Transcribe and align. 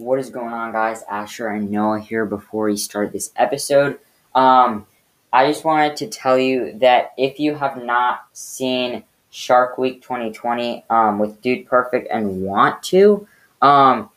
What 0.00 0.18
is 0.18 0.30
going 0.30 0.54
on, 0.54 0.72
guys? 0.72 1.04
Asher 1.10 1.48
and 1.48 1.70
Noah 1.70 2.00
here 2.00 2.24
before 2.24 2.64
we 2.64 2.76
start 2.78 3.12
this 3.12 3.32
episode. 3.36 3.98
Um, 4.34 4.86
I 5.30 5.46
just 5.46 5.62
wanted 5.62 5.94
to 5.96 6.08
tell 6.08 6.38
you 6.38 6.72
that 6.78 7.12
if 7.18 7.38
you 7.38 7.54
have 7.54 7.76
not 7.84 8.20
seen 8.32 9.04
Shark 9.28 9.76
Week 9.76 10.00
2020 10.00 10.86
um, 10.88 11.18
with 11.18 11.42
Dude 11.42 11.66
Perfect 11.66 12.08
and 12.10 12.40
want 12.40 12.82
to, 12.84 13.28
um, 13.60 14.08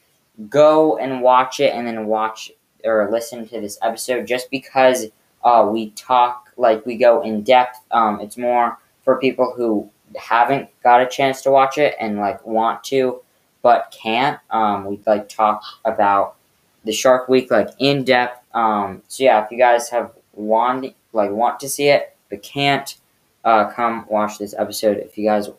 go 0.48 0.98
and 1.00 1.22
watch 1.22 1.60
it 1.60 1.74
and 1.74 1.86
then 1.86 2.06
watch 2.06 2.50
or 2.86 3.12
listen 3.12 3.46
to 3.50 3.60
this 3.60 3.78
episode 3.82 4.26
just 4.26 4.50
because 4.50 5.08
uh, 5.44 5.68
we 5.70 5.90
talk, 5.92 6.50
like, 6.56 6.86
we 6.86 6.96
go 6.96 7.22
in 7.24 7.44
depth. 7.44 7.80
Um, 7.92 8.22
it's 8.22 8.38
more 8.38 8.80
for 9.04 9.20
people 9.20 9.54
who 9.54 9.90
haven't 10.16 10.70
got 10.82 11.02
a 11.02 11.08
chance 11.08 11.42
to 11.42 11.52
watch 11.52 11.78
it 11.78 11.94
and, 12.00 12.20
like, 12.20 12.46
want 12.46 12.86
to 12.86 13.22
but 13.64 13.96
can't. 14.00 14.40
Um, 14.52 14.86
we 14.86 15.00
like 15.08 15.28
talk 15.28 15.64
about 15.84 16.36
the 16.84 16.92
Shark 16.92 17.28
Week 17.28 17.50
like 17.50 17.70
in 17.80 18.04
depth. 18.04 18.46
Um, 18.54 19.02
so 19.08 19.24
yeah, 19.24 19.44
if 19.44 19.50
you 19.50 19.58
guys 19.58 19.90
have 19.90 20.12
want 20.34 20.94
like 21.14 21.32
want 21.32 21.60
to 21.62 21.70
see 21.70 21.88
it 21.88 22.16
but 22.30 22.44
can't, 22.44 22.96
uh, 23.44 23.70
come 23.72 24.06
watch 24.08 24.38
this 24.38 24.54
episode. 24.58 24.98
If 24.98 25.18
you 25.18 25.26
guys 25.26 25.50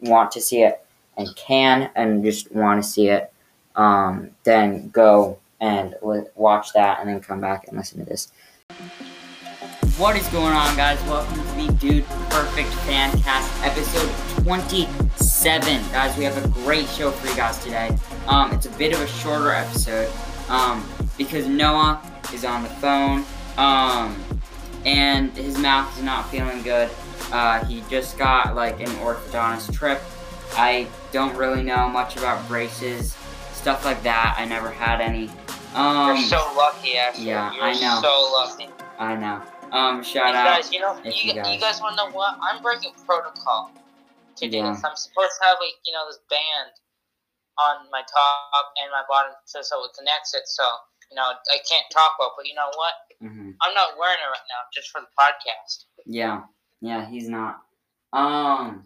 want 0.00 0.32
to 0.32 0.40
see 0.40 0.62
it 0.62 0.84
and 1.16 1.34
can 1.36 1.90
and 1.94 2.24
just 2.24 2.50
want 2.52 2.82
to 2.82 2.88
see 2.88 3.08
it, 3.08 3.32
um, 3.76 4.30
then 4.44 4.88
go 4.90 5.38
and 5.60 5.94
watch 6.34 6.72
that 6.72 7.00
and 7.00 7.08
then 7.08 7.20
come 7.20 7.40
back 7.40 7.68
and 7.68 7.76
listen 7.76 7.98
to 8.00 8.04
this. 8.04 8.32
What 9.96 10.16
is 10.16 10.26
going 10.28 10.52
on, 10.52 10.76
guys? 10.76 11.00
Welcome 11.04 11.36
to 11.36 11.66
the 11.66 11.72
Dude 11.74 12.06
Perfect 12.30 12.70
Fancast 12.70 13.64
episode 13.64 14.44
27. 15.44 15.92
Guys, 15.92 16.16
we 16.16 16.24
have 16.24 16.42
a 16.42 16.48
great 16.64 16.88
show 16.88 17.10
for 17.10 17.26
you 17.28 17.36
guys 17.36 17.58
today. 17.62 17.94
Um, 18.28 18.50
it's 18.52 18.64
a 18.64 18.70
bit 18.70 18.94
of 18.94 19.00
a 19.02 19.06
shorter 19.06 19.50
episode 19.50 20.10
um, 20.48 20.88
because 21.18 21.46
Noah 21.46 22.00
is 22.32 22.46
on 22.46 22.62
the 22.62 22.70
phone 22.70 23.26
um, 23.58 24.16
and 24.86 25.30
his 25.36 25.58
mouth 25.58 25.94
is 25.98 26.02
not 26.02 26.30
feeling 26.30 26.62
good. 26.62 26.88
Uh, 27.30 27.62
he 27.66 27.82
just 27.90 28.16
got 28.16 28.54
like 28.54 28.80
an 28.80 28.88
orthodontist 29.04 29.74
trip. 29.74 30.00
I 30.54 30.86
don't 31.12 31.36
really 31.36 31.62
know 31.62 31.90
much 31.90 32.16
about 32.16 32.48
braces, 32.48 33.14
stuff 33.52 33.84
like 33.84 34.02
that. 34.02 34.36
I 34.38 34.46
never 34.46 34.70
had 34.70 35.02
any. 35.02 35.28
Um, 35.74 36.16
You're 36.16 36.24
so 36.24 36.54
lucky, 36.56 36.96
actually. 36.96 37.26
Yeah, 37.26 37.52
You're 37.52 37.64
I 37.64 37.72
know. 37.74 38.00
so 38.00 38.32
lucky. 38.32 38.68
I 38.98 39.14
know. 39.14 39.42
Um, 39.76 40.02
shout 40.02 40.34
out. 40.34 40.56
guys, 40.56 40.72
you 40.72 40.80
know, 40.80 40.96
you, 41.04 41.12
you 41.12 41.34
guys- 41.34 41.54
you 41.54 41.60
guys 41.60 41.82
want 41.82 41.98
to 41.98 42.04
know 42.06 42.10
what? 42.12 42.38
I'm 42.40 42.62
breaking 42.62 42.92
protocol 43.04 43.70
to 44.36 44.48
do 44.48 44.58
Yeah. 44.58 44.72
this. 44.72 44.84
I'm 44.84 44.96
supposed 44.96 45.32
to 45.40 45.44
have 45.46 45.56
like 45.60 45.76
you 45.86 45.92
know 45.92 46.06
this 46.08 46.18
band 46.30 46.70
on 47.58 47.86
my 47.90 48.02
top 48.02 48.72
and 48.82 48.90
my 48.90 49.02
bottom 49.08 49.32
so 49.44 49.62
so 49.62 49.84
it 49.84 49.90
connects 49.96 50.34
it. 50.34 50.46
So 50.46 50.64
you 51.10 51.16
know 51.16 51.22
I 51.22 51.58
can't 51.68 51.86
talk 51.92 52.12
well, 52.18 52.34
but 52.36 52.46
you 52.46 52.54
know 52.54 52.70
what? 52.74 52.94
hmm 53.20 53.50
I'm 53.62 53.74
not 53.74 53.98
wearing 53.98 54.18
it 54.18 54.28
right 54.30 54.48
now 54.48 54.62
just 54.74 54.90
for 54.90 55.00
the 55.00 55.06
podcast. 55.18 55.84
Yeah, 56.06 56.42
yeah, 56.80 57.06
he's 57.08 57.28
not. 57.28 57.62
Um, 58.12 58.84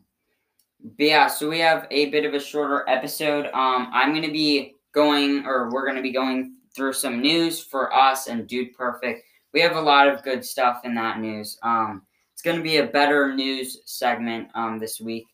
but 0.80 1.04
yeah, 1.06 1.26
so 1.26 1.48
we 1.48 1.58
have 1.60 1.86
a 1.90 2.10
bit 2.10 2.24
of 2.24 2.34
a 2.34 2.40
shorter 2.40 2.84
episode. 2.88 3.46
Um, 3.46 3.88
I'm 3.92 4.14
gonna 4.14 4.30
be 4.32 4.74
going, 4.92 5.44
or 5.46 5.70
we're 5.70 5.86
gonna 5.86 6.02
be 6.02 6.12
going 6.12 6.54
through 6.76 6.92
some 6.92 7.20
news 7.20 7.60
for 7.60 7.92
us 7.94 8.28
and 8.28 8.46
Dude 8.46 8.74
Perfect. 8.74 9.24
We 9.52 9.60
have 9.60 9.76
a 9.76 9.80
lot 9.80 10.06
of 10.08 10.22
good 10.22 10.44
stuff 10.44 10.82
in 10.84 10.94
that 10.94 11.18
news. 11.18 11.58
Um, 11.62 12.02
it's 12.32 12.42
gonna 12.42 12.62
be 12.62 12.76
a 12.76 12.86
better 12.86 13.34
news 13.34 13.78
segment 13.86 14.48
um 14.54 14.78
this 14.78 15.00
week. 15.00 15.26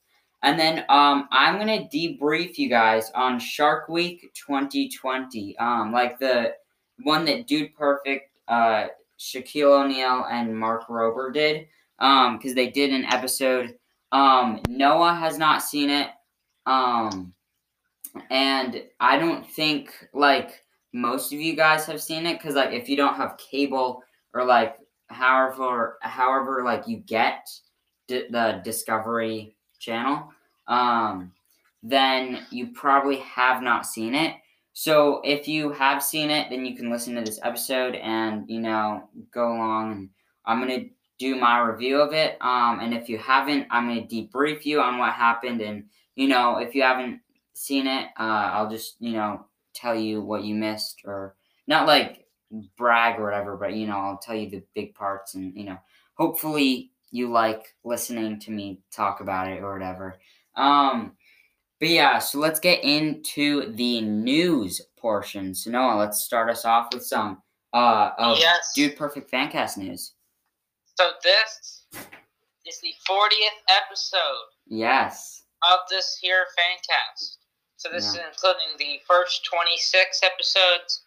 And 0.45 0.61
then 0.61 0.85
um, 0.91 1.27
I'm 1.33 1.57
gonna 1.57 1.89
debrief 1.89 2.59
you 2.59 2.69
guys 2.69 3.11
on 3.15 3.41
Shark 3.41 3.89
Week 3.89 4.31
2020, 4.35 5.57
um, 5.57 5.91
like 5.91 6.19
the 6.19 6.53
one 7.03 7.25
that 7.25 7.47
Dude 7.47 7.75
Perfect, 7.75 8.29
uh, 8.47 8.89
Shaquille 9.19 9.85
O'Neal, 9.85 10.27
and 10.31 10.55
Mark 10.55 10.87
Rober 10.89 11.33
did, 11.33 11.67
um, 11.99 12.37
because 12.37 12.55
they 12.55 12.69
did 12.69 12.93
an 12.93 13.07
episode. 13.07 13.75
Um, 14.13 14.61
Noah 14.69 15.15
has 15.15 15.39
not 15.39 15.63
seen 15.63 15.89
it, 15.89 16.11
um, 16.67 17.33
and 18.31 18.85
I 19.01 19.19
don't 19.19 19.47
think 19.47 19.93
like 20.13 20.63
most 20.93 21.33
of 21.33 21.41
you 21.41 21.57
guys 21.57 21.87
have 21.87 22.03
seen 22.03 22.27
it, 22.27 22.35
because 22.35 22.55
like 22.55 22.73
if 22.73 22.87
you 22.87 22.99
don't 22.99 23.17
have 23.17 23.39
cable 23.39 24.03
or 24.35 24.45
like 24.45 24.77
however 25.09 25.97
however 26.03 26.63
like 26.63 26.87
you 26.87 26.99
get 26.99 27.49
di- 28.09 28.29
the 28.29 28.61
Discovery 28.63 29.57
Channel, 29.79 30.29
um, 30.69 31.33
then 31.83 32.47
you 32.51 32.69
probably 32.69 33.17
have 33.17 33.63
not 33.63 33.87
seen 33.87 34.15
it. 34.15 34.35
So 34.73 35.21
if 35.23 35.47
you 35.47 35.71
have 35.73 36.03
seen 36.03 36.31
it, 36.31 36.51
then 36.51 36.65
you 36.65 36.75
can 36.75 36.91
listen 36.91 37.15
to 37.15 37.21
this 37.21 37.39
episode 37.43 37.95
and 37.95 38.45
you 38.49 38.61
know 38.61 39.09
go 39.33 39.53
along. 39.53 39.93
And 39.93 40.09
I'm 40.47 40.61
gonna 40.61 40.87
do 41.19 41.37
my 41.37 41.61
review 41.61 42.01
of 42.01 42.13
it. 42.13 42.37
Um, 42.41 42.81
and 42.81 42.93
if 42.93 43.09
you 43.09 43.19
haven't, 43.19 43.69
I'm 43.71 43.89
gonna 43.89 44.03
debrief 44.03 44.65
you 44.65 44.81
on 44.81 44.99
what 44.99 45.13
happened. 45.13 45.61
And 45.61 45.85
you 46.17 46.27
know 46.29 46.59
if 46.59 46.75
you 46.75 46.83
haven't 46.83 47.21
seen 47.55 47.87
it, 47.87 48.09
uh, 48.19 48.51
I'll 48.53 48.71
just 48.71 48.97
you 48.99 49.13
know 49.13 49.47
tell 49.75 49.95
you 49.95 50.23
what 50.23 50.43
you 50.45 50.55
missed 50.55 51.03
or 51.05 51.37
not 51.67 51.87
like 51.87 52.27
brag 52.77 53.21
or 53.21 53.25
whatever, 53.25 53.57
but 53.57 53.75
you 53.75 53.87
know 53.87 53.99
I'll 53.99 54.19
tell 54.19 54.35
you 54.35 54.51
the 54.51 54.63
big 54.75 54.95
parts 54.95 55.35
and 55.35 55.55
you 55.55 55.65
know 55.65 55.79
hopefully 56.15 56.91
you 57.11 57.31
like 57.31 57.77
listening 57.85 58.41
to 58.41 58.51
me 58.51 58.81
talk 58.91 59.21
about 59.21 59.49
it 59.49 59.63
or 59.63 59.73
whatever. 59.73 60.19
Um, 60.57 61.17
but 61.81 61.89
yeah, 61.89 62.19
so 62.19 62.39
let's 62.39 62.61
get 62.61 62.83
into 62.85 63.73
the 63.75 64.01
news 64.01 64.81
portion. 64.97 65.55
So 65.55 65.71
Noah, 65.71 65.99
let's 65.99 66.23
start 66.23 66.49
us 66.51 66.65
off 66.65 66.89
with 66.93 67.05
some 67.05 67.43
uh 67.73 68.11
of 68.19 68.39
Yes. 68.39 68.73
Dude 68.75 68.97
Perfect 68.97 69.31
Fancast 69.31 69.77
news. 69.77 70.15
So 70.97 71.11
this 71.23 71.87
is 72.67 72.81
the 72.81 72.95
40th 73.09 73.59
episode 73.69 74.47
Yes. 74.67 75.43
of 75.71 75.81
this 75.91 76.17
here 76.21 76.47
fancast. 76.57 77.37
So 77.77 77.91
this 77.93 78.07
is 78.09 78.15
including 78.17 78.79
the 78.79 79.01
first 79.07 79.45
26 79.45 80.23
episodes, 80.23 81.03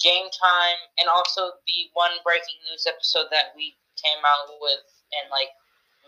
game 0.00 0.26
time, 0.32 0.78
and 0.98 1.08
also 1.08 1.50
the 1.66 1.90
one 1.92 2.12
breaking 2.24 2.56
news 2.70 2.86
episode 2.88 3.26
that 3.32 3.52
we 3.54 3.76
came 4.02 4.22
out 4.24 4.54
with 4.60 4.80
in 5.12 5.30
like 5.30 5.48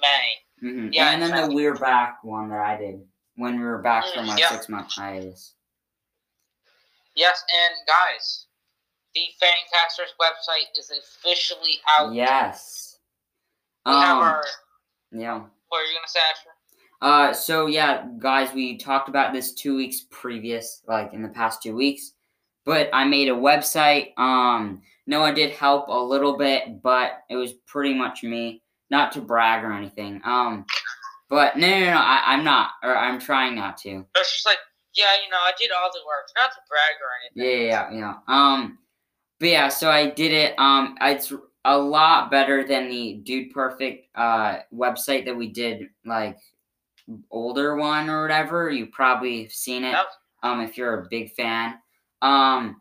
May. 0.00 0.32
hmm 0.60 0.88
Yeah, 0.92 1.10
and 1.12 1.22
then 1.22 1.48
the. 1.48 1.54
We're 1.54 1.74
Back 1.74 2.18
one 2.22 2.48
that 2.50 2.60
I 2.60 2.76
did 2.76 3.00
when 3.36 3.58
we 3.58 3.64
were 3.64 3.78
back 3.82 4.04
from 4.14 4.26
Mm, 4.26 4.30
our 4.30 4.38
yeah. 4.38 4.50
six 4.50 4.68
month 4.68 4.90
hiatus. 4.92 5.54
Yes, 7.14 7.42
and 7.50 7.86
guys, 7.86 8.46
the 9.14 9.22
Fancasters 9.40 10.12
website 10.20 10.78
is 10.78 10.90
officially 10.90 11.80
out. 11.98 12.12
Yes. 12.12 12.98
We 13.86 13.92
have 13.92 14.16
Um, 14.18 14.22
our. 14.22 14.44
yeah. 15.12 15.40
What 15.68 15.78
are 15.78 15.84
you 15.84 15.94
gonna 15.96 16.08
say? 16.08 16.20
Uh, 17.02 17.32
so 17.32 17.66
yeah, 17.66 18.06
guys, 18.18 18.52
we 18.52 18.76
talked 18.78 19.08
about 19.08 19.32
this 19.32 19.54
two 19.54 19.76
weeks 19.76 20.06
previous, 20.10 20.82
like 20.86 21.12
in 21.12 21.22
the 21.22 21.28
past 21.28 21.62
two 21.62 21.74
weeks. 21.74 22.12
But 22.64 22.90
I 22.92 23.04
made 23.04 23.28
a 23.28 23.32
website. 23.32 24.16
Um, 24.18 24.82
Noah 25.06 25.32
did 25.34 25.52
help 25.52 25.86
a 25.88 25.92
little 25.92 26.36
bit, 26.36 26.82
but 26.82 27.22
it 27.30 27.36
was 27.36 27.52
pretty 27.52 27.94
much 27.94 28.22
me. 28.24 28.62
Not 28.90 29.12
to 29.12 29.20
brag 29.20 29.64
or 29.64 29.72
anything. 29.72 30.20
Um, 30.24 30.64
but 31.28 31.56
no, 31.56 31.68
no, 31.68 31.86
no, 31.86 31.96
I, 31.96 32.22
I'm 32.26 32.44
not, 32.44 32.70
or 32.82 32.96
I'm 32.96 33.18
trying 33.18 33.56
not 33.56 33.76
to. 33.78 34.06
It's 34.16 34.32
just 34.32 34.46
like, 34.46 34.58
yeah, 34.94 35.06
you 35.24 35.30
know, 35.30 35.38
I 35.38 35.52
did 35.58 35.70
all 35.72 35.90
the 35.92 36.00
work, 36.06 36.28
not 36.36 36.52
to 36.52 36.58
brag 36.68 36.96
or 37.02 37.10
anything. 37.44 37.68
yeah, 37.68 37.90
yeah, 37.90 37.98
yeah. 37.98 38.14
Um, 38.28 38.78
but 39.40 39.48
yeah, 39.48 39.68
so 39.68 39.90
I 39.90 40.10
did 40.10 40.32
it. 40.32 40.58
Um, 40.58 40.96
it's 41.00 41.32
a 41.64 41.76
lot 41.76 42.30
better 42.30 42.64
than 42.64 42.88
the 42.88 43.14
Dude 43.24 43.52
Perfect 43.52 44.08
uh 44.14 44.58
website 44.72 45.24
that 45.26 45.36
we 45.36 45.48
did, 45.48 45.88
like 46.04 46.38
older 47.30 47.76
one 47.76 48.08
or 48.08 48.22
whatever. 48.22 48.70
You 48.70 48.86
probably 48.86 49.42
have 49.42 49.52
seen 49.52 49.84
it. 49.84 49.90
Yep. 49.92 50.06
Um, 50.42 50.60
if 50.60 50.78
you're 50.78 51.02
a 51.02 51.06
big 51.10 51.32
fan. 51.32 51.74
Um, 52.22 52.80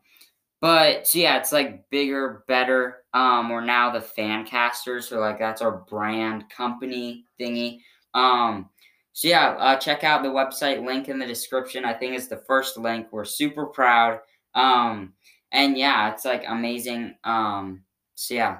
but 0.61 1.07
so 1.07 1.19
yeah, 1.19 1.37
it's 1.37 1.51
like 1.51 1.89
bigger, 1.89 2.43
better. 2.47 3.03
Um, 3.13 3.49
we're 3.49 3.61
now 3.61 3.91
the 3.91 3.99
Fancasters, 3.99 5.09
so 5.09 5.19
like 5.19 5.39
that's 5.39 5.61
our 5.61 5.83
brand 5.89 6.49
company 6.49 7.25
thingy. 7.39 7.79
Um, 8.13 8.69
so 9.13 9.27
yeah, 9.27 9.55
uh, 9.59 9.77
check 9.77 10.03
out 10.03 10.23
the 10.23 10.29
website 10.29 10.85
link 10.85 11.07
in 11.07 11.19
the 11.19 11.25
description. 11.25 11.85
I 11.85 11.93
think 11.93 12.15
it's 12.15 12.27
the 12.27 12.43
first 12.47 12.77
link. 12.77 13.07
We're 13.11 13.25
super 13.25 13.65
proud. 13.65 14.19
Um, 14.55 15.13
and 15.51 15.77
yeah, 15.77 16.11
it's 16.11 16.25
like 16.25 16.43
amazing. 16.47 17.15
Um, 17.23 17.83
so 18.15 18.33
yeah, 18.33 18.57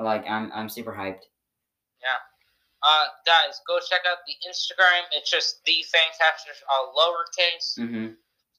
like 0.00 0.24
I'm 0.28 0.50
I'm 0.52 0.68
super 0.68 0.92
hyped. 0.92 1.28
Yeah. 2.00 2.20
Uh, 2.82 3.06
guys, 3.26 3.60
go 3.66 3.78
check 3.78 4.00
out 4.10 4.18
the 4.26 4.34
Instagram. 4.48 5.02
It's 5.12 5.30
just 5.30 5.64
the 5.64 5.84
Fancasters, 5.92 6.62
all 6.70 6.94
lowercase. 6.96 7.78
Mm-hmm. 7.78 8.14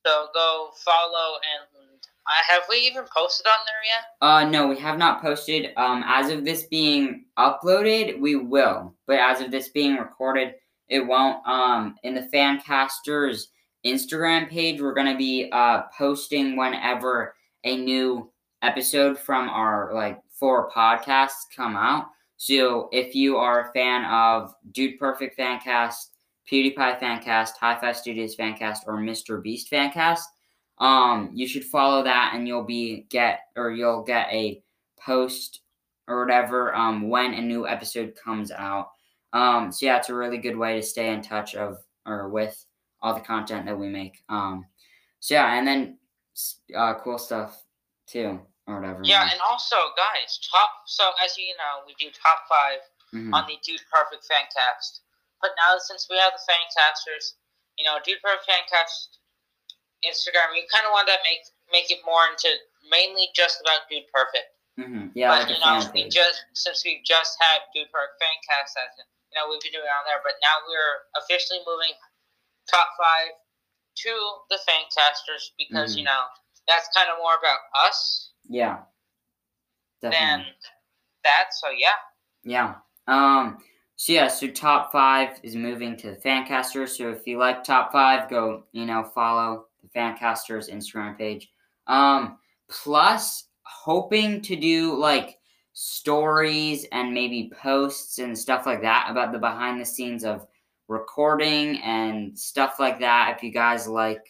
So 0.06 0.28
go 0.34 0.70
follow 0.84 1.40
and 1.44 1.83
I 2.28 2.54
have 2.54 2.64
we 2.70 2.78
even 2.78 3.04
posted 3.16 3.46
on 3.48 3.60
there 3.66 3.84
yet? 3.86 4.06
Uh, 4.22 4.50
no, 4.50 4.68
we 4.68 4.78
have 4.80 4.98
not 4.98 5.22
posted. 5.22 5.72
Um, 5.78 6.04
as 6.08 6.30
of 6.30 6.46
this 6.46 6.64
being 6.64 7.26
uploaded, 7.38 8.20
we 8.20 8.36
will. 8.36 8.96
But 9.08 9.20
as 9.20 9.42
of 9.42 9.52
this 9.52 9.70
being 9.70 9.98
recorded, 9.98 10.56
it 10.88 11.06
won't. 11.06 11.46
Um, 11.48 11.96
in 12.04 12.16
the 12.16 12.30
Fancasters 12.34 13.48
Instagram 13.86 14.50
page, 14.50 14.82
we're 14.82 14.94
gonna 14.94 15.18
be 15.18 15.50
uh, 15.52 15.84
posting 15.98 16.56
whenever 16.56 17.36
a 17.64 17.78
new 17.78 18.32
episode 18.62 19.18
from 19.18 19.50
our 19.50 19.94
like 19.94 20.20
four 20.32 20.70
podcasts 20.72 21.46
come 21.56 21.76
out. 21.76 22.06
So 22.38 22.90
if 22.92 23.16
you 23.16 23.38
are 23.38 23.70
a 23.70 23.74
fan 23.74 24.06
of 24.06 24.54
Dude 24.72 25.00
Perfect 25.00 25.38
Fancast, 25.38 26.10
PewDiePie 26.52 27.00
Fancast, 27.00 27.52
High 27.60 27.80
Five 27.80 27.98
Studios 27.98 28.36
Fancast, 28.36 28.80
or 28.86 28.98
Mr. 28.98 29.42
Beast 29.42 29.72
Fancast, 29.72 30.24
um, 30.84 31.30
you 31.34 31.48
should 31.48 31.64
follow 31.64 32.04
that 32.04 32.34
and 32.36 32.48
you'll 32.48 32.64
be 32.64 33.06
get 33.10 33.40
or 33.56 33.72
you'll 33.72 34.04
get 34.04 34.28
a 34.32 34.62
post 35.00 35.62
or 36.08 36.20
whatever 36.26 36.76
um 36.76 37.10
when 37.10 37.34
a 37.34 37.42
new 37.42 37.68
episode 37.68 38.14
comes 38.22 38.52
out. 38.52 38.90
Um, 39.32 39.72
so 39.72 39.86
yeah, 39.86 39.98
it's 39.98 40.10
a 40.10 40.16
really 40.16 40.38
good 40.38 40.58
way 40.58 40.76
to 40.76 40.84
stay 40.86 41.12
in 41.14 41.22
touch 41.22 41.56
of 41.56 41.78
or 42.06 42.30
with 42.30 42.66
all 43.02 43.14
the 43.14 43.22
content 43.22 43.66
that 43.66 43.78
we 43.80 43.88
make. 43.88 44.24
Um, 44.30 44.66
so 45.20 45.36
yeah, 45.36 45.58
and 45.58 45.66
then 45.66 45.98
uh, 46.76 46.96
cool 46.96 47.18
stuff 47.18 47.64
too 48.08 48.40
or 48.68 48.80
whatever. 48.80 49.02
Yeah, 49.04 49.24
and 49.32 49.40
also 49.50 49.76
guys, 49.98 50.40
top. 50.52 50.70
So 50.86 51.04
as 51.24 51.38
you 51.38 51.56
know, 51.58 51.84
we 51.88 51.96
do 52.00 52.12
top 52.12 52.40
5 52.50 52.80
Mhm. 53.14 53.34
on 53.34 53.46
the 53.48 53.58
Dude 53.64 53.82
Perfect 53.92 54.26
Fancast. 54.30 55.02
But 55.42 55.52
now 55.58 55.78
since 55.78 56.08
we 56.10 56.18
have 56.18 56.34
the 56.34 56.44
Fancasters, 56.52 57.36
you 57.78 57.86
know, 57.86 57.98
Dude 58.04 58.22
Perfect 58.22 58.50
Fancast 58.50 59.18
Instagram, 60.08 60.52
we 60.54 60.68
kind 60.72 60.86
of 60.86 60.92
want 60.92 61.08
to 61.08 61.18
make 61.24 61.44
make 61.72 61.90
it 61.92 62.00
more 62.06 62.22
into 62.30 62.50
mainly 62.90 63.30
just 63.36 63.62
about 63.62 63.88
Dude 63.90 64.04
Perfect. 64.14 64.50
Mhm. 64.80 65.12
Yeah, 65.16 65.30
but 65.30 65.48
like 65.48 65.50
you 65.50 65.60
know, 65.64 65.82
fan 65.82 65.92
we 65.94 66.10
just 66.10 66.44
since 66.54 66.84
we 66.86 67.02
just 67.06 67.38
had 67.42 67.62
Dude 67.74 67.92
Perfect 67.92 68.22
Fancast 68.22 68.74
as 68.78 68.92
you 69.00 69.36
know, 69.40 69.50
we've 69.50 69.62
been 69.62 69.72
doing 69.72 69.86
it 69.86 69.90
on 69.90 70.06
there, 70.06 70.22
but 70.24 70.34
now 70.42 70.56
we're 70.68 71.22
officially 71.24 71.60
moving 71.66 71.94
top 72.70 72.90
five 72.98 73.30
to 73.96 74.14
the 74.50 74.60
Fancasters 74.68 75.52
because 75.58 75.94
Mhm. 75.96 76.00
you 76.00 76.04
know 76.06 76.22
that's 76.68 76.88
kind 76.96 77.10
of 77.10 77.18
more 77.18 77.36
about 77.36 77.60
us 77.86 78.32
Yeah. 78.50 78.84
Definitely. 80.02 80.46
than 80.46 80.56
that. 81.24 81.54
So 81.54 81.70
yeah. 81.70 81.96
Yeah. 82.44 82.76
Um. 83.08 83.64
So 83.96 84.12
yeah. 84.14 84.28
So 84.28 84.48
top 84.48 84.92
five 84.92 85.40
is 85.44 85.56
moving 85.56 85.96
to 85.98 86.12
the 86.12 86.18
Fancasters. 86.18 86.98
So 86.98 87.10
if 87.12 87.26
you 87.28 87.38
like 87.38 87.64
top 87.64 87.92
five, 87.92 88.30
go 88.30 88.66
you 88.72 88.86
know 88.86 89.04
follow 89.16 89.68
the 89.84 89.90
Fancasters 89.90 90.70
Instagram 90.70 91.18
page. 91.18 91.52
Um. 91.88 92.38
Plus, 92.70 93.50
hoping 93.64 94.42
to 94.42 94.56
do 94.56 94.96
like 94.96 95.38
stories 95.74 96.86
and 96.92 97.14
maybe 97.14 97.52
posts 97.62 98.20
and 98.20 98.38
stuff 98.38 98.66
like 98.66 98.82
that 98.82 99.08
about 99.10 99.32
the 99.32 99.38
behind 99.38 99.80
the 99.80 99.86
scenes 99.86 100.24
of 100.24 100.48
recording 100.88 101.78
and 101.82 102.38
stuff 102.38 102.80
like 102.80 103.00
that. 103.00 103.34
If 103.36 103.44
you 103.44 103.52
guys 103.52 103.88
like, 103.88 104.24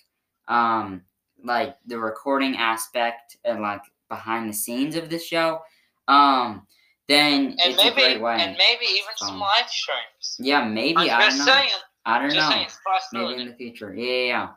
um, 0.48 1.02
like 1.44 1.78
the 1.86 1.98
recording 2.00 2.56
aspect 2.58 3.38
and 3.46 3.62
like 3.62 3.82
behind 4.10 4.50
the 4.50 4.54
scenes 4.54 4.96
of 4.96 5.10
the 5.10 5.20
show, 5.20 5.62
um, 6.08 6.66
then 7.08 7.52
and 7.52 7.60
it's 7.60 7.82
a 7.82 7.86
maybe 7.86 7.96
great 8.02 8.22
way. 8.22 8.36
and 8.40 8.58
maybe 8.58 8.86
even 8.92 9.10
some 9.18 9.36
Um, 9.36 9.40
live 9.42 9.70
streams. 9.70 10.38
yeah, 10.40 10.66
maybe 10.68 10.98
I'm 11.10 11.22
I 11.22 11.30
don't 11.30 11.38
know. 11.38 11.46
saying. 11.46 11.70
I 12.06 12.20
don't 12.20 12.34
know. 12.34 12.50
saying, 12.50 12.68
Maybe 13.14 13.42
in 13.42 13.48
the 13.50 13.54
future. 13.56 13.94
Yeah, 13.96 14.06
yeah, 14.12 14.26
yeah. 14.28 14.50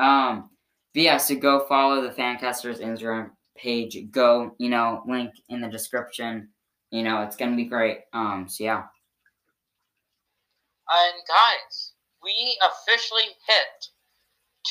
Um, 0.00 0.50
but 0.94 1.02
yeah, 1.02 1.16
so 1.18 1.34
go 1.36 1.66
follow 1.68 2.00
the 2.02 2.10
Fancasters 2.10 2.80
Instagram 2.80 3.30
page. 3.56 3.96
Go, 4.10 4.54
you 4.58 4.68
know, 4.70 5.02
link 5.06 5.30
in 5.48 5.60
the 5.60 5.68
description. 5.68 6.48
You 6.90 7.02
know, 7.02 7.22
it's 7.22 7.36
gonna 7.36 7.56
be 7.56 7.66
great. 7.66 8.00
Um, 8.12 8.46
so 8.48 8.64
yeah. 8.64 8.82
And 10.88 11.14
guys, 11.28 11.92
we 12.22 12.58
officially 12.62 13.22
hit 13.46 13.86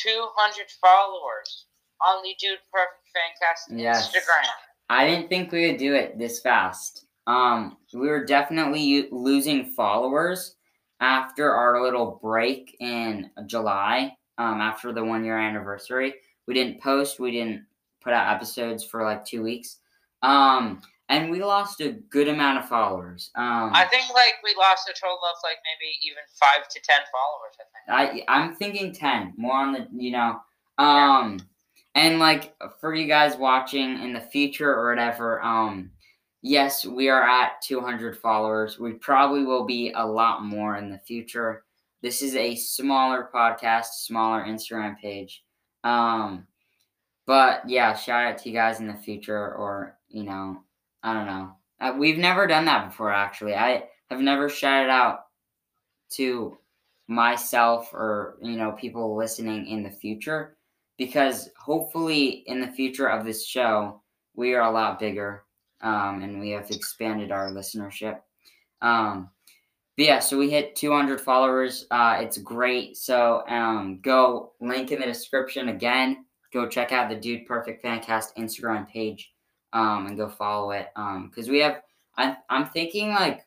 200 0.04 0.66
followers 0.82 1.66
on 2.06 2.22
the 2.24 2.36
Dude 2.40 2.60
Perfect 2.72 3.08
Fancast 3.16 3.80
Yes. 3.80 4.10
Instagram. 4.10 4.48
I 4.90 5.08
didn't 5.08 5.30
think 5.30 5.52
we 5.52 5.68
would 5.68 5.78
do 5.78 5.94
it 5.94 6.18
this 6.18 6.42
fast. 6.42 7.06
Um, 7.28 7.78
we 7.94 8.08
were 8.08 8.26
definitely 8.26 9.08
losing 9.12 9.74
followers 9.74 10.56
after 11.00 11.54
our 11.54 11.82
little 11.82 12.20
break 12.22 12.76
in 12.80 13.30
July. 13.46 14.12
Um, 14.40 14.62
after 14.62 14.92
the 14.92 15.04
one 15.04 15.24
year 15.24 15.38
anniversary, 15.38 16.16
we 16.48 16.54
didn't 16.54 16.82
post. 16.82 17.20
We 17.20 17.32
didn't 17.32 17.66
put 18.02 18.14
out 18.14 18.34
episodes 18.34 18.84
for 18.84 19.04
like 19.04 19.26
two 19.26 19.44
weeks. 19.44 19.78
Um, 20.24 20.82
and 21.10 21.30
we 21.30 21.44
lost 21.44 21.82
a 21.82 21.92
good 22.10 22.28
amount 22.28 22.60
of 22.60 22.70
followers. 22.70 23.32
Um, 23.36 23.72
I 23.74 23.86
think 23.86 24.14
like 24.14 24.36
we 24.44 24.56
lost 24.58 24.90
a 24.90 24.94
total 24.94 25.18
of 25.18 25.36
like 25.44 25.58
maybe 25.66 25.92
even 26.04 26.24
five 26.40 26.68
to 26.70 26.80
ten 26.82 27.02
followers. 27.12 27.58
I 27.88 28.14
think. 28.16 28.26
I 28.28 28.34
I'm 28.34 28.56
thinking 28.56 28.94
ten 28.94 29.34
more 29.38 29.56
on 29.56 29.74
the 29.74 29.88
you 29.92 30.12
know 30.12 30.40
um 30.80 31.40
and 31.94 32.18
like 32.20 32.56
for 32.80 32.96
you 32.96 33.08
guys 33.08 33.36
watching 33.36 34.02
in 34.02 34.14
the 34.14 34.22
future 34.22 34.74
or 34.74 34.90
whatever 34.90 35.42
um 35.44 35.92
yes 36.42 36.86
we 36.86 37.10
are 37.10 37.22
at 37.22 37.62
200 37.62 38.18
followers 38.18 38.80
we 38.80 38.94
probably 38.94 39.44
will 39.44 39.66
be 39.66 39.92
a 39.92 40.06
lot 40.06 40.44
more 40.44 40.78
in 40.78 40.90
the 40.90 40.98
future 40.98 41.66
this 42.02 42.22
is 42.22 42.36
a 42.36 42.56
smaller 42.56 43.30
podcast 43.34 43.86
smaller 44.04 44.46
Instagram 44.46 44.98
page. 45.00 45.44
Um 45.84 46.48
but 47.26 47.62
yeah 47.68 47.96
shout 47.96 48.26
out 48.26 48.38
to 48.40 48.50
you 48.50 48.56
guys 48.56 48.80
in 48.80 48.88
the 48.88 48.94
future 48.94 49.56
or 49.56 49.98
you 50.10 50.24
know 50.24 50.64
I 51.04 51.14
don't 51.14 51.28
know. 51.28 51.52
Uh, 51.80 51.94
we've 51.98 52.18
never 52.18 52.46
done 52.46 52.66
that 52.66 52.90
before 52.90 53.12
actually. 53.12 53.56
I 53.56 53.86
have 54.10 54.20
never 54.20 54.50
shouted 54.50 54.90
out 54.90 55.26
to 56.12 56.58
myself 57.08 57.94
or 57.94 58.38
you 58.42 58.56
know 58.56 58.72
people 58.74 59.16
listening 59.16 59.68
in 59.68 59.84
the 59.84 59.90
future 59.90 60.58
because 60.98 61.50
hopefully 61.58 62.44
in 62.46 62.60
the 62.62 62.68
future 62.68 63.08
of 63.08 63.26
this 63.26 63.46
show 63.46 64.02
we 64.36 64.54
are 64.54 64.70
a 64.70 64.72
lot 64.72 65.00
bigger 65.00 65.44
um, 65.82 66.22
and 66.22 66.40
we 66.40 66.52
have 66.52 66.70
expanded 66.72 67.32
our 67.32 67.50
listenership. 67.50 68.20
Um, 68.82 69.30
but 70.00 70.06
yeah 70.06 70.20
so 70.20 70.38
we 70.38 70.50
hit 70.50 70.76
200 70.78 71.20
followers 71.20 71.86
uh, 71.92 72.18
it's 72.22 72.38
great 72.38 72.96
so 72.96 73.44
um, 73.50 74.00
go 74.02 74.54
link 74.62 74.92
in 74.92 75.00
the 75.02 75.06
description 75.06 75.68
again 75.70 76.26
go 76.54 76.68
check 76.68 76.92
out 76.94 77.10
the 77.10 77.16
dude 77.16 77.46
perfect 77.46 77.84
fancast 77.84 78.34
instagram 78.38 78.88
page 78.88 79.32
um, 79.74 80.08
and 80.08 80.16
go 80.18 80.30
follow 80.30 80.72
it 80.72 80.88
because 81.30 81.50
we 81.50 81.60
have 81.60 81.82
I'm, 82.16 82.38
I'm 82.50 82.66
thinking 82.68 83.10
like 83.12 83.46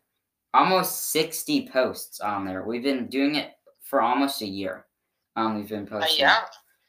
almost 0.54 1.10
60 1.12 1.69
posts 1.69 2.20
on 2.20 2.44
there. 2.44 2.62
We've 2.62 2.82
been 2.82 3.06
doing 3.08 3.37
it 3.37 3.52
for 3.82 4.00
almost 4.02 4.43
a 4.43 4.46
year. 4.46 4.87
Um, 5.37 5.56
we've 5.56 5.69
been 5.69 5.87
Uh, 5.87 6.00
posting. 6.00 6.20
yeah. 6.20 6.44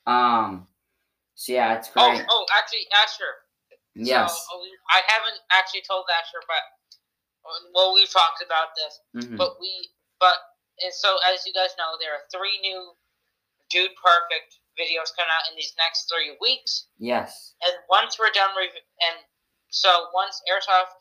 Um, 0.05 0.67
so 1.35 1.53
yeah, 1.53 1.77
it's 1.77 1.89
Oh, 1.95 2.09
great. 2.09 2.25
oh, 2.29 2.45
oh 2.45 2.45
actually, 2.57 2.85
Asher. 3.03 3.33
yes. 3.95 4.31
So, 4.49 4.57
uh, 4.57 4.63
I 4.91 5.01
haven't 5.07 5.39
actually 5.51 5.81
told 5.87 6.05
Asher, 6.09 6.39
but 6.47 6.55
uh, 6.57 6.59
well, 7.73 7.93
we've 7.93 8.09
talked 8.11 8.41
about 8.41 8.69
this, 8.75 8.99
Mhm. 9.15 9.37
but 9.37 9.59
we, 9.59 9.89
but 10.19 10.37
and 10.79 10.93
so 10.93 11.17
as 11.27 11.45
you 11.45 11.53
guys 11.53 11.71
know, 11.77 11.97
there 11.99 12.13
are 12.13 12.23
three 12.31 12.57
new 12.59 12.95
Dude 13.69 13.95
Perfect 13.95 14.59
videos 14.77 15.13
coming 15.15 15.31
out 15.31 15.49
in 15.49 15.55
these 15.55 15.73
next 15.77 16.09
three 16.09 16.35
weeks. 16.41 16.87
Yes. 16.97 17.53
And 17.61 17.73
once 17.89 18.17
we're 18.19 18.29
done, 18.31 18.55
rev- 18.55 18.73
and 19.01 19.25
so 19.69 20.09
once 20.13 20.41
Airsoft 20.49 20.93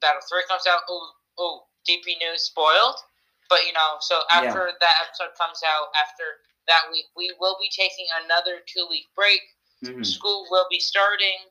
Battle 0.00 0.22
Three 0.28 0.44
comes 0.48 0.66
out, 0.66 0.82
oh, 0.88 1.12
oh, 1.38 1.68
DP 1.88 2.16
news 2.18 2.42
spoiled. 2.42 2.96
But 3.48 3.64
you 3.66 3.72
know, 3.72 3.96
so 4.00 4.22
after 4.30 4.72
that 4.80 4.96
episode 5.06 5.34
comes 5.38 5.62
out, 5.62 5.88
after 5.94 6.24
that 6.66 6.90
week, 6.90 7.06
we 7.16 7.34
will 7.38 7.56
be 7.60 7.70
taking 7.70 8.06
another 8.24 8.60
two 8.66 8.86
week 8.90 9.06
break. 9.14 9.40
Mhm. 9.84 10.04
School 10.04 10.46
will 10.50 10.66
be 10.68 10.80
starting. 10.80 11.50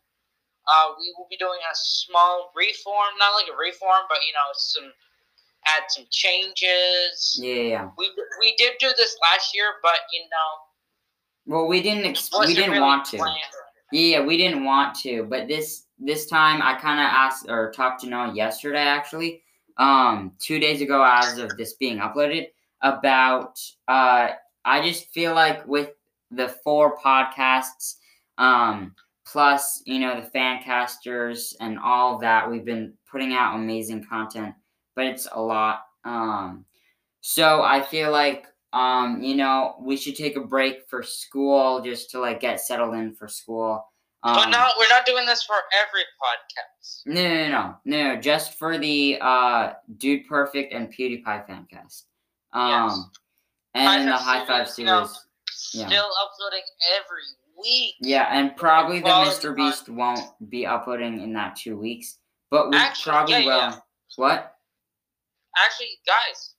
Uh, 0.67 0.93
we 0.99 1.13
will 1.17 1.27
be 1.29 1.37
doing 1.37 1.59
a 1.71 1.75
small 1.75 2.51
reform, 2.55 3.13
not 3.19 3.33
like 3.33 3.47
a 3.53 3.57
reform, 3.57 4.05
but 4.09 4.19
you 4.25 4.33
know, 4.33 4.49
some 4.53 4.91
add 5.67 5.83
some 5.89 6.05
changes. 6.11 7.37
Yeah. 7.41 7.89
We 7.97 8.11
we 8.39 8.55
did 8.57 8.73
do 8.79 8.89
this 8.97 9.15
last 9.21 9.55
year, 9.55 9.73
but 9.81 9.99
you 10.11 10.21
know, 10.21 11.55
Well, 11.55 11.67
we 11.67 11.81
didn't. 11.81 12.05
Ex- 12.05 12.29
we 12.39 12.53
didn't 12.53 12.71
really 12.71 12.81
want 12.81 13.05
to. 13.05 13.17
planned. 13.17 13.37
Yeah, 13.91 14.25
we 14.25 14.37
didn't 14.37 14.63
want 14.63 14.95
to, 15.01 15.23
but 15.23 15.47
this 15.47 15.85
this 15.99 16.25
time 16.25 16.61
I 16.61 16.75
kind 16.79 16.99
of 16.99 17.05
asked 17.05 17.45
or 17.49 17.71
talked 17.71 18.01
to 18.01 18.07
Noah 18.09 18.33
yesterday 18.33 18.79
actually, 18.79 19.43
um, 19.77 20.33
two 20.39 20.59
days 20.59 20.81
ago 20.81 21.03
as 21.05 21.37
of 21.37 21.55
this 21.57 21.73
being 21.73 21.99
uploaded 21.99 22.47
about 22.81 23.59
uh, 23.87 24.29
I 24.65 24.81
just 24.81 25.09
feel 25.13 25.33
like 25.33 25.65
with 25.67 25.91
the 26.31 26.49
four 26.49 26.97
podcasts, 26.97 27.95
um, 28.37 28.95
plus 29.25 29.81
you 29.85 29.99
know 29.99 30.19
the 30.19 30.27
fan 30.27 30.61
casters 30.63 31.55
and 31.59 31.79
all 31.79 32.17
that, 32.19 32.49
we've 32.49 32.65
been 32.65 32.93
putting 33.09 33.33
out 33.33 33.55
amazing 33.55 34.05
content, 34.05 34.53
but 34.95 35.05
it's 35.05 35.27
a 35.31 35.41
lot. 35.41 35.81
Um, 36.03 36.65
so 37.21 37.61
I 37.63 37.81
feel 37.81 38.11
like 38.11 38.47
um, 38.73 39.21
you 39.21 39.35
know, 39.35 39.75
we 39.79 39.95
should 39.95 40.15
take 40.17 40.35
a 40.35 40.41
break 40.41 40.87
for 40.89 41.01
school 41.01 41.81
just 41.81 42.09
to 42.11 42.19
like 42.19 42.41
get 42.41 42.59
settled 42.59 42.93
in 42.95 43.13
for 43.13 43.27
school. 43.29 43.87
Um, 44.23 44.35
but 44.35 44.49
no, 44.49 44.67
we're 44.77 44.89
not 44.89 45.05
doing 45.05 45.25
this 45.25 45.43
for 45.43 45.55
every 45.81 46.01
podcast. 46.19 47.01
no, 47.05 47.23
no, 47.23 47.47
no, 47.49 47.75
no, 47.85 48.13
no, 48.15 48.19
just 48.21 48.57
for 48.59 48.77
the 48.77 49.17
uh, 49.21 49.73
Dude 49.97 50.27
Perfect 50.27 50.73
and 50.73 50.91
PewDiePie 50.93 51.47
fancast. 51.47 52.03
Um, 52.51 52.89
Yes. 52.89 52.99
and 53.75 54.07
the 54.07 54.17
High 54.17 54.45
Five 54.45 54.69
series. 54.69 55.25
Still 55.51 56.09
uploading 56.21 56.63
every 56.97 57.23
week. 57.61 57.95
Yeah, 57.99 58.27
and 58.31 58.55
probably 58.55 58.99
the 58.99 59.09
Mr. 59.09 59.55
Beast 59.55 59.89
won't 59.89 60.21
be 60.49 60.65
uploading 60.65 61.21
in 61.21 61.33
that 61.33 61.55
two 61.55 61.77
weeks, 61.77 62.17
but 62.51 62.69
we 62.69 62.77
Actually, 62.77 63.11
probably 63.11 63.33
yeah, 63.33 63.45
will. 63.45 63.57
Yeah. 63.57 63.75
What? 64.17 64.55
Actually, 65.57 65.99
guys, 66.05 66.55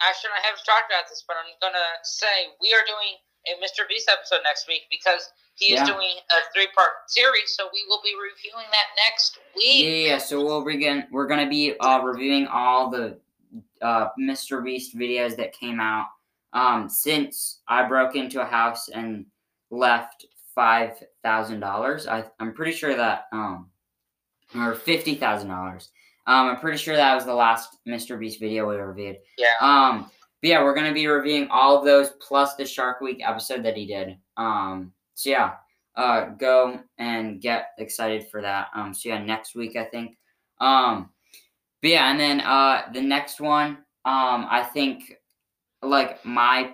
I 0.00 0.12
haven't 0.42 0.64
talked 0.66 0.90
about 0.90 1.08
this, 1.08 1.24
but 1.26 1.36
I'm 1.36 1.52
gonna 1.62 1.78
say 2.02 2.52
we 2.60 2.72
are 2.74 2.84
doing 2.86 3.16
a 3.46 3.60
Mr. 3.62 3.88
Beast 3.88 4.10
episode 4.10 4.40
next 4.44 4.66
week 4.68 4.82
because 4.90 5.30
he 5.54 5.72
is 5.72 5.80
yeah. 5.80 5.86
doing 5.86 6.16
a 6.30 6.38
three 6.52 6.68
part 6.74 7.08
series, 7.08 7.54
so 7.56 7.68
we 7.72 7.84
will 7.88 8.00
be 8.02 8.14
reviewing 8.14 8.66
that 8.70 8.88
next 9.04 9.38
week. 9.56 9.84
Yeah, 9.84 10.14
yeah. 10.14 10.18
So 10.18 10.44
we'll 10.44 10.64
begin. 10.64 11.04
We're 11.10 11.26
gonna 11.26 11.48
be 11.48 11.78
uh, 11.78 12.00
reviewing 12.00 12.46
all 12.48 12.90
the 12.90 13.18
uh, 13.80 14.08
Mr. 14.18 14.64
Beast 14.64 14.96
videos 14.96 15.36
that 15.36 15.52
came 15.52 15.78
out 15.78 16.06
um, 16.52 16.88
since 16.88 17.60
I 17.68 17.86
broke 17.86 18.16
into 18.16 18.40
a 18.40 18.44
house 18.44 18.88
and 18.88 19.26
left 19.74 20.26
five 20.54 21.02
thousand 21.22 21.60
dollars. 21.60 22.06
I'm 22.06 22.54
pretty 22.54 22.72
sure 22.72 22.96
that 22.96 23.26
um, 23.32 23.70
or 24.54 24.74
fifty 24.74 25.14
thousand 25.14 25.48
dollars. 25.48 25.90
Um, 26.26 26.48
I'm 26.48 26.60
pretty 26.60 26.78
sure 26.78 26.96
that 26.96 27.14
was 27.14 27.26
the 27.26 27.34
last 27.34 27.76
Mr. 27.86 28.18
Beast 28.18 28.40
video 28.40 28.68
we 28.68 28.76
reviewed. 28.76 29.18
Yeah. 29.36 29.54
Um, 29.60 30.10
but 30.40 30.48
yeah, 30.48 30.62
we're 30.62 30.74
gonna 30.74 30.94
be 30.94 31.06
reviewing 31.06 31.48
all 31.48 31.78
of 31.78 31.84
those 31.84 32.10
plus 32.20 32.54
the 32.54 32.64
Shark 32.64 33.00
Week 33.00 33.20
episode 33.24 33.62
that 33.64 33.76
he 33.76 33.86
did. 33.86 34.16
Um, 34.36 34.92
so 35.14 35.30
yeah, 35.30 35.52
uh, 35.96 36.26
go 36.30 36.80
and 36.98 37.40
get 37.40 37.70
excited 37.78 38.28
for 38.30 38.40
that. 38.42 38.68
Um, 38.74 38.94
so 38.94 39.10
yeah, 39.10 39.22
next 39.22 39.54
week 39.54 39.76
I 39.76 39.84
think. 39.84 40.16
Um, 40.60 41.10
but 41.82 41.90
yeah, 41.90 42.10
and 42.10 42.18
then 42.18 42.40
uh, 42.40 42.82
the 42.94 43.02
next 43.02 43.40
one, 43.40 43.78
um, 44.06 44.46
I 44.50 44.66
think, 44.72 45.16
like 45.82 46.24
my 46.24 46.72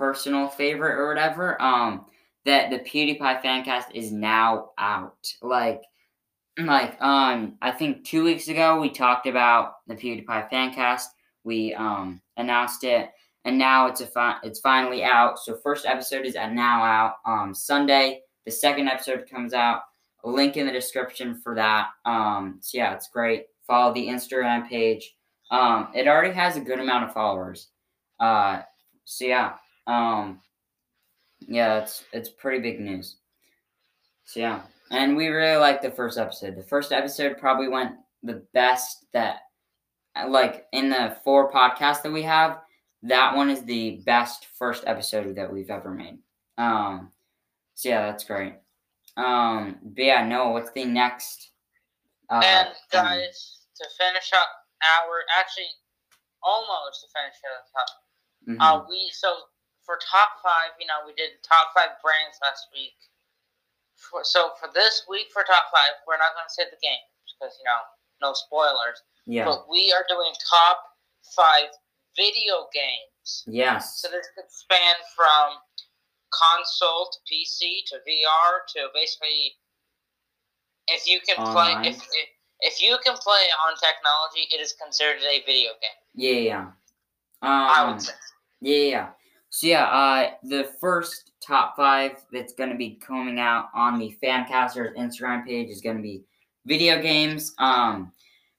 personal 0.00 0.48
favorite 0.48 0.98
or 0.98 1.08
whatever, 1.08 1.60
um, 1.60 2.06
that 2.46 2.70
the 2.70 2.78
PewDiePie 2.78 3.42
Fancast 3.42 3.94
is 3.94 4.10
now 4.10 4.70
out. 4.78 5.30
Like 5.42 5.82
like 6.58 7.00
um 7.02 7.58
I 7.60 7.70
think 7.70 8.04
two 8.04 8.24
weeks 8.24 8.48
ago 8.48 8.80
we 8.80 8.88
talked 8.88 9.26
about 9.26 9.74
the 9.86 9.94
PewDiePie 9.94 10.50
Fancast. 10.50 11.04
We 11.44 11.74
um 11.74 12.22
announced 12.38 12.82
it, 12.82 13.10
and 13.44 13.58
now 13.58 13.86
it's 13.88 14.00
a 14.00 14.06
fi- 14.06 14.38
it's 14.42 14.60
finally 14.60 15.04
out. 15.04 15.38
So 15.38 15.58
first 15.62 15.84
episode 15.84 16.24
is 16.24 16.34
now 16.34 16.82
out 16.82 17.16
um 17.26 17.54
Sunday. 17.54 18.22
The 18.46 18.50
second 18.50 18.88
episode 18.88 19.28
comes 19.30 19.52
out. 19.52 19.82
Link 20.24 20.56
in 20.56 20.66
the 20.66 20.72
description 20.72 21.34
for 21.42 21.54
that. 21.56 21.88
Um 22.06 22.58
so 22.62 22.78
yeah, 22.78 22.94
it's 22.94 23.10
great. 23.10 23.48
Follow 23.66 23.92
the 23.92 24.08
Instagram 24.08 24.66
page. 24.66 25.14
Um 25.50 25.88
it 25.94 26.08
already 26.08 26.32
has 26.32 26.56
a 26.56 26.60
good 26.60 26.80
amount 26.80 27.04
of 27.04 27.12
followers. 27.12 27.68
Uh 28.18 28.62
so 29.04 29.26
yeah. 29.26 29.52
Um 29.90 30.40
yeah, 31.40 31.78
it's 31.80 32.04
it's 32.12 32.28
pretty 32.28 32.60
big 32.60 32.80
news. 32.80 33.16
So 34.24 34.40
yeah. 34.40 34.62
And 34.90 35.16
we 35.16 35.28
really 35.28 35.56
liked 35.56 35.82
the 35.82 35.90
first 35.90 36.18
episode. 36.18 36.56
The 36.56 36.64
first 36.64 36.90
episode 36.90 37.38
probably 37.38 37.68
went 37.68 37.94
the 38.24 38.42
best 38.52 39.06
that, 39.12 39.42
like, 40.26 40.66
in 40.72 40.90
the 40.90 41.16
four 41.22 41.50
podcasts 41.50 42.02
that 42.02 42.10
we 42.12 42.22
have, 42.22 42.58
that 43.04 43.36
one 43.36 43.50
is 43.50 43.62
the 43.62 44.02
best 44.04 44.46
first 44.46 44.82
episode 44.88 45.36
that 45.36 45.52
we've 45.52 45.70
ever 45.70 45.90
made. 45.90 46.18
Um, 46.58 47.12
so 47.74 47.88
yeah, 47.88 48.06
that's 48.06 48.24
great. 48.24 48.54
Um, 49.16 49.76
but 49.82 50.02
yeah, 50.02 50.26
no, 50.26 50.50
what's 50.50 50.72
the 50.72 50.84
next? 50.84 51.50
Uh, 52.28 52.42
and 52.44 52.68
guys, 52.90 53.58
to 53.76 53.86
finish 53.96 54.30
up 54.34 54.48
our 54.82 55.22
actually 55.38 55.70
almost 56.42 57.00
to 57.02 57.06
finish 57.14 57.38
up. 57.78 57.86
Mm-hmm. 58.48 58.60
Uh, 58.60 58.88
we 58.88 59.08
so 59.12 59.28
for 59.90 59.98
top 59.98 60.38
five, 60.38 60.78
you 60.78 60.86
know, 60.86 61.02
we 61.02 61.10
did 61.18 61.42
top 61.42 61.74
five 61.74 61.98
brands 61.98 62.38
last 62.38 62.70
week 62.70 62.94
for, 63.98 64.22
so 64.22 64.54
for 64.62 64.70
this 64.70 65.02
week 65.10 65.26
for 65.34 65.42
top 65.42 65.66
five, 65.74 65.98
we're 66.06 66.14
not 66.22 66.30
going 66.38 66.46
to 66.46 66.54
say 66.54 66.62
the 66.70 66.78
game 66.78 67.02
because 67.26 67.58
you 67.58 67.66
know 67.66 67.82
no 68.22 68.30
spoilers. 68.30 69.02
Yeah. 69.26 69.50
But 69.50 69.66
we 69.66 69.90
are 69.90 70.06
doing 70.06 70.30
top 70.46 70.94
five 71.34 71.74
video 72.14 72.70
games. 72.70 73.42
Yes. 73.50 73.98
So 73.98 74.06
this 74.14 74.30
could 74.38 74.46
span 74.46 74.94
from 75.18 75.58
console 76.30 77.10
to 77.10 77.18
PC 77.26 77.82
to 77.90 77.98
VR 78.06 78.62
to 78.78 78.94
basically 78.94 79.58
if 80.86 81.02
you 81.02 81.18
can 81.26 81.42
Online. 81.42 81.82
play 81.82 81.90
if, 81.90 81.98
if 81.98 82.28
if 82.62 82.74
you 82.78 82.94
can 83.02 83.18
play 83.18 83.42
on 83.66 83.74
technology, 83.74 84.46
it 84.54 84.62
is 84.62 84.70
considered 84.78 85.18
a 85.18 85.42
video 85.42 85.74
game. 85.82 85.98
Yeah, 86.14 86.38
yeah. 86.38 86.64
Um, 87.42 87.50
I 87.50 87.90
would 87.90 88.02
say. 88.02 88.12
Yeah, 88.60 88.84
yeah. 88.86 89.08
So 89.50 89.66
yeah, 89.66 89.84
uh, 89.84 90.30
the 90.44 90.70
first 90.80 91.32
top 91.44 91.76
five 91.76 92.12
that's 92.32 92.54
going 92.54 92.70
to 92.70 92.76
be 92.76 93.00
coming 93.04 93.40
out 93.40 93.66
on 93.74 93.98
the 93.98 94.16
Fancasters 94.22 94.96
Instagram 94.96 95.44
page 95.44 95.68
is 95.68 95.80
going 95.80 95.96
to 95.96 96.02
be 96.02 96.22
video 96.66 97.02
games. 97.02 97.52
Um, 97.58 98.12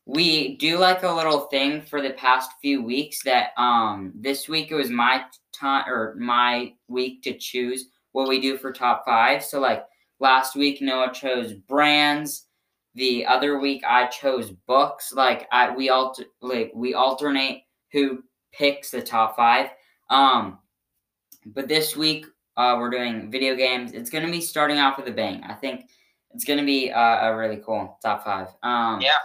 we 0.06 0.58
do 0.58 0.78
like 0.78 1.04
a 1.04 1.12
little 1.12 1.42
thing 1.42 1.82
for 1.82 2.02
the 2.02 2.12
past 2.12 2.52
few 2.62 2.84
weeks 2.84 3.24
that 3.24 3.52
um, 3.58 4.12
this 4.16 4.50
week 4.50 4.72
it 4.72 4.76
was 4.76 4.90
my 4.90 5.24
time 5.54 5.86
or 5.88 6.16
my 6.20 6.74
week 6.90 7.22
to 7.24 7.38
choose 7.38 7.86
what 8.12 8.28
we 8.28 8.42
do 8.42 8.58
for 8.58 8.74
top 8.74 9.06
five. 9.06 9.44
So 9.44 9.62
like 9.62 9.86
last 10.20 10.56
week 10.58 10.82
Noah 10.82 11.14
chose 11.14 11.54
brands. 11.54 12.48
The 12.96 13.26
other 13.26 13.60
week 13.60 13.84
I 13.88 14.08
chose 14.08 14.52
books. 14.68 15.14
Like 15.14 15.48
I 15.54 15.74
we 15.74 15.90
alter 15.90 16.26
like 16.42 16.72
we 16.76 16.94
alternate 16.94 17.64
who 17.94 18.24
picks 18.52 18.92
the 18.92 19.02
top 19.02 19.38
five. 19.38 19.70
Um, 20.10 20.60
but 21.46 21.68
this 21.68 21.96
week, 21.96 22.26
uh, 22.58 22.76
we're 22.80 22.90
doing 22.90 23.32
video 23.32 23.56
games. 23.56 23.94
It's 23.94 24.10
going 24.10 24.26
to 24.26 24.32
be 24.32 24.42
starting 24.42 24.78
off 24.78 24.98
with 24.98 25.08
a 25.08 25.12
bang. 25.12 25.44
I 25.44 25.54
think 25.54 25.90
it's 26.34 26.46
going 26.46 26.60
to 26.60 26.66
be 26.66 26.92
uh, 26.92 27.30
a 27.30 27.36
really 27.36 27.58
cool 27.58 27.98
top 28.02 28.24
five. 28.24 28.48
Um, 28.64 29.02
yeah. 29.02 29.18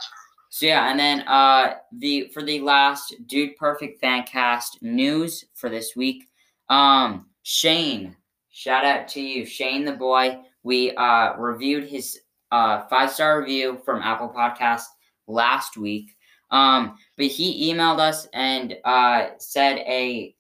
So 0.51 0.67
yeah, 0.67 0.91
and 0.91 0.99
then 0.99 1.21
uh, 1.29 1.75
the 1.93 2.31
for 2.33 2.43
the 2.43 2.61
last 2.61 3.15
Dude 3.27 3.57
Perfect 3.57 4.01
fan 4.01 4.23
cast 4.23 4.81
news 4.81 5.45
for 5.55 5.69
this 5.69 5.95
week, 5.97 6.29
um, 6.71 7.27
Shane, 7.43 8.17
shout 8.51 8.85
out 8.85 9.09
to 9.09 9.21
you, 9.21 9.45
Shane 9.45 9.85
the 9.85 9.93
boy. 9.93 10.39
We 10.63 10.93
uh, 10.93 11.37
reviewed 11.37 11.85
his 11.85 12.19
uh, 12.53 12.87
five 12.89 13.11
star 13.11 13.41
review 13.41 13.81
from 13.85 14.03
Apple 14.03 14.33
Podcast 14.35 14.85
last 15.27 15.77
week. 15.77 16.17
Um, 16.51 16.97
but 17.17 17.27
he 17.27 17.73
emailed 17.73 17.99
us 17.99 18.29
and 18.33 18.77
uh, 18.85 19.31
said 19.39 19.79
a 19.81 20.35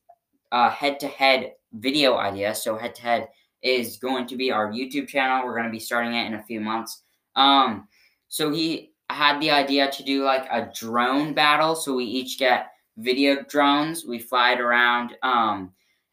head 0.52 1.00
to 1.00 1.09
head 1.09 1.52
video 1.78 2.16
idea. 2.16 2.54
So 2.54 2.76
head 2.76 2.95
to 2.97 3.02
head 3.02 3.28
is 3.62 3.97
going 3.97 4.26
to 4.28 4.37
be 4.37 4.50
our 4.50 4.71
YouTube 4.71 5.09
channel. 5.09 5.45
We're 5.45 5.54
going 5.54 5.66
to 5.66 5.71
be 5.71 5.80
starting 5.80 6.14
it 6.14 6.26
in 6.26 6.35
a 6.35 6.42
few 6.42 6.61
months. 6.61 7.02
Um, 7.35 7.88
so 8.28 8.50
he 8.52 8.92
had 9.11 9.40
the 9.40 9.50
idea 9.50 9.90
to 9.90 10.02
do 10.02 10.25
like 10.25 10.47
a 10.50 10.71
drone 10.75 11.35
battle. 11.35 11.75
So 11.75 11.95
we 11.95 12.04
each 12.04 12.38
get 12.38 12.73
video 12.97 13.42
drones. 13.49 14.04
We 14.06 14.18
fly 14.18 14.52
it 14.52 14.61
around. 14.61 15.16
Um, 15.23 15.73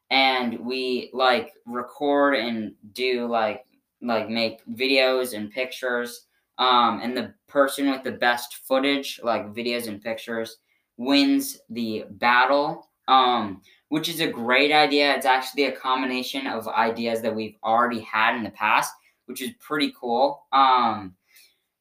and 0.10 0.60
we 0.60 1.10
like 1.14 1.54
record 1.66 2.36
and 2.36 2.74
do 2.94 3.26
like 3.26 3.66
like 4.02 4.30
make 4.30 4.66
videos 4.68 5.36
and 5.36 5.50
pictures. 5.50 6.28
Um, 6.60 7.00
and 7.02 7.18
the 7.18 7.34
person 7.48 7.90
with 7.90 8.04
the 8.04 8.12
best 8.12 8.58
footage, 8.68 9.20
like 9.24 9.54
videos 9.54 9.88
and 9.88 10.02
pictures, 10.02 10.58
wins 10.98 11.60
the 11.70 12.06
battle. 12.12 12.90
Um, 13.08 13.62
which 13.94 14.10
is 14.10 14.22
a 14.22 14.28
great 14.28 14.72
idea. 14.72 15.14
It's 15.14 15.28
actually 15.28 15.66
a 15.66 15.72
combination 15.72 16.48
of 16.48 16.68
ideas 16.68 17.22
that 17.22 17.36
we've 17.36 17.58
already 17.64 18.00
had 18.00 18.36
in 18.36 18.44
the 18.44 18.50
past, 18.50 18.92
which 19.28 19.40
is 19.40 19.52
pretty 19.60 19.94
cool. 19.96 20.46
Um, 20.52 21.14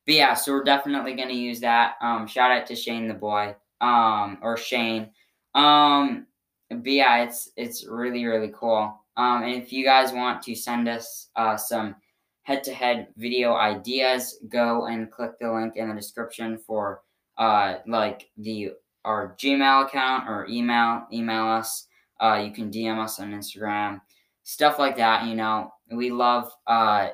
but 0.05 0.17
yeah, 0.17 0.35
so 0.35 0.53
we're 0.53 0.63
definitely 0.63 1.15
gonna 1.15 1.33
use 1.33 1.61
that. 1.61 1.95
Um, 2.03 2.27
shout 2.27 2.51
out 2.51 2.67
to 2.67 2.77
Shane 2.77 3.09
the 3.09 3.15
boy, 3.15 3.57
um, 3.81 4.37
or 4.43 4.59
Shane. 4.59 5.09
Um, 5.55 6.27
but 6.69 6.87
yeah, 6.87 7.23
it's 7.23 7.51
it's 7.57 7.87
really 7.87 8.27
really 8.27 8.53
cool. 8.55 8.95
Um, 9.17 9.45
and 9.45 9.55
if 9.55 9.73
you 9.73 9.83
guys 9.83 10.13
want 10.13 10.43
to 10.43 10.55
send 10.55 10.91
us 10.91 11.31
uh, 11.35 11.57
some 11.57 11.97
head-to-head 12.43 13.09
video 13.17 13.55
ideas, 13.55 14.39
go 14.51 14.85
and 14.85 15.11
click 15.11 15.39
the 15.41 15.51
link 15.51 15.77
in 15.77 15.89
the 15.89 15.95
description 15.95 16.59
for 16.59 17.01
uh, 17.39 17.77
like 17.87 18.29
the 18.37 18.73
our 19.07 19.35
Gmail 19.39 19.87
account 19.87 20.29
or 20.29 20.47
email 20.51 21.07
email 21.11 21.47
us. 21.47 21.87
Uh, 22.21 22.43
you 22.45 22.53
can 22.53 22.71
DM 22.71 22.99
us 23.03 23.21
on 23.21 23.33
Instagram, 23.33 24.01
stuff 24.43 24.79
like 24.79 24.97
that. 24.97 25.27
You 25.27 25.35
know, 25.35 25.73
we 25.91 26.11
love 26.11 26.53
uh, 26.67 27.09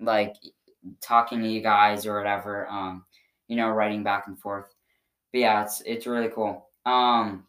like 0.00 0.34
talking 1.00 1.40
to 1.40 1.48
you 1.48 1.60
guys 1.60 2.06
or 2.06 2.16
whatever. 2.16 2.68
Um, 2.68 3.04
you 3.46 3.56
know, 3.56 3.68
writing 3.68 4.02
back 4.02 4.26
and 4.26 4.38
forth. 4.38 4.74
But 5.32 5.40
yeah, 5.40 5.62
it's 5.62 5.82
it's 5.84 6.06
really 6.06 6.28
cool. 6.28 6.68
Um, 6.86 7.44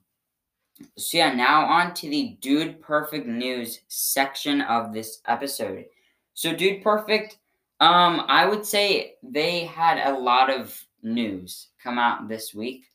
so 0.97 1.17
yeah, 1.17 1.33
now 1.33 1.65
on 1.65 1.93
to 1.95 2.09
the 2.09 2.37
Dude 2.41 2.81
Perfect 2.81 3.27
news 3.27 3.81
section 3.87 4.61
of 4.61 4.93
this 4.93 5.21
episode. 5.27 5.85
So 6.33 6.55
Dude 6.55 6.81
Perfect, 6.81 7.37
um, 7.79 8.25
I 8.27 8.45
would 8.45 8.65
say 8.65 9.15
they 9.23 9.65
had 9.65 9.97
a 10.07 10.17
lot 10.17 10.49
of 10.49 10.81
news 11.03 11.67
come 11.81 11.97
out 11.97 12.27
this 12.27 12.53
week. 12.53 12.85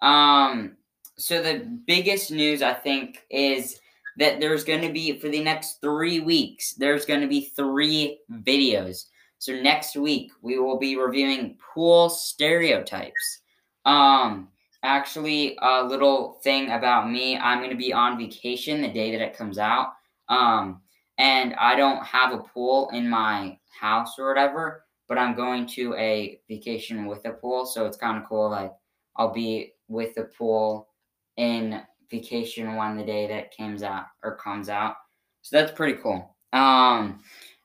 Um, 0.00 0.76
so 1.16 1.42
the 1.42 1.78
biggest 1.86 2.30
news 2.30 2.62
I 2.62 2.72
think 2.72 3.24
is 3.30 3.80
that 4.16 4.40
there's 4.40 4.64
going 4.64 4.82
to 4.82 4.92
be 4.92 5.18
for 5.18 5.28
the 5.28 5.42
next 5.42 5.80
three 5.80 6.20
weeks. 6.20 6.74
There's 6.74 7.04
going 7.04 7.20
to 7.20 7.26
be 7.26 7.52
three 7.56 8.20
videos. 8.30 9.06
So 9.38 9.60
next 9.60 9.96
week 9.96 10.32
we 10.42 10.58
will 10.58 10.78
be 10.78 10.96
reviewing 10.96 11.58
pool 11.74 12.08
stereotypes. 12.08 13.40
Um, 13.84 14.48
actually, 14.82 15.58
a 15.60 15.82
little 15.82 16.40
thing 16.42 16.70
about 16.70 17.10
me: 17.10 17.36
I'm 17.36 17.58
going 17.58 17.70
to 17.70 17.76
be 17.76 17.92
on 17.92 18.18
vacation 18.18 18.80
the 18.80 18.92
day 18.92 19.10
that 19.12 19.20
it 19.20 19.36
comes 19.36 19.58
out. 19.58 19.92
Um, 20.28 20.80
and 21.18 21.54
I 21.54 21.76
don't 21.76 22.04
have 22.04 22.32
a 22.32 22.38
pool 22.38 22.90
in 22.92 23.08
my 23.08 23.58
house 23.78 24.18
or 24.18 24.28
whatever, 24.28 24.84
but 25.08 25.18
I'm 25.18 25.36
going 25.36 25.66
to 25.68 25.94
a 25.94 26.40
vacation 26.48 27.06
with 27.06 27.24
a 27.26 27.32
pool, 27.32 27.66
so 27.66 27.86
it's 27.86 27.96
kind 27.96 28.16
of 28.16 28.28
cool. 28.28 28.50
Like 28.50 28.72
I'll 29.16 29.32
be 29.32 29.74
with 29.88 30.14
the 30.14 30.24
pool 30.24 30.88
in 31.36 31.82
vacation 32.10 32.74
one 32.76 32.96
the 32.96 33.04
day 33.04 33.26
that 33.26 33.56
comes 33.56 33.82
out 33.82 34.06
or 34.22 34.36
comes 34.36 34.68
out. 34.68 34.96
So 35.42 35.58
that's 35.58 35.72
pretty 35.72 36.00
cool. 36.02 36.36
Um, 36.52 37.20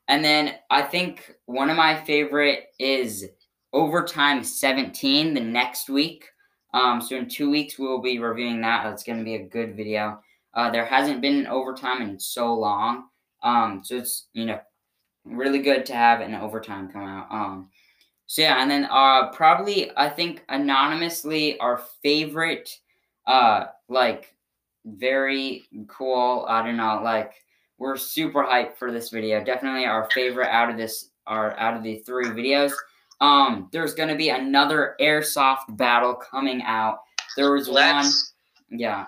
and 0.08 0.24
then 0.26 0.56
I 0.70 0.82
think 0.82 1.36
one 1.46 1.70
of 1.70 1.78
my 1.78 1.96
favorite 1.96 2.66
is 2.80 3.26
Overtime 3.72 4.44
17 4.44 5.34
the 5.34 5.40
next 5.40 5.90
week. 5.90 6.26
Um, 6.74 7.02
so 7.02 7.16
in 7.16 7.30
two 7.30 7.50
weeks 7.50 7.78
we 7.78 7.88
will 7.88 8.02
be 8.02 8.20
reviewing 8.20 8.62
that. 8.62 8.84
That's 8.84 9.04
going 9.04 9.20
to 9.20 9.24
be 9.24 9.36
a 9.36 9.48
good 9.48 9.76
video. 9.76 10.20
Uh, 10.54 10.72
there 10.72 10.86
hasn't 10.86 11.22
been 11.22 11.38
an 11.38 11.48
overtime 11.48 12.02
in 12.02 12.20
so 12.20 12.54
long, 12.54 13.06
um, 13.44 13.82
so 13.84 13.98
it's 13.98 14.28
you 14.34 14.46
know 14.46 14.60
really 15.24 15.60
good 15.60 15.86
to 15.86 15.94
have 15.94 16.22
an 16.22 16.34
overtime 16.34 16.90
come 16.90 17.04
out. 17.04 17.28
Um, 17.30 17.70
so 18.26 18.42
yeah, 18.42 18.62
and 18.62 18.70
then 18.70 18.88
uh, 18.92 19.30
probably 19.32 19.92
I 19.96 20.10
think 20.10 20.44
anonymously 20.50 21.60
our 21.60 21.82
favorite, 22.02 22.76
uh, 23.30 23.68
like 23.88 24.36
very 24.86 25.64
cool. 25.88 26.46
I 26.50 26.66
don't 26.66 26.78
know, 26.78 27.00
like 27.04 27.34
we're 27.78 27.96
super 27.96 28.44
hyped 28.44 28.76
for 28.76 28.92
this 28.92 29.10
video. 29.10 29.44
Definitely 29.44 29.86
our 29.86 30.10
favorite 30.12 30.50
out 30.50 30.70
of 30.70 30.78
this, 30.78 31.12
our 31.28 31.58
out 31.58 31.78
of 31.78 31.84
the 31.84 32.00
three 32.00 32.26
videos. 32.26 32.74
Um, 33.22 33.70
there's 33.72 33.94
gonna 33.94 34.16
be 34.16 34.30
another 34.30 34.96
airsoft 35.00 35.78
battle 35.78 36.16
coming 36.16 36.64
out. 36.64 37.00
There 37.38 37.52
was 37.52 37.70
Let's. 37.70 38.34
one, 38.70 38.80
yeah. 38.80 39.06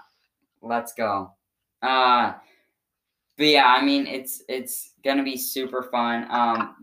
Let's 0.61 0.93
go. 0.93 1.31
Uh, 1.81 2.33
but 3.37 3.47
yeah, 3.47 3.65
I 3.65 3.83
mean 3.83 4.05
it's 4.05 4.43
it's 4.47 4.91
gonna 5.03 5.23
be 5.23 5.35
super 5.35 5.81
fun. 5.81 6.27
Um, 6.29 6.75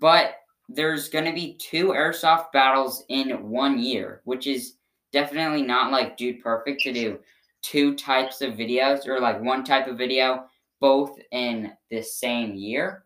but 0.00 0.36
there's 0.70 1.10
gonna 1.10 1.34
be 1.34 1.58
two 1.60 1.88
airsoft 1.88 2.52
battles 2.52 3.04
in 3.10 3.50
one 3.50 3.78
year, 3.78 4.22
which 4.24 4.46
is 4.46 4.76
definitely 5.12 5.62
not 5.62 5.92
like 5.92 6.16
dude 6.16 6.42
perfect 6.42 6.82
to 6.82 6.92
do 6.92 7.18
two 7.62 7.94
types 7.94 8.42
of 8.42 8.54
videos 8.54 9.06
or 9.06 9.20
like 9.20 9.40
one 9.42 9.64
type 9.64 9.86
of 9.86 9.98
video 9.98 10.44
both 10.80 11.18
in 11.32 11.72
the 11.90 12.02
same 12.02 12.54
year. 12.54 13.04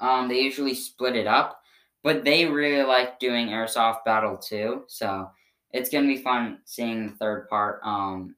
Um, 0.00 0.28
they 0.28 0.40
usually 0.40 0.74
split 0.74 1.16
it 1.16 1.26
up, 1.26 1.60
but 2.02 2.24
they 2.24 2.46
really 2.46 2.84
like 2.84 3.18
doing 3.18 3.48
airsoft 3.48 4.04
battle 4.04 4.36
too. 4.36 4.84
So 4.86 5.30
it's 5.72 5.90
gonna 5.90 6.06
be 6.06 6.18
fun 6.18 6.58
seeing 6.64 7.06
the 7.06 7.12
third 7.14 7.48
part. 7.48 7.80
Um, 7.84 8.34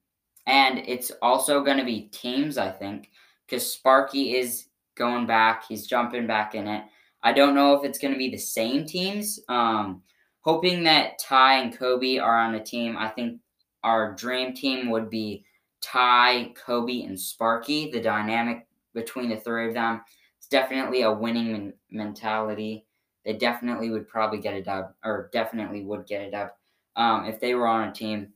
and 0.47 0.78
it's 0.78 1.12
also 1.23 1.62
gonna 1.62 1.85
be 1.85 2.02
teams, 2.12 2.59
I 2.59 2.71
think, 2.71 3.11
because 3.47 3.71
Sparky 3.73 4.37
is 4.37 4.66
going 4.97 5.26
back. 5.26 5.64
He's 5.66 5.87
jumping 5.87 6.26
back 6.26 6.54
in 6.54 6.66
it. 6.66 6.85
I 7.23 7.33
don't 7.33 7.54
know 7.54 7.75
if 7.75 7.85
it's 7.85 7.99
gonna 7.99 8.16
be 8.16 8.30
the 8.30 8.38
same 8.38 8.87
teams. 8.87 9.40
Um, 9.49 10.02
hoping 10.40 10.85
that 10.85 11.18
Ty 11.18 11.59
and 11.59 11.76
Kobe 11.76 12.18
are 12.18 12.38
on 12.38 12.54
a 12.54 12.64
team. 12.64 12.97
I 12.97 13.09
think 13.09 13.40
our 13.82 14.14
dream 14.14 14.54
team 14.54 14.90
would 14.90 15.11
be 15.11 15.44
Ty, 15.80 16.52
Kobe, 16.54 17.02
and 17.02 17.18
Sparky. 17.18 17.90
The 17.90 18.00
dynamic 18.00 18.66
between 18.94 19.30
the 19.30 19.37
three 19.37 19.68
of 19.68 19.75
them 19.75 20.02
is 20.40 20.47
definitely 20.47 21.02
a 21.02 21.12
winning 21.12 21.52
men- 21.52 21.75
mentality. 21.90 22.87
They 23.25 23.35
definitely 23.35 23.90
would 23.90 24.09
probably 24.09 24.38
get 24.38 24.54
a 24.54 24.62
dub, 24.62 24.92
or 25.04 25.30
definitely 25.32 25.85
would 25.85 26.07
get 26.07 26.29
a 26.29 26.31
dub 26.31 26.48
um, 26.96 27.26
if 27.26 27.40
they 27.40 27.55
were 27.55 27.66
on 27.66 27.88
a 27.88 27.92
team. 27.92 28.33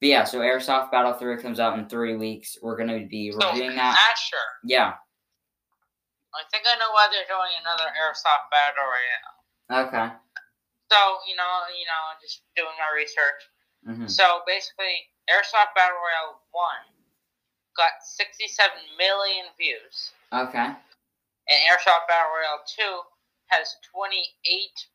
But 0.00 0.08
yeah, 0.08 0.24
so 0.24 0.40
Airsoft 0.40 0.92
Battle 0.92 1.14
3 1.14 1.38
comes 1.38 1.58
out 1.58 1.78
in 1.78 1.88
three 1.88 2.16
weeks. 2.16 2.56
We're 2.62 2.76
going 2.76 3.00
to 3.00 3.08
be 3.08 3.32
so, 3.32 3.50
reviewing 3.50 3.76
that. 3.76 3.98
Asher. 4.12 4.36
Yeah. 4.64 4.92
I 6.34 6.42
think 6.52 6.64
I 6.68 6.78
know 6.78 6.92
why 6.92 7.08
they're 7.10 7.26
doing 7.26 7.50
another 7.60 7.90
Airsoft 7.98 8.46
Battle 8.52 8.84
right 8.86 9.10
now. 9.18 9.88
Okay. 9.88 10.14
So, 10.88 11.20
you 11.28 11.36
know, 11.36 11.68
you 11.76 11.84
know, 11.84 12.02
just 12.20 12.40
doing 12.56 12.72
my 12.80 12.88
research. 12.96 13.40
Mm-hmm. 13.84 14.08
So 14.08 14.40
basically, 14.48 15.04
Airsoft 15.28 15.76
Battle 15.76 16.00
Royale 16.00 16.40
1 16.52 16.64
got 17.76 18.00
67 18.02 18.48
million 18.96 19.46
views. 19.60 20.16
Okay. 20.32 20.72
And 20.72 21.58
Airsoft 21.68 22.08
Battle 22.08 22.32
Royale 22.32 22.64
2 22.64 22.82
has 23.52 23.76
28 23.92 24.16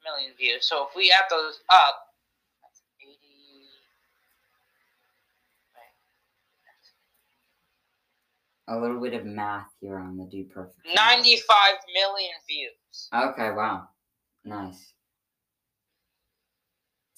million 0.06 0.34
views. 0.38 0.68
So 0.68 0.90
if 0.90 0.96
we 0.96 1.14
add 1.14 1.30
those 1.30 1.62
up, 1.70 2.10
that's 2.66 2.82
80. 3.02 3.14
A 8.68 8.80
little 8.80 9.02
bit 9.02 9.14
of 9.14 9.26
math 9.26 9.70
here 9.82 9.98
on 9.98 10.18
the 10.18 10.26
Dude 10.26 10.50
Perfect. 10.52 10.78
95 10.96 11.78
million 11.94 12.34
views. 12.48 13.10
Okay, 13.14 13.52
wow. 13.52 13.90
Nice. 14.46 14.93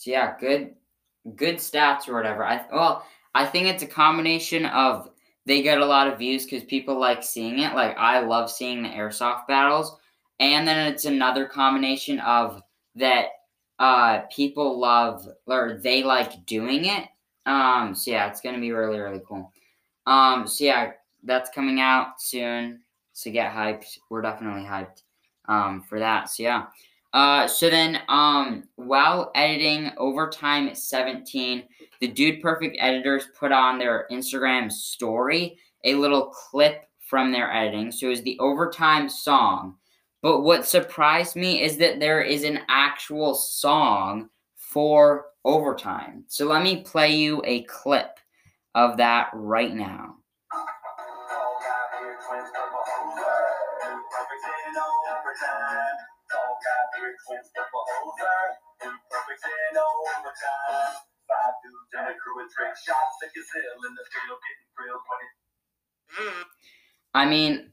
So 0.06 0.12
yeah, 0.12 0.36
good 0.40 0.76
good 1.36 1.56
stats 1.56 2.08
or 2.08 2.14
whatever. 2.14 2.46
I 2.46 2.64
well, 2.72 3.04
I 3.34 3.44
think 3.48 3.66
it's 3.66 3.82
a 3.82 3.88
combination 3.88 4.68
of 4.68 5.10
they 5.48 5.64
get 5.64 5.82
a 5.82 5.86
lot 5.86 6.08
of 6.08 6.20
views 6.20 6.46
because 6.46 6.64
people 6.64 7.00
like 7.00 7.24
seeing 7.24 7.58
it. 7.58 7.74
Like 7.74 7.98
I 7.98 8.20
love 8.20 8.52
seeing 8.52 8.84
the 8.84 8.90
airsoft 8.90 9.48
battles, 9.48 9.98
and 10.40 10.68
then 10.68 10.94
it's 10.94 11.06
another 11.06 11.48
combination 11.48 12.20
of 12.20 12.62
that 12.96 13.30
uh 13.80 14.20
people 14.32 14.80
love 14.80 15.28
or 15.48 15.80
they 15.82 16.04
like 16.04 16.46
doing 16.46 16.86
it. 16.86 17.08
Um, 17.48 17.96
so 17.96 18.12
yeah, 18.12 18.30
it's 18.30 18.42
gonna 18.42 18.60
be 18.60 18.72
really 18.74 19.00
really 19.00 19.22
cool. 19.28 19.52
Um, 20.06 20.48
so 20.48 20.66
yeah, 20.66 20.92
that's 21.24 21.50
coming 21.50 21.80
out 21.80 22.22
soon. 22.22 22.82
So 23.14 23.32
get 23.32 23.52
hyped. 23.52 23.98
We're 24.12 24.22
definitely 24.22 24.66
hyped 24.66 25.02
um 25.48 25.82
for 25.82 25.98
that. 25.98 26.30
So 26.30 26.44
yeah. 26.44 26.66
Uh, 27.16 27.48
so 27.48 27.70
then, 27.70 28.02
um, 28.10 28.66
while 28.76 29.32
editing 29.36 29.90
Overtime 29.98 30.76
17, 30.76 31.64
the 32.02 32.10
Dude 32.10 32.42
Perfect 32.42 32.76
editors 32.78 33.30
put 33.40 33.54
on 33.54 33.80
their 33.80 34.06
Instagram 34.12 34.70
story 34.70 35.58
a 35.86 35.96
little 35.96 36.28
clip 36.28 36.84
from 37.00 37.32
their 37.32 37.50
editing. 37.54 37.90
So 37.90 38.08
it 38.08 38.10
was 38.10 38.22
the 38.24 38.38
Overtime 38.40 39.08
song. 39.08 39.76
But 40.22 40.42
what 40.42 40.66
surprised 40.66 41.38
me 41.38 41.64
is 41.64 41.78
that 41.78 42.02
there 42.02 42.22
is 42.22 42.44
an 42.44 42.60
actual 42.68 43.34
song 43.34 44.28
for 44.58 45.28
Overtime. 45.46 46.26
So 46.28 46.46
let 46.48 46.64
me 46.64 46.82
play 46.82 47.16
you 47.16 47.42
a 47.46 47.64
clip 47.64 48.20
of 48.74 48.98
that 48.98 49.30
right 49.34 49.74
now. 49.74 50.18
I 67.14 67.26
mean, 67.26 67.72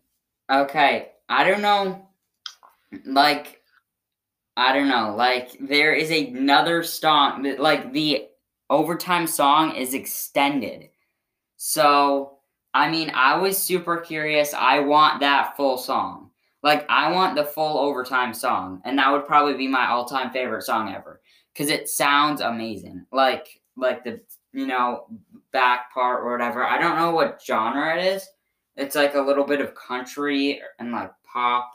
okay. 0.50 1.12
I 1.28 1.44
don't 1.44 1.62
know. 1.62 2.08
Like, 3.04 3.62
I 4.56 4.72
don't 4.72 4.88
know. 4.88 5.14
Like, 5.16 5.56
there 5.60 5.94
is 5.94 6.10
another 6.10 6.82
song. 6.82 7.42
Like, 7.58 7.92
the 7.92 8.28
overtime 8.70 9.26
song 9.26 9.74
is 9.76 9.94
extended. 9.94 10.90
So, 11.56 12.38
I 12.74 12.90
mean, 12.90 13.10
I 13.14 13.36
was 13.36 13.58
super 13.58 13.98
curious. 13.98 14.54
I 14.54 14.80
want 14.80 15.20
that 15.20 15.56
full 15.56 15.78
song. 15.78 16.21
Like 16.62 16.86
I 16.88 17.10
want 17.10 17.34
the 17.34 17.44
full 17.44 17.78
overtime 17.78 18.32
song, 18.32 18.80
and 18.84 18.98
that 18.98 19.10
would 19.10 19.26
probably 19.26 19.54
be 19.54 19.66
my 19.66 19.88
all-time 19.88 20.30
favorite 20.30 20.62
song 20.62 20.94
ever 20.94 21.20
because 21.52 21.70
it 21.70 21.88
sounds 21.88 22.40
amazing. 22.40 23.04
Like 23.12 23.48
like 23.76 24.04
the 24.04 24.20
you 24.52 24.66
know 24.66 25.06
back 25.52 25.92
part 25.92 26.22
or 26.22 26.30
whatever. 26.30 26.64
I 26.64 26.78
don't 26.78 26.96
know 26.96 27.10
what 27.10 27.42
genre 27.44 27.98
it 27.98 28.04
is. 28.04 28.28
It's 28.76 28.94
like 28.94 29.14
a 29.14 29.20
little 29.20 29.44
bit 29.44 29.60
of 29.60 29.74
country 29.74 30.60
and 30.78 30.92
like 30.92 31.10
pop, 31.30 31.70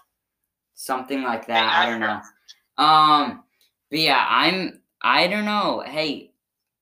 something 0.73 1.21
like 1.23 1.47
that. 1.47 1.73
I 1.73 1.89
don't 1.89 2.00
know. 2.00 2.21
Um, 2.84 3.43
but 3.89 4.00
yeah, 4.00 4.26
I'm. 4.28 4.82
I 5.02 5.28
don't 5.28 5.45
know. 5.45 5.84
Hey, 5.86 6.32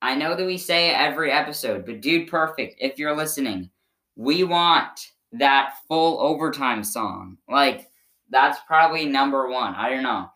I 0.01 0.15
know 0.15 0.35
that 0.35 0.45
we 0.45 0.57
say 0.57 0.89
it 0.89 0.97
every 0.97 1.31
episode, 1.31 1.85
but 1.85 2.01
dude, 2.01 2.29
perfect. 2.29 2.75
If 2.79 2.97
you're 2.97 3.15
listening, 3.15 3.69
we 4.15 4.43
want 4.43 5.11
that 5.33 5.75
full 5.87 6.19
overtime 6.21 6.83
song. 6.83 7.37
Like 7.49 7.89
that's 8.29 8.59
probably 8.67 9.05
number 9.05 9.49
one. 9.49 9.75
I 9.75 9.89
don't 9.89 10.03
know. 10.03 10.29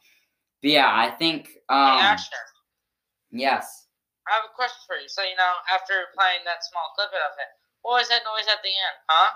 But 0.61 0.71
yeah, 0.71 0.89
I 0.91 1.11
think. 1.11 1.49
Um, 1.69 1.99
hey, 1.99 2.05
Asher. 2.05 2.35
Yes. 3.31 3.87
I 4.27 4.33
have 4.35 4.43
a 4.51 4.55
question 4.55 4.77
for 4.85 4.95
you. 4.95 5.07
So, 5.07 5.23
you 5.23 5.35
know, 5.37 5.53
after 5.73 5.93
playing 6.17 6.41
that 6.45 6.63
small 6.69 6.91
clip 6.95 7.09
of 7.09 7.33
it, 7.37 7.49
what 7.81 7.99
was 7.99 8.09
that 8.09 8.21
noise 8.25 8.47
at 8.47 8.61
the 8.61 8.69
end, 8.69 8.97
huh? 9.07 9.31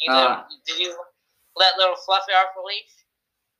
You 0.00 0.12
Uh, 0.12 0.42
did, 0.66 0.78
you 0.78 0.96
let 1.56 1.76
little 1.78 1.94
Fluffy 2.04 2.32
off 2.32 2.48
the 2.56 2.62
leash? 2.62 2.94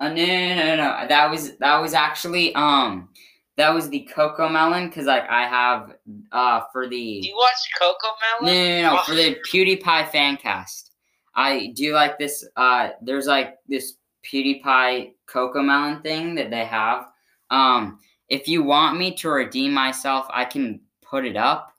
Uh, 0.01 0.09
no, 0.09 0.25
no, 0.25 0.77
no, 0.77 0.77
no. 0.77 1.09
That 1.09 1.31
was 1.31 1.57
that 1.59 1.79
was 1.79 1.95
actually 1.95 2.53
um 2.57 3.09
that 3.57 3.73
was 3.73 3.89
the 3.89 4.09
Cocomelon 4.13 4.89
because 4.89 5.07
like 5.07 5.29
I 5.31 5.47
have 5.47 5.95
uh 6.33 6.63
for 6.73 6.89
the 6.89 7.21
Do 7.21 7.29
you 7.29 7.37
watch 7.37 7.55
Coco 7.79 8.09
no, 8.43 8.49
Melon? 8.49 8.83
no, 8.83 8.91
no, 8.91 8.97
no 8.97 9.03
for 9.03 9.15
the 9.15 9.37
PewDiePie 9.49 10.11
fan 10.11 10.37
cast. 10.37 10.91
I 11.37 11.73
do 11.77 11.93
like 11.93 12.19
this. 12.19 12.47
Uh, 12.57 12.91
there's 13.01 13.27
like 13.27 13.55
this 13.69 13.95
PewDiePie 14.25 15.13
Cocomelon 15.27 16.03
thing 16.03 16.35
that 16.35 16.51
they 16.51 16.65
have. 16.65 17.07
Um, 17.51 17.99
if 18.29 18.49
you 18.49 18.63
want 18.63 18.99
me 18.99 19.15
to 19.17 19.29
redeem 19.29 19.73
myself, 19.73 20.27
I 20.31 20.45
can 20.45 20.81
put 21.03 21.25
it 21.25 21.37
up. 21.37 21.73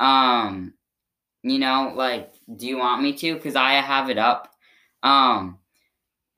Um, 0.00 0.74
you 1.42 1.58
know, 1.58 1.92
like, 1.94 2.34
do 2.56 2.66
you 2.66 2.78
want 2.78 3.02
me 3.02 3.12
to? 3.14 3.34
Because 3.34 3.56
I 3.56 3.74
have 3.74 4.10
it 4.10 4.18
up. 4.18 4.52
Um, 5.02 5.58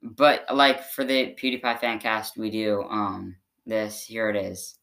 but 0.02 0.44
like 0.52 0.84
for 0.84 1.04
the 1.04 1.34
PewDiePie 1.34 1.80
fan 1.80 1.98
cast, 1.98 2.36
we 2.36 2.50
do 2.50 2.82
um 2.84 3.36
this. 3.66 4.04
Here 4.04 4.30
it 4.30 4.36
is. 4.36 4.76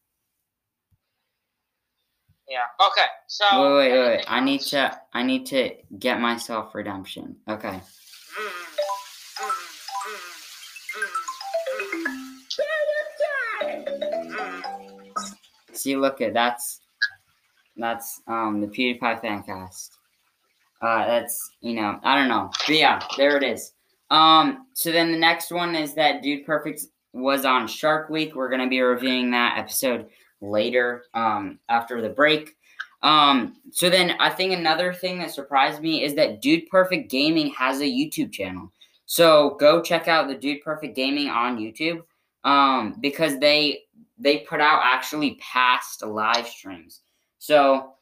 Yeah. 2.48 2.64
Okay. 2.80 3.06
So. 3.26 3.44
Wait, 3.52 3.76
wait, 3.76 3.92
wait, 3.92 4.16
wait. 4.16 4.24
I 4.26 4.40
need 4.40 4.60
to. 4.62 4.98
I 5.12 5.22
need 5.22 5.46
to 5.46 5.72
get 5.98 6.20
myself 6.20 6.74
redemption. 6.74 7.36
Okay. 7.48 7.68
Mm, 7.68 8.76
See, 15.72 15.96
look 15.96 16.20
at 16.20 16.34
that's 16.34 16.80
that's 17.76 18.20
um 18.26 18.60
the 18.60 18.66
PewDiePie 18.66 19.20
fan 19.20 19.42
cast. 19.42 19.96
Uh, 20.80 21.06
that's 21.06 21.50
you 21.60 21.74
know 21.74 21.98
I 22.02 22.16
don't 22.16 22.28
know, 22.28 22.50
but 22.66 22.76
yeah, 22.76 23.00
there 23.16 23.36
it 23.36 23.42
is. 23.42 23.72
Um, 24.10 24.66
so 24.74 24.90
then 24.90 25.12
the 25.12 25.18
next 25.18 25.50
one 25.50 25.74
is 25.74 25.94
that 25.94 26.22
Dude 26.22 26.46
Perfect 26.46 26.86
was 27.12 27.44
on 27.44 27.66
Shark 27.66 28.08
Week. 28.08 28.34
We're 28.34 28.50
gonna 28.50 28.68
be 28.68 28.80
reviewing 28.80 29.30
that 29.32 29.58
episode 29.58 30.06
later, 30.40 31.04
um, 31.14 31.58
after 31.68 32.00
the 32.00 32.08
break. 32.08 32.56
Um, 33.02 33.56
so 33.70 33.88
then 33.90 34.14
I 34.18 34.30
think 34.30 34.52
another 34.52 34.92
thing 34.92 35.18
that 35.20 35.30
surprised 35.30 35.82
me 35.82 36.02
is 36.02 36.14
that 36.14 36.40
Dude 36.40 36.68
Perfect 36.68 37.10
Gaming 37.10 37.50
has 37.50 37.80
a 37.80 37.84
YouTube 37.84 38.32
channel. 38.32 38.72
So 39.08 39.56
go 39.58 39.80
check 39.80 40.06
out 40.06 40.28
the 40.28 40.34
Dude 40.34 40.62
Perfect 40.62 40.94
Gaming 40.94 41.28
on 41.28 41.58
YouTube. 41.58 42.02
Um, 42.44 42.94
because 43.00 43.38
they 43.38 43.84
they 44.18 44.40
put 44.40 44.60
out 44.60 44.82
actually 44.84 45.40
past 45.40 46.04
live 46.04 46.46
streams. 46.46 47.00
So 47.38 47.94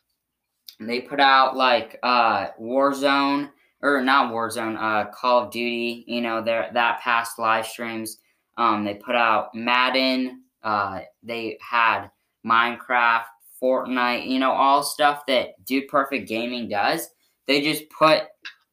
they 0.80 1.00
put 1.00 1.20
out 1.20 1.56
like 1.56 1.98
uh 2.02 2.48
Warzone 2.60 3.50
or 3.82 4.02
not 4.02 4.32
Warzone, 4.32 4.76
uh 4.76 5.10
Call 5.12 5.44
of 5.44 5.52
Duty, 5.52 6.04
you 6.08 6.20
know, 6.20 6.42
their 6.42 6.70
that 6.74 7.00
past 7.00 7.38
live 7.38 7.66
streams. 7.66 8.18
Um 8.58 8.84
they 8.84 8.94
put 8.94 9.14
out 9.14 9.54
Madden, 9.54 10.42
uh 10.62 11.00
they 11.22 11.56
had 11.60 12.08
Minecraft, 12.44 13.24
Fortnite, 13.62 14.26
you 14.26 14.40
know, 14.40 14.52
all 14.52 14.82
stuff 14.82 15.24
that 15.26 15.64
Dude 15.64 15.88
Perfect 15.88 16.28
Gaming 16.28 16.68
does. 16.68 17.08
They 17.46 17.62
just 17.62 17.88
put 17.90 18.24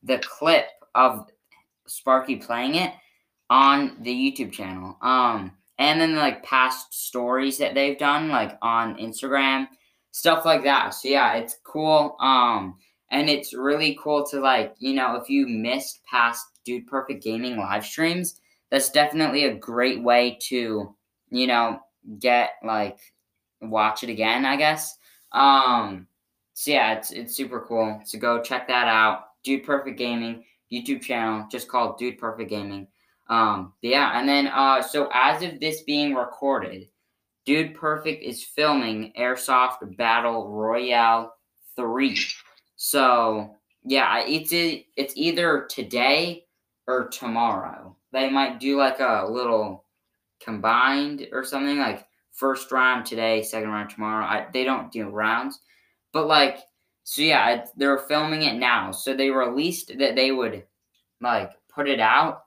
the 0.02 0.18
clip 0.20 0.66
of 0.96 1.28
Sparky 1.88 2.36
playing 2.38 2.76
it 2.76 2.94
on 3.50 3.98
the 4.02 4.12
YouTube 4.12 4.52
channel. 4.52 4.98
Um 5.02 5.52
and 5.80 6.00
then 6.00 6.16
like 6.16 6.44
past 6.44 6.94
stories 6.94 7.58
that 7.58 7.74
they've 7.74 7.98
done 7.98 8.30
like 8.30 8.58
on 8.62 8.98
Instagram, 8.98 9.68
stuff 10.12 10.46
like 10.46 10.64
that. 10.64 10.94
So 10.94 11.10
yeah, 11.10 11.34
it's 11.34 11.58
cool. 11.64 12.16
Um 12.20 12.76
and 13.12 13.30
it's 13.30 13.54
really 13.54 13.98
cool 14.02 14.26
to 14.28 14.40
like, 14.40 14.76
you 14.80 14.94
know, 14.94 15.16
if 15.16 15.30
you 15.30 15.48
missed 15.48 16.02
past 16.10 16.46
Dude 16.66 16.88
Perfect 16.88 17.24
Gaming 17.24 17.58
live 17.58 17.86
streams, 17.86 18.40
that's 18.72 18.90
definitely 18.90 19.46
a 19.46 19.56
great 19.56 20.02
way 20.02 20.38
to, 20.44 20.96
you 21.30 21.48
know, 21.48 21.80
get 22.20 22.52
like 22.64 23.00
watch 23.62 24.04
it 24.04 24.10
again, 24.10 24.46
I 24.46 24.56
guess. 24.56 24.98
Um 25.32 26.08
so 26.54 26.72
yeah, 26.72 26.94
it's 26.94 27.12
it's 27.12 27.36
super 27.36 27.66
cool. 27.68 28.02
So 28.06 28.20
go 28.20 28.42
check 28.42 28.68
that 28.68 28.88
out. 28.88 29.26
Dude 29.44 29.64
Perfect 29.64 29.98
Gaming 29.98 30.44
YouTube 30.74 31.02
channel, 31.02 31.48
just 31.52 31.68
called 31.68 31.98
Dude 31.98 32.18
Perfect 32.18 32.50
Gaming. 32.50 32.88
Um, 33.30 33.74
yeah, 33.82 34.20
and 34.20 34.28
then 34.28 34.48
uh, 34.48 34.82
so 34.82 35.10
as 35.14 35.44
of 35.44 35.60
this 35.60 35.84
being 35.84 36.14
recorded, 36.16 36.88
Dude 37.46 37.76
Perfect 37.76 38.24
is 38.24 38.44
filming 38.44 39.14
Airsoft 39.18 39.98
Battle 39.98 40.50
Royale 40.50 41.34
three. 41.76 42.18
So 42.76 43.56
yeah, 43.84 44.24
it's 44.26 44.54
e- 44.54 44.88
it's 44.98 45.14
either 45.16 45.68
today 45.70 46.46
or 46.88 47.08
tomorrow. 47.08 47.96
They 48.12 48.30
might 48.30 48.60
do 48.60 48.78
like 48.78 49.00
a 49.00 49.28
little 49.30 49.86
combined 50.42 51.28
or 51.32 51.44
something 51.44 51.80
like 51.80 52.06
first 52.32 52.72
round 52.72 53.06
today, 53.06 53.42
second 53.42 53.70
round 53.70 53.90
tomorrow. 53.90 54.26
I, 54.26 54.48
they 54.52 54.64
don't 54.64 54.92
do 54.92 55.08
rounds, 55.08 55.60
but 56.12 56.28
like 56.28 56.60
so 57.04 57.22
yeah, 57.22 57.66
they're 57.76 57.98
filming 57.98 58.44
it 58.44 58.56
now. 58.56 58.92
So 58.92 59.14
they 59.14 59.30
released 59.30 59.98
that 59.98 60.16
they 60.16 60.32
would 60.32 60.64
like 61.22 61.52
put 61.74 61.90
it 61.90 62.00
out 62.00 62.44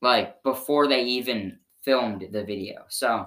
like 0.00 0.42
before 0.42 0.86
they 0.86 1.02
even 1.04 1.58
filmed 1.82 2.26
the 2.32 2.44
video. 2.44 2.84
So 2.88 3.26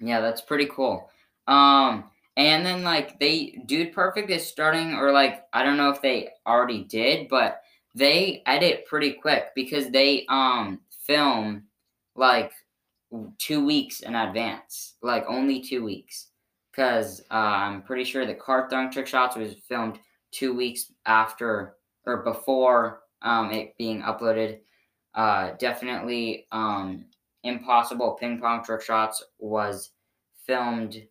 yeah, 0.00 0.20
that's 0.20 0.40
pretty 0.40 0.66
cool. 0.66 1.10
Um 1.46 2.04
and 2.36 2.66
then 2.66 2.82
like 2.82 3.18
they 3.18 3.62
Dude 3.66 3.92
Perfect 3.92 4.30
is 4.30 4.46
starting 4.46 4.94
or 4.94 5.12
like 5.12 5.44
I 5.52 5.62
don't 5.62 5.76
know 5.76 5.90
if 5.90 6.02
they 6.02 6.30
already 6.46 6.84
did, 6.84 7.28
but 7.28 7.62
they 7.94 8.42
edit 8.46 8.86
pretty 8.86 9.12
quick 9.12 9.54
because 9.54 9.90
they 9.90 10.26
um 10.28 10.80
film 11.06 11.64
like 12.14 12.52
2 13.38 13.64
weeks 13.64 14.00
in 14.00 14.14
advance. 14.14 14.94
Like 15.02 15.24
only 15.28 15.60
2 15.60 15.84
weeks. 15.84 16.28
Cuz 16.76 17.22
uh, 17.30 17.34
I'm 17.34 17.82
pretty 17.82 18.04
sure 18.04 18.26
the 18.26 18.34
Car 18.34 18.68
Thunk 18.68 18.92
Trick 18.92 19.06
Shots 19.06 19.36
was 19.36 19.54
filmed 19.68 19.98
2 20.32 20.54
weeks 20.54 20.92
after 21.06 21.76
or 22.04 22.18
before 22.18 23.02
um 23.22 23.50
it 23.50 23.76
being 23.78 24.02
uploaded 24.02 24.60
uh, 25.16 25.52
definitely 25.58 26.46
um, 26.52 27.06
Impossible 27.42 28.16
Ping 28.20 28.38
Pong 28.38 28.62
Trick 28.62 28.82
Shots 28.82 29.24
was 29.38 29.90
filmed 30.46 31.02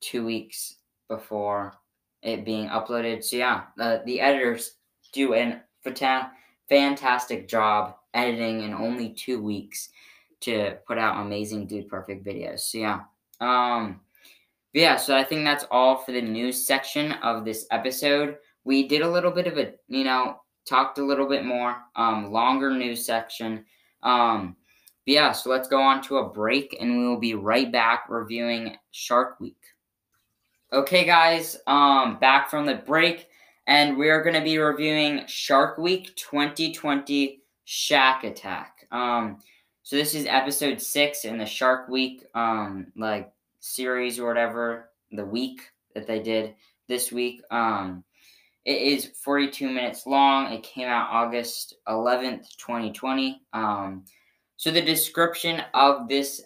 two 0.00 0.26
weeks 0.26 0.76
before 1.08 1.74
it 2.22 2.44
being 2.44 2.68
uploaded. 2.68 3.22
So 3.22 3.36
yeah, 3.36 3.62
the, 3.76 4.02
the 4.04 4.20
editors 4.20 4.76
do 5.12 5.34
an 5.34 5.60
fata- 5.84 6.32
fantastic 6.68 7.48
job 7.48 7.94
editing 8.12 8.62
in 8.62 8.74
only 8.74 9.10
two 9.10 9.40
weeks 9.40 9.88
to 10.40 10.76
put 10.86 10.98
out 10.98 11.24
amazing 11.24 11.66
dude 11.66 11.88
perfect 11.88 12.26
videos. 12.26 12.60
So 12.60 12.78
yeah. 12.78 13.00
Um 13.40 14.00
but 14.74 14.80
yeah, 14.80 14.96
so 14.96 15.16
I 15.16 15.22
think 15.22 15.44
that's 15.44 15.64
all 15.70 15.98
for 15.98 16.10
the 16.10 16.20
news 16.20 16.66
section 16.66 17.12
of 17.22 17.44
this 17.44 17.64
episode. 17.70 18.38
We 18.64 18.88
did 18.88 19.02
a 19.02 19.10
little 19.10 19.30
bit 19.30 19.46
of 19.46 19.56
a, 19.56 19.72
you 19.86 20.02
know, 20.02 20.40
talked 20.68 20.98
a 20.98 21.04
little 21.04 21.28
bit 21.28 21.44
more, 21.44 21.76
um, 21.94 22.32
longer 22.32 22.72
news 22.72 23.06
section. 23.06 23.64
Um, 24.02 24.56
but 25.06 25.12
yeah, 25.12 25.32
so 25.32 25.50
let's 25.50 25.68
go 25.68 25.80
on 25.80 26.02
to 26.02 26.16
a 26.16 26.28
break 26.28 26.76
and 26.80 26.98
we 26.98 27.06
will 27.06 27.20
be 27.20 27.34
right 27.34 27.70
back 27.70 28.06
reviewing 28.08 28.76
Shark 28.90 29.38
Week. 29.38 29.62
Okay, 30.72 31.04
guys, 31.04 31.56
um, 31.68 32.18
back 32.18 32.50
from 32.50 32.66
the 32.66 32.74
break, 32.74 33.28
and 33.68 33.96
we're 33.96 34.24
going 34.24 34.34
to 34.34 34.40
be 34.40 34.58
reviewing 34.58 35.24
Shark 35.26 35.78
Week 35.78 36.16
2020 36.16 37.40
Shaq 37.64 38.24
Attack. 38.24 38.88
Um, 38.90 39.38
so 39.84 39.94
this 39.94 40.16
is 40.16 40.26
episode 40.26 40.80
six 40.80 41.24
in 41.26 41.38
the 41.38 41.46
Shark 41.46 41.88
Week, 41.88 42.24
um, 42.34 42.88
like 42.96 43.33
series 43.64 44.18
or 44.18 44.26
whatever, 44.26 44.90
the 45.12 45.24
week 45.24 45.62
that 45.94 46.06
they 46.06 46.20
did 46.20 46.54
this 46.88 47.10
week. 47.10 47.40
Um, 47.50 48.04
it 48.64 48.80
is 48.80 49.10
42 49.22 49.68
minutes 49.68 50.06
long. 50.06 50.52
It 50.52 50.62
came 50.62 50.88
out 50.88 51.10
August 51.10 51.74
11th, 51.88 52.46
2020. 52.58 53.40
Um, 53.52 54.04
so 54.56 54.70
the 54.70 54.80
description 54.80 55.62
of 55.74 56.08
this 56.08 56.42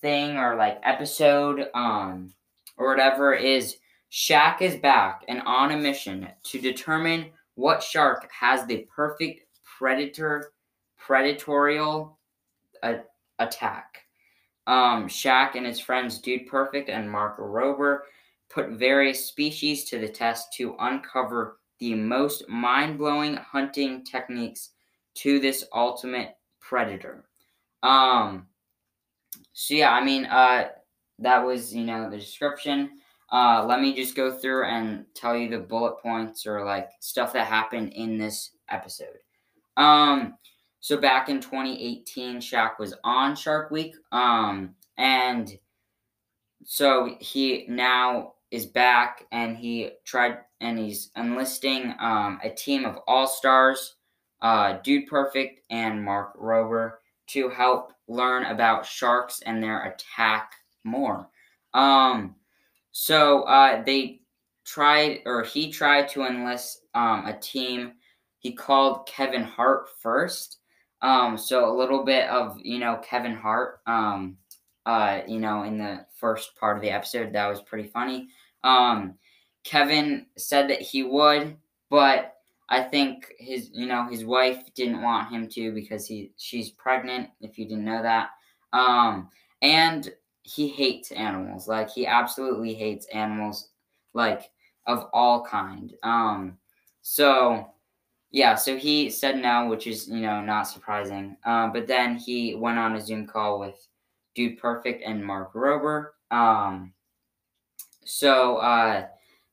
thing 0.00 0.36
or 0.36 0.56
like 0.56 0.80
episode 0.82 1.68
um, 1.74 2.32
or 2.76 2.88
whatever 2.88 3.32
is 3.32 3.76
Shaq 4.10 4.60
is 4.60 4.76
back 4.76 5.22
and 5.28 5.40
on 5.42 5.72
a 5.72 5.76
mission 5.76 6.28
to 6.44 6.60
determine 6.60 7.30
what 7.54 7.82
shark 7.82 8.28
has 8.38 8.66
the 8.66 8.86
perfect 8.94 9.42
predator 9.78 10.52
predatorial 11.06 12.16
a- 12.82 13.00
attack. 13.38 14.01
Um, 14.66 15.08
Shaq 15.08 15.54
and 15.54 15.66
his 15.66 15.80
friends 15.80 16.18
Dude 16.18 16.46
Perfect 16.46 16.88
and 16.88 17.10
Mark 17.10 17.38
Rober 17.38 18.00
put 18.48 18.70
various 18.70 19.26
species 19.26 19.84
to 19.86 19.98
the 19.98 20.08
test 20.08 20.52
to 20.54 20.76
uncover 20.78 21.58
the 21.78 21.94
most 21.94 22.48
mind 22.48 22.98
blowing 22.98 23.34
hunting 23.34 24.04
techniques 24.04 24.70
to 25.14 25.40
this 25.40 25.64
ultimate 25.74 26.36
predator. 26.60 27.24
Um, 27.82 28.46
so 29.52 29.74
yeah, 29.74 29.92
I 29.92 30.04
mean, 30.04 30.26
uh, 30.26 30.68
that 31.18 31.44
was 31.44 31.74
you 31.74 31.84
know 31.84 32.08
the 32.08 32.18
description. 32.18 32.90
Uh, 33.32 33.64
let 33.66 33.80
me 33.80 33.94
just 33.94 34.14
go 34.14 34.30
through 34.30 34.66
and 34.66 35.06
tell 35.14 35.34
you 35.36 35.48
the 35.48 35.58
bullet 35.58 35.98
points 36.02 36.46
or 36.46 36.64
like 36.64 36.90
stuff 37.00 37.32
that 37.32 37.46
happened 37.46 37.92
in 37.94 38.18
this 38.18 38.50
episode. 38.68 39.18
Um, 39.76 40.34
so 40.82 40.96
back 40.96 41.28
in 41.28 41.40
2018, 41.40 42.38
Shaq 42.38 42.80
was 42.80 42.92
on 43.04 43.36
Shark 43.36 43.70
Week. 43.70 43.94
Um, 44.10 44.74
and 44.98 45.48
so 46.64 47.16
he 47.20 47.66
now 47.68 48.32
is 48.50 48.66
back 48.66 49.24
and 49.30 49.56
he 49.56 49.92
tried 50.04 50.38
and 50.60 50.76
he's 50.76 51.12
enlisting 51.16 51.94
um, 52.00 52.40
a 52.42 52.50
team 52.50 52.84
of 52.84 52.98
all 53.06 53.28
stars, 53.28 53.94
uh, 54.42 54.78
Dude 54.82 55.06
Perfect 55.06 55.60
and 55.70 56.04
Mark 56.04 56.36
Rober, 56.36 56.94
to 57.28 57.48
help 57.48 57.92
learn 58.08 58.42
about 58.46 58.84
sharks 58.84 59.40
and 59.46 59.62
their 59.62 59.84
attack 59.84 60.50
more. 60.82 61.28
Um, 61.74 62.34
so 62.90 63.42
uh, 63.42 63.84
they 63.84 64.22
tried, 64.64 65.20
or 65.26 65.44
he 65.44 65.70
tried 65.70 66.08
to 66.08 66.24
enlist 66.24 66.80
um, 66.92 67.24
a 67.26 67.38
team. 67.38 67.92
He 68.40 68.52
called 68.52 69.06
Kevin 69.06 69.44
Hart 69.44 69.86
first. 70.00 70.58
Um, 71.02 71.36
so 71.36 71.70
a 71.70 71.76
little 71.76 72.04
bit 72.04 72.28
of 72.28 72.58
you 72.62 72.78
know 72.78 73.00
Kevin 73.02 73.34
Hart. 73.34 73.80
Um, 73.86 74.36
uh, 74.86 75.20
you 75.28 75.38
know, 75.38 75.62
in 75.62 75.78
the 75.78 76.04
first 76.16 76.56
part 76.56 76.76
of 76.76 76.82
the 76.82 76.90
episode, 76.90 77.32
that 77.32 77.46
was 77.46 77.62
pretty 77.62 77.88
funny. 77.88 78.28
Um, 78.64 79.14
Kevin 79.64 80.26
said 80.36 80.68
that 80.70 80.80
he 80.80 81.02
would, 81.04 81.56
but 81.88 82.34
I 82.68 82.82
think 82.82 83.32
his, 83.38 83.70
you 83.72 83.86
know, 83.86 84.08
his 84.08 84.24
wife 84.24 84.74
didn't 84.74 85.02
want 85.02 85.32
him 85.32 85.48
to 85.50 85.72
because 85.72 86.06
he, 86.06 86.32
she's 86.36 86.70
pregnant. 86.70 87.28
If 87.40 87.58
you 87.58 87.66
didn't 87.68 87.84
know 87.84 88.02
that, 88.02 88.30
um, 88.72 89.28
and 89.60 90.12
he 90.42 90.68
hates 90.68 91.12
animals. 91.12 91.68
Like 91.68 91.90
he 91.90 92.06
absolutely 92.06 92.74
hates 92.74 93.06
animals, 93.12 93.68
like 94.14 94.50
of 94.86 95.06
all 95.12 95.44
kind. 95.44 95.92
Um, 96.02 96.58
so 97.02 97.71
yeah, 98.32 98.54
so 98.54 98.78
he 98.78 99.10
said 99.10 99.38
no, 99.38 99.66
which 99.66 99.86
is 99.86 100.08
you 100.08 100.20
know 100.20 100.40
not 100.40 100.62
surprising. 100.62 101.36
Uh, 101.44 101.68
but 101.68 101.86
then 101.86 102.16
he 102.16 102.54
went 102.54 102.78
on 102.78 102.96
a 102.96 103.00
Zoom 103.00 103.26
call 103.26 103.60
with 103.60 103.86
Dude 104.34 104.58
Perfect 104.58 105.02
and 105.04 105.24
Mark 105.24 105.52
Rober. 105.52 106.08
Um, 106.30 106.94
so 108.04 108.56
uh, 108.56 109.06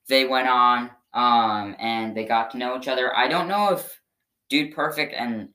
they 0.08 0.26
went 0.26 0.48
on 0.48 0.90
um, 1.12 1.76
and 1.78 2.16
they 2.16 2.24
got 2.24 2.50
to 2.52 2.58
know 2.58 2.78
each 2.78 2.88
other. 2.88 3.14
I 3.14 3.28
don't 3.28 3.48
know 3.48 3.74
if 3.74 4.00
Dude 4.48 4.74
Perfect 4.74 5.12
and 5.12 5.50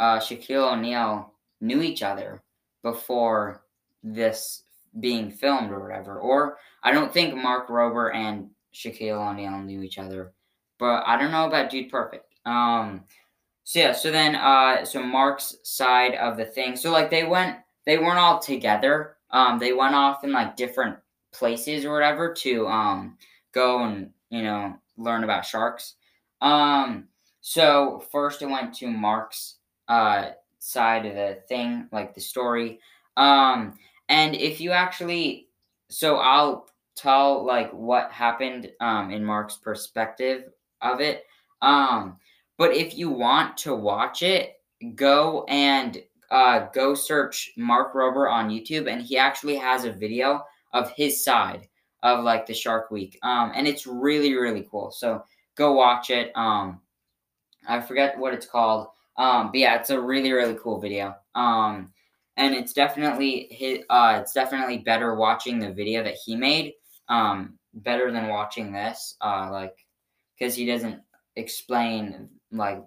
uh, 0.00 0.18
Shaquille 0.18 0.72
O'Neal 0.72 1.32
knew 1.60 1.80
each 1.80 2.02
other 2.02 2.42
before 2.82 3.62
this 4.02 4.64
being 4.98 5.30
filmed 5.30 5.70
or 5.70 5.80
whatever. 5.80 6.18
Or 6.18 6.58
I 6.82 6.90
don't 6.90 7.12
think 7.12 7.36
Mark 7.36 7.68
Rober 7.68 8.12
and 8.12 8.50
Shaquille 8.74 9.30
O'Neal 9.30 9.58
knew 9.60 9.82
each 9.82 9.98
other. 9.98 10.32
But 10.80 11.04
I 11.06 11.16
don't 11.16 11.30
know 11.30 11.46
about 11.46 11.70
Dude 11.70 11.88
Perfect. 11.88 12.33
Um, 12.46 13.04
so 13.64 13.78
yeah, 13.78 13.92
so 13.92 14.10
then 14.10 14.36
uh, 14.36 14.84
so 14.84 15.02
Mark's 15.02 15.56
side 15.62 16.14
of 16.14 16.36
the 16.36 16.44
thing. 16.44 16.76
So 16.76 16.92
like 16.92 17.10
they 17.10 17.24
went, 17.24 17.56
they 17.86 17.98
weren't 17.98 18.18
all 18.18 18.38
together. 18.38 19.16
Um, 19.30 19.58
they 19.58 19.72
went 19.72 19.94
off 19.94 20.22
in 20.22 20.32
like 20.32 20.56
different 20.56 20.96
places 21.32 21.84
or 21.84 21.92
whatever 21.92 22.32
to 22.32 22.68
um 22.68 23.18
go 23.52 23.82
and 23.82 24.10
you 24.30 24.42
know 24.42 24.76
learn 24.96 25.24
about 25.24 25.44
sharks. 25.44 25.94
Um, 26.40 27.08
so 27.40 28.04
first 28.12 28.42
I 28.42 28.46
went 28.46 28.74
to 28.74 28.86
Mark's 28.88 29.56
uh 29.88 30.30
side 30.58 31.06
of 31.06 31.14
the 31.14 31.38
thing, 31.48 31.88
like 31.90 32.14
the 32.14 32.20
story. 32.20 32.80
Um, 33.16 33.74
and 34.08 34.34
if 34.34 34.60
you 34.60 34.72
actually, 34.72 35.48
so 35.88 36.16
I'll 36.16 36.68
tell 36.96 37.44
like 37.44 37.70
what 37.72 38.12
happened 38.12 38.70
um 38.80 39.10
in 39.10 39.24
Mark's 39.24 39.56
perspective 39.56 40.50
of 40.82 41.00
it. 41.00 41.24
Um, 41.62 42.18
but 42.56 42.74
if 42.74 42.96
you 42.96 43.10
want 43.10 43.56
to 43.58 43.74
watch 43.74 44.22
it, 44.22 44.54
go 44.94 45.44
and 45.48 46.02
uh, 46.30 46.66
go 46.72 46.94
search 46.94 47.50
Mark 47.56 47.94
Rober 47.94 48.30
on 48.30 48.50
YouTube, 48.50 48.90
and 48.90 49.02
he 49.02 49.16
actually 49.16 49.56
has 49.56 49.84
a 49.84 49.92
video 49.92 50.44
of 50.72 50.90
his 50.90 51.24
side 51.24 51.68
of 52.02 52.24
like 52.24 52.46
the 52.46 52.54
Shark 52.54 52.90
Week, 52.90 53.18
um, 53.22 53.52
and 53.54 53.66
it's 53.66 53.86
really 53.86 54.34
really 54.34 54.66
cool. 54.70 54.90
So 54.90 55.24
go 55.56 55.72
watch 55.72 56.10
it. 56.10 56.32
Um, 56.36 56.80
I 57.66 57.80
forget 57.80 58.18
what 58.18 58.34
it's 58.34 58.46
called, 58.46 58.88
um, 59.16 59.48
but 59.48 59.60
yeah, 59.60 59.76
it's 59.76 59.90
a 59.90 60.00
really 60.00 60.32
really 60.32 60.56
cool 60.62 60.80
video. 60.80 61.14
Um, 61.34 61.92
and 62.36 62.54
it's 62.54 62.72
definitely 62.72 63.48
hit. 63.50 63.84
Uh, 63.88 64.18
it's 64.20 64.32
definitely 64.32 64.78
better 64.78 65.14
watching 65.14 65.58
the 65.58 65.72
video 65.72 66.02
that 66.02 66.16
he 66.24 66.36
made. 66.36 66.74
Um, 67.08 67.58
better 67.74 68.10
than 68.10 68.28
watching 68.28 68.72
this. 68.72 69.16
Uh, 69.20 69.48
like 69.50 69.76
because 70.38 70.54
he 70.54 70.66
doesn't 70.66 71.00
explain 71.36 72.28
like 72.56 72.82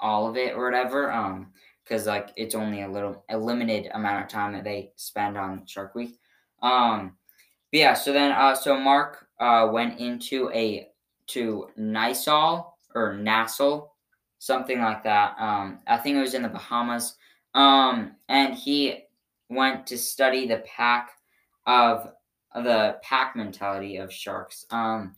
all 0.00 0.28
of 0.28 0.36
it 0.36 0.54
or 0.54 0.64
whatever. 0.64 1.10
Um, 1.12 1.52
because 1.84 2.06
like 2.06 2.30
it's 2.36 2.54
only 2.54 2.82
a 2.82 2.88
little 2.88 3.24
a 3.30 3.38
limited 3.38 3.90
amount 3.94 4.22
of 4.22 4.28
time 4.28 4.52
that 4.52 4.64
they 4.64 4.92
spend 4.96 5.38
on 5.38 5.64
Shark 5.66 5.94
Week. 5.94 6.18
Um, 6.62 7.16
but 7.72 7.80
yeah. 7.80 7.94
So 7.94 8.12
then, 8.12 8.32
uh, 8.32 8.54
so 8.54 8.78
Mark 8.78 9.26
uh 9.40 9.68
went 9.72 9.98
into 9.98 10.50
a 10.50 10.88
to 11.28 11.68
Nisol 11.78 12.72
or 12.94 13.14
Nassau, 13.14 13.88
something 14.38 14.80
like 14.80 15.02
that. 15.04 15.34
Um, 15.38 15.80
I 15.86 15.96
think 15.98 16.16
it 16.16 16.20
was 16.20 16.34
in 16.34 16.42
the 16.42 16.48
Bahamas. 16.48 17.16
Um, 17.54 18.16
and 18.28 18.54
he 18.54 19.04
went 19.48 19.86
to 19.88 19.98
study 19.98 20.46
the 20.46 20.62
pack 20.76 21.10
of 21.66 22.12
the 22.54 22.96
pack 23.02 23.36
mentality 23.36 23.96
of 23.96 24.12
sharks. 24.12 24.64
Um, 24.70 25.14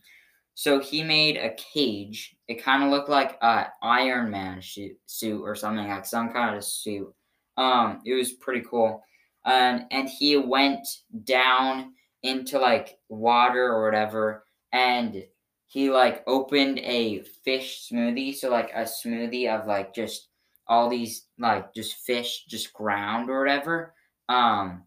so 0.55 0.79
he 0.79 1.03
made 1.03 1.37
a 1.37 1.55
cage. 1.55 2.35
It 2.47 2.63
kind 2.63 2.83
of 2.83 2.89
looked 2.89 3.09
like 3.09 3.37
a 3.41 3.67
Iron 3.81 4.29
Man 4.29 4.61
suit 4.61 5.41
or 5.41 5.55
something 5.55 5.87
like 5.87 6.05
some 6.05 6.31
kind 6.31 6.55
of 6.55 6.63
suit. 6.63 7.13
Um, 7.57 8.01
it 8.05 8.13
was 8.13 8.33
pretty 8.33 8.61
cool. 8.69 9.03
And 9.45 9.85
and 9.91 10.07
he 10.07 10.37
went 10.37 10.87
down 11.23 11.93
into 12.23 12.59
like 12.59 12.97
water 13.09 13.65
or 13.65 13.85
whatever, 13.85 14.43
and 14.71 15.23
he 15.67 15.89
like 15.89 16.23
opened 16.27 16.79
a 16.79 17.23
fish 17.43 17.87
smoothie. 17.91 18.35
So 18.35 18.49
like 18.49 18.71
a 18.73 18.83
smoothie 18.83 19.49
of 19.49 19.67
like 19.67 19.93
just 19.95 20.27
all 20.67 20.89
these 20.89 21.27
like 21.39 21.73
just 21.73 21.95
fish 22.05 22.45
just 22.47 22.73
ground 22.73 23.29
or 23.29 23.39
whatever. 23.39 23.93
Um, 24.29 24.83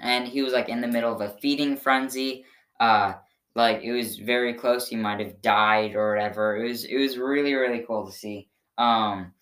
and 0.00 0.26
he 0.26 0.42
was 0.42 0.52
like 0.52 0.68
in 0.68 0.80
the 0.80 0.88
middle 0.88 1.12
of 1.12 1.20
a 1.20 1.36
feeding 1.40 1.76
frenzy. 1.76 2.44
Uh, 2.78 3.14
like 3.54 3.82
it 3.82 3.92
was 3.92 4.16
very 4.16 4.54
close. 4.54 4.88
He 4.88 4.96
might 4.96 5.20
have 5.20 5.42
died 5.42 5.94
or 5.94 6.14
whatever. 6.14 6.56
It 6.56 6.68
was 6.68 6.84
it 6.84 6.96
was 6.96 7.18
really 7.18 7.54
really 7.54 7.84
cool 7.86 8.06
to 8.06 8.12
see. 8.12 8.48
Um, 8.78 9.32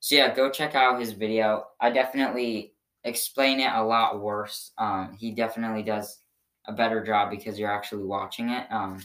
so 0.00 0.14
yeah, 0.14 0.34
go 0.34 0.50
check 0.50 0.74
out 0.74 1.00
his 1.00 1.12
video. 1.12 1.64
I 1.80 1.90
definitely 1.90 2.72
explain 3.04 3.60
it 3.60 3.72
a 3.72 3.82
lot 3.82 4.20
worse. 4.20 4.72
Um, 4.78 5.16
he 5.18 5.32
definitely 5.32 5.82
does 5.82 6.20
a 6.66 6.72
better 6.72 7.04
job 7.04 7.30
because 7.30 7.58
you're 7.58 7.72
actually 7.72 8.04
watching 8.04 8.50
it. 8.50 8.66
Um, 8.70 8.98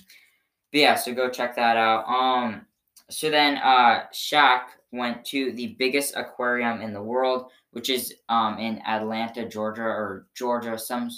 but 0.71 0.79
yeah, 0.79 0.95
so 0.95 1.13
go 1.13 1.29
check 1.29 1.55
that 1.55 1.77
out. 1.77 2.05
Um, 2.07 2.65
so 3.09 3.29
then 3.29 3.57
uh, 3.57 4.05
Shaq 4.13 4.61
went 4.91 5.25
to 5.25 5.51
the 5.53 5.75
biggest 5.79 6.15
aquarium 6.15 6.81
in 6.81 6.93
the 6.93 7.01
world, 7.01 7.51
which 7.71 7.89
is 7.89 8.13
um, 8.29 8.57
in 8.57 8.81
Atlanta, 8.87 9.47
Georgia, 9.47 9.83
or 9.83 10.27
Georgia. 10.33 10.77
Some, 10.77 11.09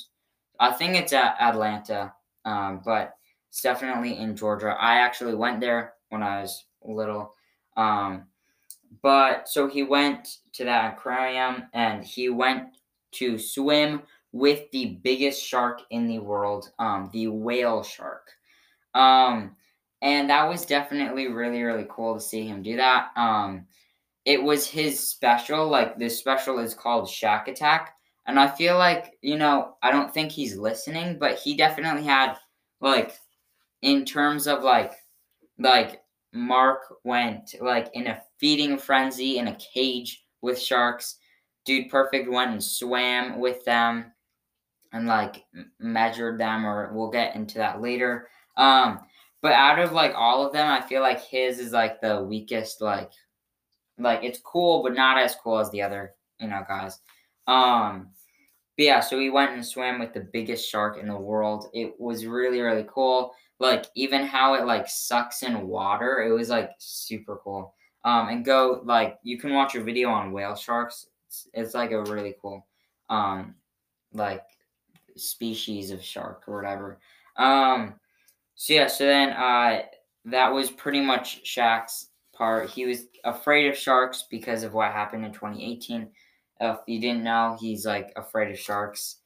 I 0.59 0.71
think 0.71 0.95
it's 0.95 1.13
at 1.13 1.35
Atlanta, 1.39 2.13
um, 2.45 2.81
but 2.83 3.15
it's 3.53 3.61
definitely 3.61 4.17
in 4.17 4.35
Georgia. 4.35 4.75
I 4.79 4.95
actually 4.95 5.35
went 5.35 5.61
there 5.61 5.93
when 6.09 6.23
I 6.23 6.41
was 6.41 6.65
little. 6.81 7.35
Um, 7.77 8.23
but 9.03 9.47
so 9.47 9.67
he 9.67 9.83
went 9.83 10.39
to 10.53 10.63
that 10.63 10.95
aquarium 10.95 11.65
and 11.71 12.03
he 12.03 12.29
went 12.29 12.63
to 13.11 13.37
swim 13.37 14.01
with 14.31 14.71
the 14.71 14.97
biggest 15.03 15.45
shark 15.45 15.81
in 15.91 16.07
the 16.07 16.17
world, 16.17 16.71
um, 16.79 17.11
the 17.13 17.27
whale 17.27 17.83
shark. 17.83 18.27
Um, 18.95 19.55
and 20.01 20.31
that 20.31 20.49
was 20.49 20.65
definitely 20.65 21.27
really, 21.27 21.61
really 21.61 21.85
cool 21.91 22.15
to 22.15 22.21
see 22.21 22.47
him 22.47 22.63
do 22.63 22.77
that. 22.77 23.09
Um, 23.15 23.67
it 24.25 24.41
was 24.41 24.65
his 24.65 24.99
special, 24.99 25.67
like 25.67 25.99
this 25.99 26.17
special 26.17 26.57
is 26.57 26.73
called 26.73 27.07
Shaq 27.07 27.47
Attack. 27.47 27.93
And 28.25 28.39
I 28.39 28.47
feel 28.47 28.79
like, 28.79 29.15
you 29.21 29.37
know, 29.37 29.75
I 29.83 29.91
don't 29.91 30.11
think 30.11 30.31
he's 30.31 30.57
listening, 30.57 31.19
but 31.19 31.37
he 31.37 31.55
definitely 31.55 32.03
had 32.03 32.33
like 32.81 33.15
in 33.83 34.05
terms 34.05 34.47
of 34.47 34.63
like 34.63 34.93
like 35.59 36.01
Mark 36.33 36.81
went 37.03 37.53
like 37.61 37.89
in 37.93 38.07
a 38.07 38.21
feeding 38.39 38.77
frenzy 38.77 39.37
in 39.37 39.49
a 39.49 39.57
cage 39.57 40.23
with 40.41 40.59
sharks. 40.59 41.17
Dude 41.65 41.89
Perfect 41.89 42.29
went 42.31 42.51
and 42.51 42.63
swam 42.63 43.39
with 43.39 43.63
them 43.65 44.11
and 44.91 45.05
like 45.05 45.43
measured 45.79 46.39
them 46.39 46.65
or 46.65 46.91
we'll 46.93 47.11
get 47.11 47.35
into 47.35 47.59
that 47.59 47.81
later. 47.81 48.29
Um 48.57 49.01
but 49.41 49.51
out 49.51 49.79
of 49.79 49.91
like 49.91 50.13
all 50.15 50.45
of 50.45 50.53
them, 50.53 50.67
I 50.67 50.79
feel 50.81 51.01
like 51.01 51.21
his 51.21 51.59
is 51.59 51.73
like 51.73 51.99
the 52.01 52.23
weakest 52.23 52.81
like 52.81 53.11
like 53.99 54.23
it's 54.23 54.39
cool 54.39 54.81
but 54.81 54.95
not 54.95 55.17
as 55.17 55.35
cool 55.35 55.59
as 55.59 55.69
the 55.71 55.81
other, 55.81 56.13
you 56.39 56.47
know, 56.47 56.63
guys. 56.67 56.99
Um 57.47 58.09
but 58.77 58.85
yeah, 58.85 59.01
so 59.01 59.17
we 59.17 59.29
went 59.29 59.51
and 59.51 59.65
swam 59.65 59.99
with 59.99 60.13
the 60.13 60.27
biggest 60.33 60.67
shark 60.67 60.97
in 60.97 61.07
the 61.07 61.15
world. 61.15 61.67
It 61.73 61.93
was 61.99 62.25
really, 62.25 62.59
really 62.59 62.87
cool 62.89 63.33
like 63.63 63.85
even 63.95 64.25
how 64.25 64.53
it 64.55 64.65
like 64.65 64.87
sucks 64.87 65.43
in 65.43 65.67
water 65.67 66.23
it 66.27 66.31
was 66.31 66.49
like 66.49 66.71
super 66.79 67.39
cool 67.43 67.73
Um, 68.05 68.29
and 68.29 68.45
go 68.45 68.81
like 68.85 69.17
you 69.23 69.37
can 69.39 69.53
watch 69.53 69.75
a 69.75 69.83
video 69.83 70.09
on 70.09 70.31
whale 70.33 70.55
sharks. 70.55 71.07
It's, 71.27 71.47
it's 71.53 71.73
like 71.73 71.91
a 71.91 72.03
really 72.03 72.35
cool, 72.41 72.65
um, 73.09 73.55
like 74.13 74.43
species 75.15 75.91
of 75.91 76.03
shark 76.03 76.43
or 76.47 76.55
whatever. 76.57 76.99
Um, 77.37 77.95
so 78.55 78.73
yeah, 78.73 78.87
so 78.87 79.05
then 79.05 79.29
uh, 79.31 79.83
that 80.25 80.51
was 80.53 80.69
pretty 80.71 81.01
much 81.01 81.43
Shaq's 81.43 82.09
part. 82.33 82.69
He 82.69 82.85
was 82.85 83.07
afraid 83.23 83.67
of 83.69 83.77
sharks 83.77 84.25
because 84.29 84.63
of 84.63 84.73
what 84.73 84.91
happened 84.91 85.25
in 85.25 85.31
2018. 85.33 86.09
If 86.61 86.77
you 86.87 86.99
didn't 87.01 87.23
know, 87.23 87.57
he's 87.59 87.85
like 87.85 88.11
afraid 88.15 88.51
of 88.51 88.59
sharks. 88.59 89.17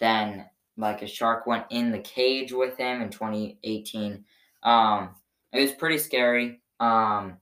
Then 0.00 0.46
like 0.76 1.02
a 1.02 1.06
shark 1.06 1.46
went 1.46 1.64
in 1.70 1.90
the 1.90 1.98
cage 1.98 2.52
with 2.52 2.76
him 2.76 3.00
in 3.02 3.10
2018. 3.10 4.24
Um, 4.62 5.10
it 5.52 5.60
was 5.60 5.72
pretty 5.72 5.98
scary. 5.98 6.60
Um, 6.80 7.38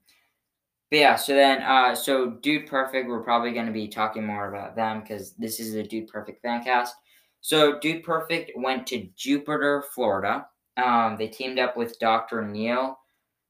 but 0.90 0.98
yeah, 0.98 1.16
so 1.16 1.34
then, 1.34 1.62
uh, 1.62 1.94
so 1.94 2.30
Dude 2.30 2.66
Perfect, 2.66 3.08
we're 3.08 3.22
probably 3.22 3.52
going 3.52 3.66
to 3.66 3.72
be 3.72 3.88
talking 3.88 4.26
more 4.26 4.52
about 4.52 4.76
them 4.76 5.00
because 5.00 5.32
this 5.32 5.58
is 5.58 5.74
a 5.74 5.82
Dude 5.82 6.08
Perfect 6.08 6.42
fan 6.42 6.62
cast. 6.62 6.94
So 7.40 7.78
Dude 7.78 8.02
Perfect 8.02 8.52
went 8.56 8.86
to 8.88 9.08
Jupiter, 9.16 9.84
Florida. 9.94 10.46
Um, 10.76 11.16
they 11.18 11.28
teamed 11.28 11.58
up 11.58 11.76
with 11.76 11.98
Dr. 11.98 12.42
Neil 12.46 12.98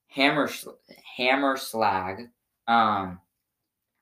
Hammer 0.09 0.49
Hammerschlag. 1.19 2.29
Um, 2.69 3.21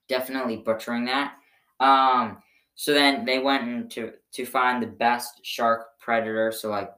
definitely 0.08 0.56
butchering 0.58 1.06
that. 1.06 1.34
Um, 1.78 2.42
so 2.74 2.94
then 2.94 3.24
they 3.24 3.38
went 3.38 3.68
into 3.68 4.12
to 4.32 4.46
find 4.46 4.82
the 4.82 4.86
best 4.86 5.44
shark 5.44 5.98
predator. 5.98 6.52
So 6.52 6.70
like 6.70 6.90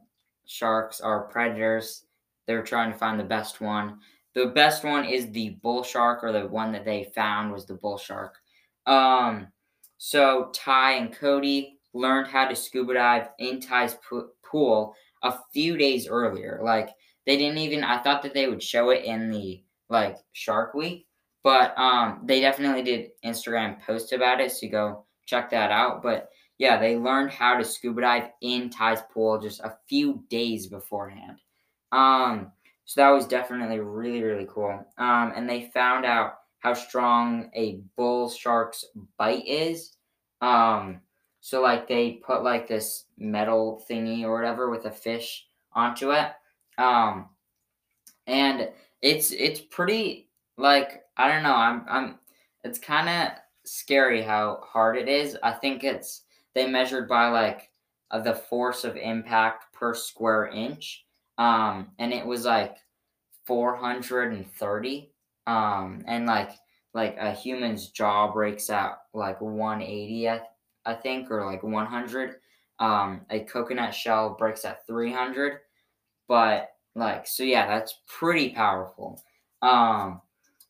sharks 0.47 1.01
are 1.01 1.25
predators. 1.29 2.05
They're 2.47 2.63
trying 2.63 2.93
to 2.93 2.99
find 2.99 3.19
the 3.19 3.25
best 3.25 3.61
one. 3.61 3.99
The 4.35 4.47
best 4.47 4.85
one 4.85 5.05
is 5.05 5.31
the 5.31 5.51
bull 5.63 5.83
shark, 5.83 6.25
or 6.25 6.33
the 6.33 6.47
one 6.47 6.73
that 6.73 6.85
they 6.85 7.11
found 7.15 7.53
was 7.53 7.67
the 7.67 7.75
bull 7.75 7.99
shark. 7.99 8.37
Um, 8.87 9.49
so 9.99 10.51
Ty 10.55 10.93
and 10.95 11.13
Cody 11.13 11.79
learned 11.93 12.29
how 12.29 12.49
to 12.49 12.57
scuba 12.57 12.95
dive 12.95 13.29
in 13.39 13.61
Ty's 13.61 13.97
pool 14.43 14.95
a 15.23 15.35
few 15.53 15.77
days 15.77 16.09
earlier. 16.09 16.61
Like 16.63 16.91
they 17.27 17.37
didn't 17.37 17.59
even. 17.59 17.85
I 17.85 17.99
thought 18.03 18.23
that 18.23 18.35
they 18.35 18.49
would 18.49 18.63
show 18.63 18.91
it 18.91 19.05
in 19.05 19.31
the 19.31 19.63
like 19.89 20.17
Shark 20.33 20.75
Week, 20.75 21.07
but 21.45 21.79
um, 21.79 22.23
they 22.25 22.41
definitely 22.41 22.83
did 22.83 23.11
Instagram 23.25 23.81
post 23.83 24.13
about 24.13 24.41
it. 24.41 24.51
So 24.51 24.67
you 24.67 24.73
go 24.73 25.05
check 25.33 25.51
that 25.51 25.71
out. 25.71 26.03
But 26.03 26.31
yeah, 26.59 26.79
they 26.79 26.97
learned 26.97 27.31
how 27.31 27.57
to 27.57 27.65
scuba 27.65 28.03
dive 28.03 28.31
in 28.43 28.71
Ty's 28.71 29.03
pool 29.13 29.41
just 29.41 29.61
a 29.61 29.77
few 29.89 30.23
days 30.29 30.67
beforehand. 30.67 31.39
Um, 31.91 32.53
so 32.85 33.01
that 33.01 33.11
was 33.11 33.27
definitely 33.27 33.81
really 33.81 34.23
really 34.23 34.47
cool. 34.49 34.85
Um, 34.99 35.33
and 35.35 35.49
they 35.49 35.71
found 35.75 36.05
out 36.05 36.35
how 36.59 36.75
strong 36.75 37.51
a 37.55 37.81
bull 37.97 38.31
shark's 38.31 38.85
bite 39.19 39.47
is. 39.47 39.97
Um, 40.41 41.01
so 41.41 41.61
like 41.61 41.89
they 41.89 42.21
put 42.25 42.45
like 42.45 42.69
this 42.69 43.07
metal 43.19 43.85
thingy 43.91 44.23
or 44.23 44.33
whatever 44.35 44.71
with 44.71 44.85
a 44.85 44.91
fish 44.91 45.47
onto 45.73 46.13
it. 46.13 46.29
Um, 46.79 47.31
and 48.27 48.69
it's 49.01 49.33
it's 49.33 49.61
pretty 49.61 50.29
like 50.57 51.03
I 51.17 51.29
don't 51.29 51.43
know. 51.43 51.55
I'm 51.55 51.85
I'm 51.89 52.19
it's 52.63 52.79
kind 52.79 53.09
of 53.09 53.39
scary 53.65 54.23
how 54.23 54.61
hard 54.65 54.97
it 54.97 55.09
is. 55.09 55.37
I 55.43 55.53
think 55.53 55.85
it's 55.85 56.23
they 56.55 56.67
measured 56.67 57.09
by 57.09 57.29
like 57.29 57.71
uh, 58.11 58.21
the 58.21 58.35
force 58.35 58.85
of 58.85 58.97
impact 58.97 59.73
per 59.73 59.95
square 59.95 60.47
inch, 60.49 61.05
um, 61.39 61.89
and 61.99 62.13
it 62.13 62.27
was 62.27 62.45
like 62.45 62.77
430. 63.47 65.09
Um, 65.47 66.05
and 66.07 66.27
like 66.27 66.51
like 66.95 67.17
a 67.19 67.33
human's 67.33 67.89
jaw 67.89 68.33
breaks 68.33 68.71
at 68.71 68.99
like 69.15 69.41
180, 69.41 70.29
I, 70.29 70.41
I 70.85 70.95
think, 70.95 71.31
or 71.31 71.47
like 71.47 71.63
100. 71.63 72.37
Um, 72.79 73.21
a 73.31 73.41
coconut 73.41 73.95
shell 73.95 74.35
breaks 74.39 74.65
at 74.65 74.87
300, 74.87 75.61
but 76.29 76.71
like 76.95 77.27
so, 77.27 77.45
yeah, 77.45 77.67
that's 77.67 78.01
pretty 78.07 78.51
powerful. 78.51 79.23
Um, 79.63 80.21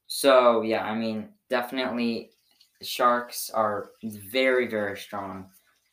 so 0.06 0.62
yeah, 0.62 0.84
I 0.84 0.94
mean, 0.94 1.30
definitely 1.48 2.32
sharks 2.82 3.50
are 3.50 3.90
very 4.02 4.66
very 4.66 4.96
strong, 4.96 5.46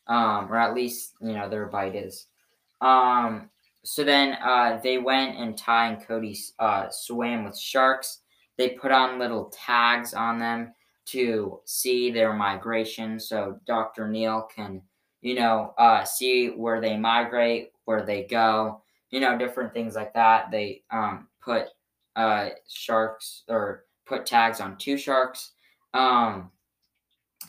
um, 0.06 0.50
or 0.50 0.56
at 0.56 0.74
least 0.74 1.14
you 1.20 1.32
know 1.32 1.48
their 1.48 1.66
bite 1.66 1.94
is. 1.94 2.26
Um, 2.80 3.50
so 3.82 4.04
then 4.04 4.36
uh, 4.42 4.80
they 4.82 4.98
went 4.98 5.38
and 5.38 5.56
Ty 5.56 5.92
and 5.92 6.06
Cody 6.06 6.38
uh, 6.58 6.88
swam 6.90 7.44
with 7.44 7.58
sharks. 7.58 8.20
They 8.58 8.70
put 8.70 8.92
on 8.92 9.18
little 9.18 9.50
tags 9.54 10.12
on 10.12 10.38
them 10.38 10.74
to 11.06 11.60
see 11.64 12.10
their 12.10 12.32
migration, 12.32 13.18
so 13.18 13.58
Dr. 13.66 14.08
Neil 14.08 14.48
can 14.54 14.82
you 15.22 15.34
know 15.34 15.74
uh, 15.78 16.04
see 16.04 16.48
where 16.48 16.80
they 16.80 16.96
migrate, 16.96 17.70
where 17.84 18.04
they 18.04 18.24
go, 18.24 18.82
you 19.10 19.20
know, 19.20 19.36
different 19.36 19.74
things 19.74 19.94
like 19.94 20.14
that. 20.14 20.50
They 20.50 20.82
um, 20.90 21.28
put 21.40 21.68
uh, 22.16 22.50
sharks 22.68 23.42
or 23.48 23.84
put 24.06 24.26
tags 24.26 24.60
on 24.60 24.76
two 24.76 24.96
sharks. 24.96 25.52
Um, 25.94 26.50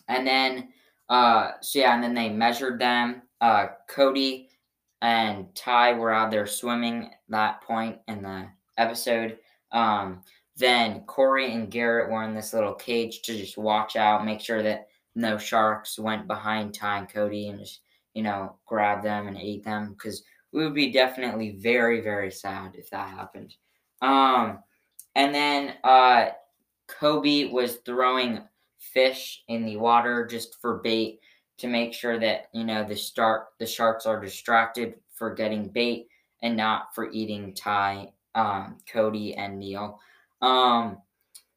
and 0.07 0.25
then, 0.25 0.69
uh, 1.09 1.51
so 1.61 1.79
yeah, 1.79 1.93
and 1.93 2.03
then 2.03 2.13
they 2.13 2.29
measured 2.29 2.79
them. 2.79 3.23
Uh, 3.39 3.67
Cody 3.89 4.49
and 5.01 5.53
Ty 5.55 5.93
were 5.93 6.13
out 6.13 6.31
there 6.31 6.45
swimming 6.45 7.09
that 7.29 7.61
point 7.61 7.97
in 8.07 8.21
the 8.21 8.47
episode. 8.77 9.37
Um, 9.71 10.21
then 10.57 11.01
Cory 11.07 11.53
and 11.53 11.71
Garrett 11.71 12.11
were 12.11 12.23
in 12.23 12.35
this 12.35 12.53
little 12.53 12.73
cage 12.73 13.21
to 13.23 13.35
just 13.35 13.57
watch 13.57 13.95
out, 13.95 14.25
make 14.25 14.41
sure 14.41 14.61
that 14.61 14.87
no 15.15 15.37
sharks 15.37 15.97
went 15.97 16.27
behind 16.27 16.73
Ty 16.73 16.99
and 16.99 17.09
Cody 17.09 17.47
and 17.47 17.59
just, 17.59 17.81
you 18.13 18.23
know, 18.23 18.57
grab 18.65 19.01
them 19.01 19.27
and 19.27 19.37
ate 19.37 19.63
them 19.63 19.93
because 19.93 20.23
we 20.53 20.63
would 20.63 20.75
be 20.75 20.91
definitely 20.91 21.57
very, 21.59 22.01
very 22.01 22.31
sad 22.31 22.75
if 22.75 22.89
that 22.89 23.09
happened. 23.09 23.55
Um, 24.01 24.59
and 25.15 25.33
then 25.33 25.75
uh, 25.83 26.29
Coby 26.87 27.51
was 27.51 27.77
throwing 27.85 28.41
fish 28.81 29.43
in 29.47 29.65
the 29.65 29.77
water 29.77 30.25
just 30.25 30.59
for 30.61 30.79
bait 30.79 31.19
to 31.57 31.67
make 31.67 31.93
sure 31.93 32.19
that 32.19 32.47
you 32.53 32.63
know 32.63 32.83
the 32.83 32.95
start 32.95 33.47
the 33.59 33.65
sharks 33.65 34.05
are 34.05 34.19
distracted 34.19 34.95
for 35.13 35.33
getting 35.33 35.67
bait 35.67 36.07
and 36.41 36.57
not 36.57 36.93
for 36.95 37.11
eating 37.11 37.53
Ty, 37.53 38.11
um, 38.33 38.77
Cody, 38.91 39.35
and 39.35 39.59
Neil. 39.59 39.99
Um, 40.41 40.97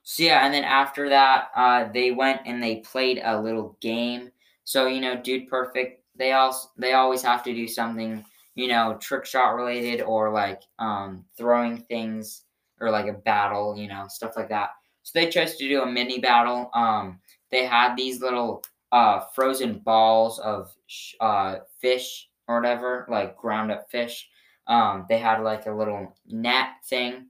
so 0.02 0.24
yeah, 0.24 0.44
and 0.44 0.52
then 0.52 0.64
after 0.64 1.08
that, 1.08 1.48
uh, 1.56 1.88
they 1.90 2.10
went 2.10 2.42
and 2.44 2.62
they 2.62 2.76
played 2.76 3.22
a 3.24 3.40
little 3.40 3.78
game. 3.80 4.30
So 4.64 4.86
you 4.86 5.00
know, 5.00 5.16
Dude 5.16 5.48
Perfect, 5.48 6.02
they 6.14 6.32
also 6.32 6.68
they 6.76 6.92
always 6.92 7.22
have 7.22 7.42
to 7.44 7.54
do 7.54 7.66
something 7.66 8.24
you 8.54 8.68
know, 8.68 8.96
trick 9.00 9.24
shot 9.24 9.54
related 9.54 10.00
or 10.00 10.32
like 10.32 10.62
um, 10.78 11.24
throwing 11.36 11.78
things 11.78 12.42
or 12.80 12.90
like 12.90 13.06
a 13.06 13.12
battle, 13.12 13.76
you 13.76 13.88
know, 13.88 14.06
stuff 14.08 14.36
like 14.36 14.48
that. 14.48 14.70
So 15.04 15.12
they 15.14 15.30
chose 15.30 15.56
to 15.56 15.68
do 15.68 15.82
a 15.82 15.86
mini 15.86 16.18
battle. 16.18 16.70
Um, 16.74 17.20
they 17.50 17.64
had 17.64 17.94
these 17.94 18.20
little 18.20 18.64
uh, 18.90 19.20
frozen 19.34 19.78
balls 19.78 20.38
of 20.38 20.74
sh- 20.86 21.14
uh, 21.20 21.56
fish 21.78 22.28
or 22.48 22.60
whatever, 22.60 23.06
like 23.08 23.36
ground 23.36 23.70
up 23.70 23.90
fish. 23.90 24.28
Um, 24.66 25.04
they 25.08 25.18
had 25.18 25.42
like 25.42 25.66
a 25.66 25.72
little 25.72 26.16
net 26.26 26.68
thing. 26.86 27.26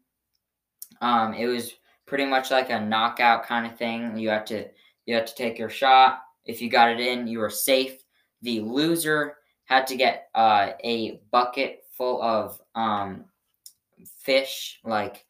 Um, 1.01 1.35
it 1.35 1.47
was 1.47 1.73
pretty 2.07 2.27
much 2.27 2.51
like 2.51 2.71
a 2.71 2.81
knockout 2.81 3.45
kind 3.45 3.67
of 3.67 3.77
thing. 3.77 4.17
You 4.17 4.31
had 4.31 4.47
to 4.47 4.69
you 5.07 5.15
had 5.15 5.27
to 5.27 5.35
take 5.35 5.59
your 5.59 5.69
shot. 5.69 6.23
If 6.45 6.63
you 6.63 6.71
got 6.71 6.91
it 6.91 7.01
in, 7.01 7.27
you 7.27 7.41
were 7.41 7.51
safe. 7.51 8.05
The 8.43 8.61
loser 8.61 9.37
had 9.65 9.87
to 9.89 9.97
get 9.97 10.29
uh, 10.35 10.73
a 10.83 11.21
bucket 11.31 11.85
full 11.97 12.23
of 12.23 12.61
um, 12.75 13.25
fish, 14.19 14.81
like 14.85 15.25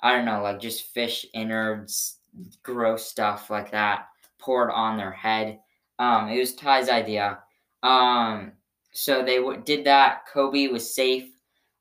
I 0.00 0.14
don't 0.14 0.24
know, 0.24 0.42
like 0.42 0.60
just 0.60 0.92
fish 0.94 1.26
innards, 1.34 2.18
gross 2.62 3.06
stuff 3.06 3.50
like 3.50 3.70
that, 3.72 4.08
poured 4.38 4.70
on 4.70 4.96
their 4.96 5.10
head. 5.10 5.58
Um, 5.98 6.28
it 6.28 6.38
was 6.38 6.54
Ty's 6.54 6.88
idea. 6.88 7.38
Um, 7.82 8.52
so 8.92 9.22
they 9.24 9.36
w- 9.36 9.62
did 9.64 9.84
that. 9.84 10.22
Coby 10.32 10.70
was 10.70 10.94
safe. 10.94 11.30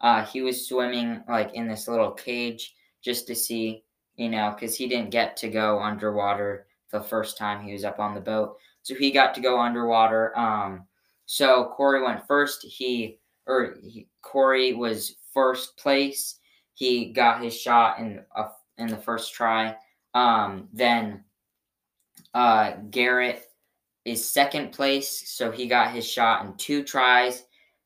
Uh, 0.02 0.24
he 0.26 0.42
was 0.42 0.68
swimming 0.68 1.24
like 1.28 1.54
in 1.54 1.68
this 1.68 1.88
little 1.88 2.12
cage 2.12 2.76
just 3.02 3.28
to 3.28 3.36
see, 3.36 3.84
you 4.16 4.30
know, 4.30 4.54
because 4.54 4.76
he 4.76 4.88
didn't 4.88 5.12
get 5.12 5.38
to 5.38 5.50
go 5.50 5.80
underwater 5.80 6.68
the 6.92 7.02
first 7.02 7.38
time 7.38 7.64
he 7.64 7.74
was 7.74 7.84
up 7.84 8.00
on 8.00 8.16
the 8.16 8.22
boat. 8.22 8.58
So 8.84 8.96
he 8.96 9.12
got 9.12 9.34
to 9.36 9.42
go 9.42 9.60
underwater. 9.60 10.38
Um, 10.38 10.86
so 11.26 11.74
Cory 11.76 12.02
went 12.04 12.26
first. 12.26 12.64
He 12.64 13.20
or 13.48 13.76
he, 13.84 14.08
Cory 14.22 14.74
was 14.74 15.16
first 15.34 15.78
place. 15.78 16.37
He 16.78 17.12
got 17.12 17.42
his 17.42 17.60
shot 17.60 17.98
in 17.98 18.24
a, 18.36 18.46
in 18.78 18.88
the 18.88 18.98
first 18.98 19.34
try. 19.34 19.76
Um, 20.14 20.70
then 20.72 21.24
uh, 22.36 22.74
Garrett 22.92 23.42
is 24.06 24.24
second 24.24 24.74
place, 24.74 25.28
so 25.28 25.50
he 25.50 25.66
got 25.66 25.92
his 25.92 26.06
shot 26.08 26.46
in 26.46 26.54
two 26.54 26.84
tries. 26.84 27.46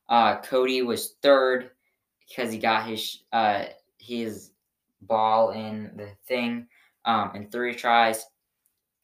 Uh, 0.10 0.42
Cody 0.42 0.82
was 0.82 1.16
third 1.22 1.72
because 2.28 2.52
he 2.52 2.60
got 2.60 2.86
his 2.86 3.24
uh, 3.32 3.68
his 3.98 4.52
ball 5.02 5.52
in 5.52 5.92
the 5.96 6.10
thing. 6.28 6.68
um, 7.06 7.32
in 7.36 7.50
three 7.50 7.74
tries. 7.74 8.26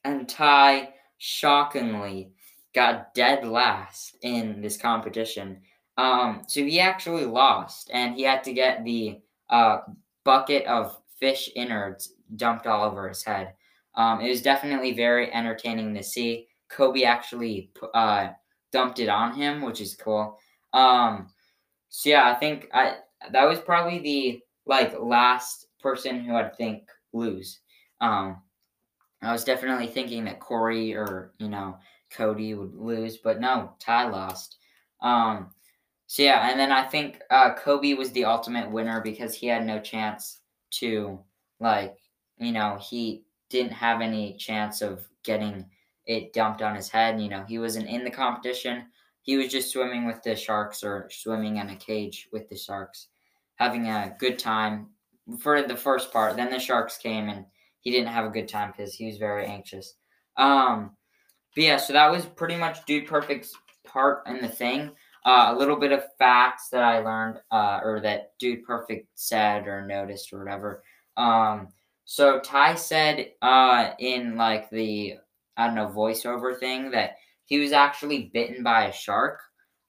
And 0.04 0.28
Ty, 0.28 0.94
shockingly, 1.18 2.32
got 2.74 3.14
dead 3.14 3.46
last 3.46 4.16
in 4.22 4.62
this 4.62 4.78
competition. 4.78 5.62
Um, 5.98 6.44
so 6.48 6.62
he 6.64 6.80
actually 6.80 7.26
lost, 7.26 7.90
and 7.94 8.16
he 8.16 8.24
had 8.24 8.44
to 8.44 8.54
get 8.54 8.84
the 8.84 9.20
uh, 9.50 9.80
bucket 10.24 10.66
of 10.66 10.98
fish 11.20 11.50
innards 11.56 12.14
dumped 12.36 12.68
all 12.68 12.84
over 12.84 13.08
his 13.08 13.24
head. 13.24 13.54
Um, 13.96 14.22
it 14.22 14.30
was 14.30 14.42
definitely 14.42 14.94
very 14.94 15.34
entertaining 15.34 15.94
to 15.96 16.04
see. 16.04 16.48
Coby 16.72 17.06
actually 17.06 17.72
uh, 17.94 18.30
dumped 18.72 19.00
it 19.00 19.10
on 19.10 19.34
him, 19.34 19.62
which 19.62 19.82
is 19.82 19.96
cool. 19.96 20.38
Um, 20.74 21.30
so 21.90 22.10
yeah, 22.10 22.30
I 22.30 22.36
think 22.36 22.70
I 22.74 22.98
that 23.32 23.48
was 23.48 23.60
probably 23.60 24.00
the 24.00 24.42
like 24.66 24.94
last 25.00 25.68
person 25.80 26.20
who 26.20 26.36
I'd 26.36 26.56
think 26.56 26.84
lose. 27.14 27.60
Um, 28.02 28.42
I 29.22 29.32
was 29.32 29.44
definitely 29.44 29.88
thinking 29.88 30.26
that 30.26 30.40
Cory 30.40 30.94
or 30.94 31.34
you 31.40 31.48
know 31.48 31.78
Cody 32.12 32.54
would 32.54 32.76
lose, 32.76 33.18
but 33.18 33.40
no, 33.40 33.72
Ty 33.80 34.10
lost. 34.10 34.58
Um, 35.02 35.50
so 36.08 36.24
yeah, 36.24 36.50
and 36.50 36.60
then 36.60 36.72
I 36.72 36.84
think 36.84 37.22
uh, 37.30 37.54
Coby 37.56 37.96
was 37.98 38.12
the 38.12 38.26
ultimate 38.26 38.72
winner 38.72 39.02
because 39.02 39.36
he 39.36 39.48
had 39.48 39.66
no 39.66 39.80
chance 39.80 40.40
to 40.72 41.20
like 41.60 41.98
you 42.38 42.52
know 42.52 42.78
he 42.82 43.24
didn't 43.50 43.74
have 43.74 44.02
any 44.02 44.36
chance 44.38 44.82
of 44.82 45.08
getting 45.24 45.66
it 46.06 46.34
dumped 46.34 46.62
on 46.62 46.76
his 46.76 46.90
head. 46.90 47.22
You 47.22 47.30
know 47.30 47.44
he 47.48 47.60
wasn't 47.60 47.90
in 47.90 48.04
the 48.06 48.10
competition. 48.10 48.86
He 49.22 49.36
was 49.36 49.50
just 49.50 49.72
swimming 49.72 50.06
with 50.06 50.24
the 50.24 50.36
sharks 50.36 50.84
or 50.84 51.10
swimming 51.12 51.58
in 51.58 51.70
a 51.70 51.76
cage 51.76 52.30
with 52.32 52.48
the 52.48 52.56
sharks, 52.56 53.08
having 53.56 53.88
a 53.88 54.16
good 54.18 54.40
time 54.40 54.88
for 55.40 55.62
the 55.62 55.76
first 55.76 56.14
part. 56.14 56.38
Then 56.38 56.50
the 56.50 56.60
sharks 56.60 56.98
came 56.98 57.28
and 57.28 57.46
he 57.82 57.92
didn't 57.92 58.08
have 58.08 58.26
a 58.26 58.30
good 58.30 58.48
time 58.48 58.72
because 58.72 58.94
he 58.94 59.08
was 59.08 59.18
very 59.18 59.46
anxious. 59.46 59.96
Um, 60.38 60.92
but 61.54 61.64
yeah, 61.64 61.78
so 61.78 61.92
that 61.92 62.10
was 62.10 62.26
pretty 62.26 62.56
much 62.56 62.86
Dude 62.86 63.08
Perfect's 63.08 63.54
part 63.86 64.26
in 64.28 64.42
the 64.42 64.48
thing. 64.48 64.92
Uh, 65.28 65.54
a 65.54 65.60
little 65.60 65.76
bit 65.76 65.92
of 65.92 66.06
facts 66.18 66.70
that 66.70 66.82
I 66.82 67.00
learned, 67.00 67.40
uh, 67.52 67.82
or 67.84 68.00
that 68.00 68.32
Dude 68.40 68.64
Perfect 68.64 69.10
said 69.16 69.68
or 69.68 69.86
noticed 69.86 70.32
or 70.32 70.40
whatever. 70.40 70.84
Um, 71.18 71.68
so 72.06 72.40
Ty 72.40 72.76
said 72.76 73.34
uh, 73.42 73.90
in 74.00 74.38
like 74.38 74.70
the 74.70 75.16
I 75.58 75.66
don't 75.68 75.76
know 75.76 75.88
voiceover 75.88 76.58
thing 76.58 76.92
that 76.92 77.18
he 77.44 77.60
was 77.60 77.74
actually 77.74 78.32
bitten 78.34 78.64
by 78.64 78.86
a 78.86 78.94
shark. 78.94 79.42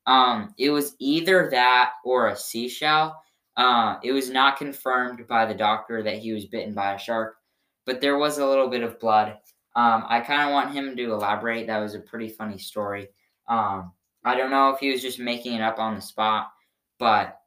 Um, 0.07 0.55
it 0.59 0.71
was 0.71 0.97
either 0.99 1.49
that 1.53 1.93
or 2.05 2.29
a 2.29 2.37
seashell. 2.37 3.23
Uh, 3.57 3.97
it 4.03 4.11
was 4.11 4.31
not 4.31 4.57
confirmed 4.57 5.29
by 5.29 5.47
the 5.47 5.55
doctor 5.55 6.03
that 6.03 6.19
he 6.19 6.33
was 6.33 6.47
bitten 6.47 6.75
by 6.75 6.95
a 6.95 6.99
shark, 6.99 7.37
but 7.87 8.01
there 8.01 8.19
was 8.19 8.39
a 8.39 8.47
little 8.47 8.69
bit 8.69 8.83
of 8.83 8.99
blood. 8.99 9.37
Um, 9.77 10.05
I 10.09 10.19
kind 10.21 10.43
of 10.43 10.53
want 10.53 10.75
him 10.75 10.97
to 10.97 11.13
elaborate. 11.13 11.69
That 11.69 11.79
was 11.79 11.95
a 11.95 12.01
pretty 12.01 12.29
funny 12.29 12.59
story. 12.59 13.09
Um, 13.49 13.93
I 14.25 14.37
don't 14.37 14.51
know 14.51 14.71
if 14.71 14.81
he 14.81 14.91
was 14.91 15.03
just 15.03 15.19
making 15.19 15.55
it 15.55 15.63
up 15.63 15.79
on 15.79 15.95
the 15.95 16.01
spot, 16.01 16.53
but 16.99 17.41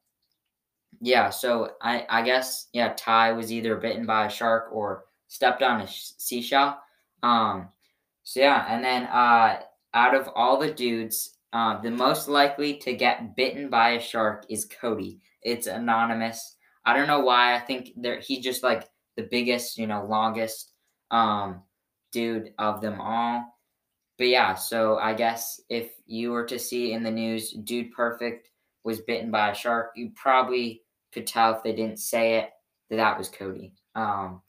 yeah. 0.99 1.30
So 1.30 1.72
I, 1.82 2.05
I 2.09 2.22
guess 2.22 2.67
yeah, 2.74 2.93
Ty 2.97 3.34
was 3.34 3.51
either 3.51 3.76
bitten 3.76 4.05
by 4.05 4.28
a 4.28 4.30
shark 4.30 4.69
or 4.72 5.05
stepped 5.28 5.61
on 5.63 5.82
a 5.82 5.88
sh- 5.88 6.11
seashell. 6.17 6.78
Um, 7.24 7.69
so 8.24 8.39
yeah, 8.39 8.65
and 8.69 8.84
then 8.84 9.03
uh, 9.03 9.59
out 9.93 10.15
of 10.15 10.30
all 10.36 10.57
the 10.57 10.72
dudes, 10.72 11.38
uh, 11.53 11.82
the 11.82 11.91
most 11.91 12.28
likely 12.28 12.76
to 12.78 12.93
get 12.93 13.36
bitten 13.36 13.69
by 13.69 13.91
a 13.91 14.01
shark 14.01 14.45
is 14.49 14.65
Cody. 14.65 15.19
It's 15.41 15.67
anonymous. 15.67 16.55
I 16.86 16.95
don't 16.95 17.07
know 17.07 17.19
why. 17.19 17.55
I 17.55 17.59
think 17.59 17.93
he's 18.24 18.43
just 18.43 18.63
like 18.63 18.89
the 19.17 19.24
biggest, 19.24 19.78
you 19.78 19.88
know, 19.88 20.05
longest 20.05 20.72
um, 21.11 21.61
dude 22.11 22.53
of 22.57 22.82
them 22.82 22.99
all. 23.01 23.57
But 24.22 24.28
yeah, 24.28 24.53
so 24.53 24.99
I 24.99 25.15
guess 25.15 25.61
if 25.67 25.93
you 26.05 26.30
were 26.30 26.45
to 26.45 26.59
see 26.59 26.93
in 26.93 27.01
the 27.01 27.09
news, 27.09 27.53
Dude 27.53 27.91
Perfect 27.91 28.51
was 28.84 29.01
bitten 29.01 29.32
by 29.32 29.49
a 29.49 29.55
shark, 29.55 29.93
you 29.95 30.11
probably 30.13 30.84
could 31.11 31.26
tell 31.26 31.55
if 31.55 31.63
they 31.63 31.74
didn't 31.74 31.97
say 31.97 32.36
it 32.36 32.51
that 32.91 32.97
that 32.97 33.17
was 33.17 33.30
Cody. 33.30 33.74
Um, 33.95 34.43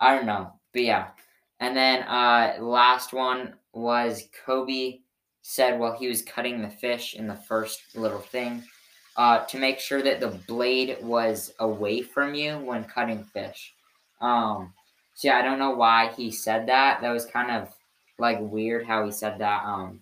I 0.00 0.14
don't 0.14 0.24
know, 0.24 0.54
but 0.72 0.80
yeah. 0.80 1.08
And 1.60 1.76
then 1.76 2.04
uh, 2.04 2.56
last 2.60 3.12
one 3.12 3.52
was 3.74 4.30
Coby 4.46 5.02
said 5.42 5.78
while 5.78 5.92
he 5.92 6.08
was 6.08 6.22
cutting 6.22 6.62
the 6.62 6.70
fish 6.70 7.14
in 7.14 7.26
the 7.26 7.36
first 7.36 7.82
little 7.94 8.20
thing 8.20 8.64
uh, 9.18 9.44
to 9.44 9.58
make 9.58 9.78
sure 9.78 10.00
that 10.00 10.20
the 10.20 10.38
blade 10.48 10.96
was 11.02 11.52
away 11.58 12.00
from 12.00 12.34
you 12.34 12.56
when 12.60 12.82
cutting 12.82 13.24
fish. 13.24 13.74
Um, 14.22 14.72
so 15.12 15.28
yeah, 15.28 15.36
I 15.36 15.42
don't 15.42 15.58
know 15.58 15.72
why 15.72 16.12
he 16.16 16.30
said 16.30 16.66
that. 16.68 17.02
That 17.02 17.10
was 17.10 17.26
kind 17.26 17.50
of 17.50 17.74
like 18.18 18.38
weird 18.40 18.86
how 18.86 19.04
he 19.04 19.10
said 19.10 19.38
that. 19.38 19.64
Um, 19.64 20.00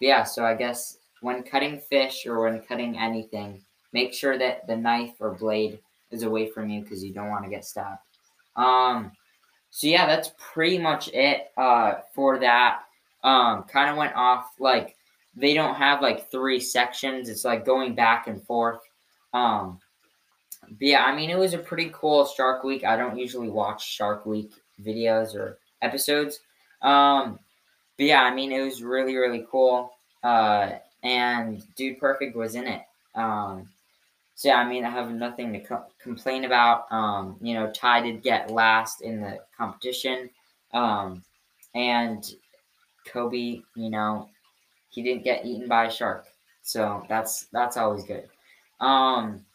yeah, 0.00 0.24
so 0.24 0.44
I 0.44 0.54
guess 0.54 0.98
when 1.20 1.42
cutting 1.42 1.78
fish 1.78 2.26
or 2.26 2.42
when 2.44 2.60
cutting 2.60 2.98
anything, 2.98 3.62
make 3.92 4.14
sure 4.14 4.38
that 4.38 4.66
the 4.66 4.76
knife 4.76 5.14
or 5.20 5.34
blade 5.34 5.80
is 6.10 6.22
away 6.22 6.48
from 6.48 6.68
you 6.68 6.82
because 6.82 7.04
you 7.04 7.12
don't 7.12 7.28
want 7.28 7.44
to 7.44 7.50
get 7.50 7.64
stabbed. 7.64 7.98
Um, 8.56 9.12
so 9.70 9.86
yeah, 9.86 10.06
that's 10.06 10.32
pretty 10.38 10.78
much 10.78 11.08
it 11.08 11.52
uh, 11.56 11.94
for 12.14 12.38
that 12.38 12.80
um, 13.22 13.64
kind 13.64 13.90
of 13.90 13.96
went 13.96 14.14
off 14.16 14.52
like 14.58 14.96
they 15.36 15.54
don't 15.54 15.76
have 15.76 16.02
like 16.02 16.30
three 16.30 16.58
sections. 16.58 17.28
It's 17.28 17.44
like 17.44 17.64
going 17.64 17.94
back 17.94 18.26
and 18.26 18.42
forth. 18.42 18.80
Um, 19.32 19.78
but 20.62 20.80
yeah, 20.80 21.04
I 21.04 21.14
mean, 21.14 21.30
it 21.30 21.38
was 21.38 21.54
a 21.54 21.58
pretty 21.58 21.90
cool 21.92 22.26
Shark 22.26 22.64
Week. 22.64 22.84
I 22.84 22.96
don't 22.96 23.18
usually 23.18 23.48
watch 23.48 23.86
Shark 23.86 24.26
Week 24.26 24.50
videos 24.82 25.34
or 25.34 25.58
episodes. 25.82 26.40
Um, 26.82 27.38
but 28.00 28.06
yeah, 28.06 28.22
I 28.22 28.34
mean, 28.34 28.52
it 28.52 28.62
was 28.62 28.82
really, 28.82 29.16
really 29.16 29.46
cool. 29.52 29.92
Uh, 30.24 30.72
and 31.04 31.62
Dude 31.76 32.00
Perfect 32.00 32.34
was 32.34 32.56
in 32.56 32.66
it. 32.66 32.82
Um, 33.14 33.68
so 34.36 34.48
yeah, 34.48 34.56
I 34.56 34.68
mean, 34.68 34.84
I 34.84 34.90
have 34.90 35.12
nothing 35.12 35.52
to 35.54 35.60
co- 35.60 35.86
complain 36.02 36.44
about. 36.46 36.90
Um, 36.92 37.36
you 37.42 37.54
know, 37.54 37.70
Ty 37.72 38.02
did 38.02 38.22
get 38.22 38.50
last 38.50 39.02
in 39.02 39.20
the 39.20 39.40
competition. 39.56 40.30
Um, 40.74 41.24
and 41.74 42.24
Coby, 43.06 43.64
you 43.76 43.90
know, 43.90 44.30
he 44.90 45.02
didn't 45.02 45.24
get 45.24 45.46
eaten 45.46 45.68
by 45.68 45.86
a 45.86 45.92
shark. 45.92 46.26
So 46.62 47.04
that's 47.08 47.46
that's 47.52 47.76
always 47.78 48.04
good. 48.04 48.28
Um 48.80 49.46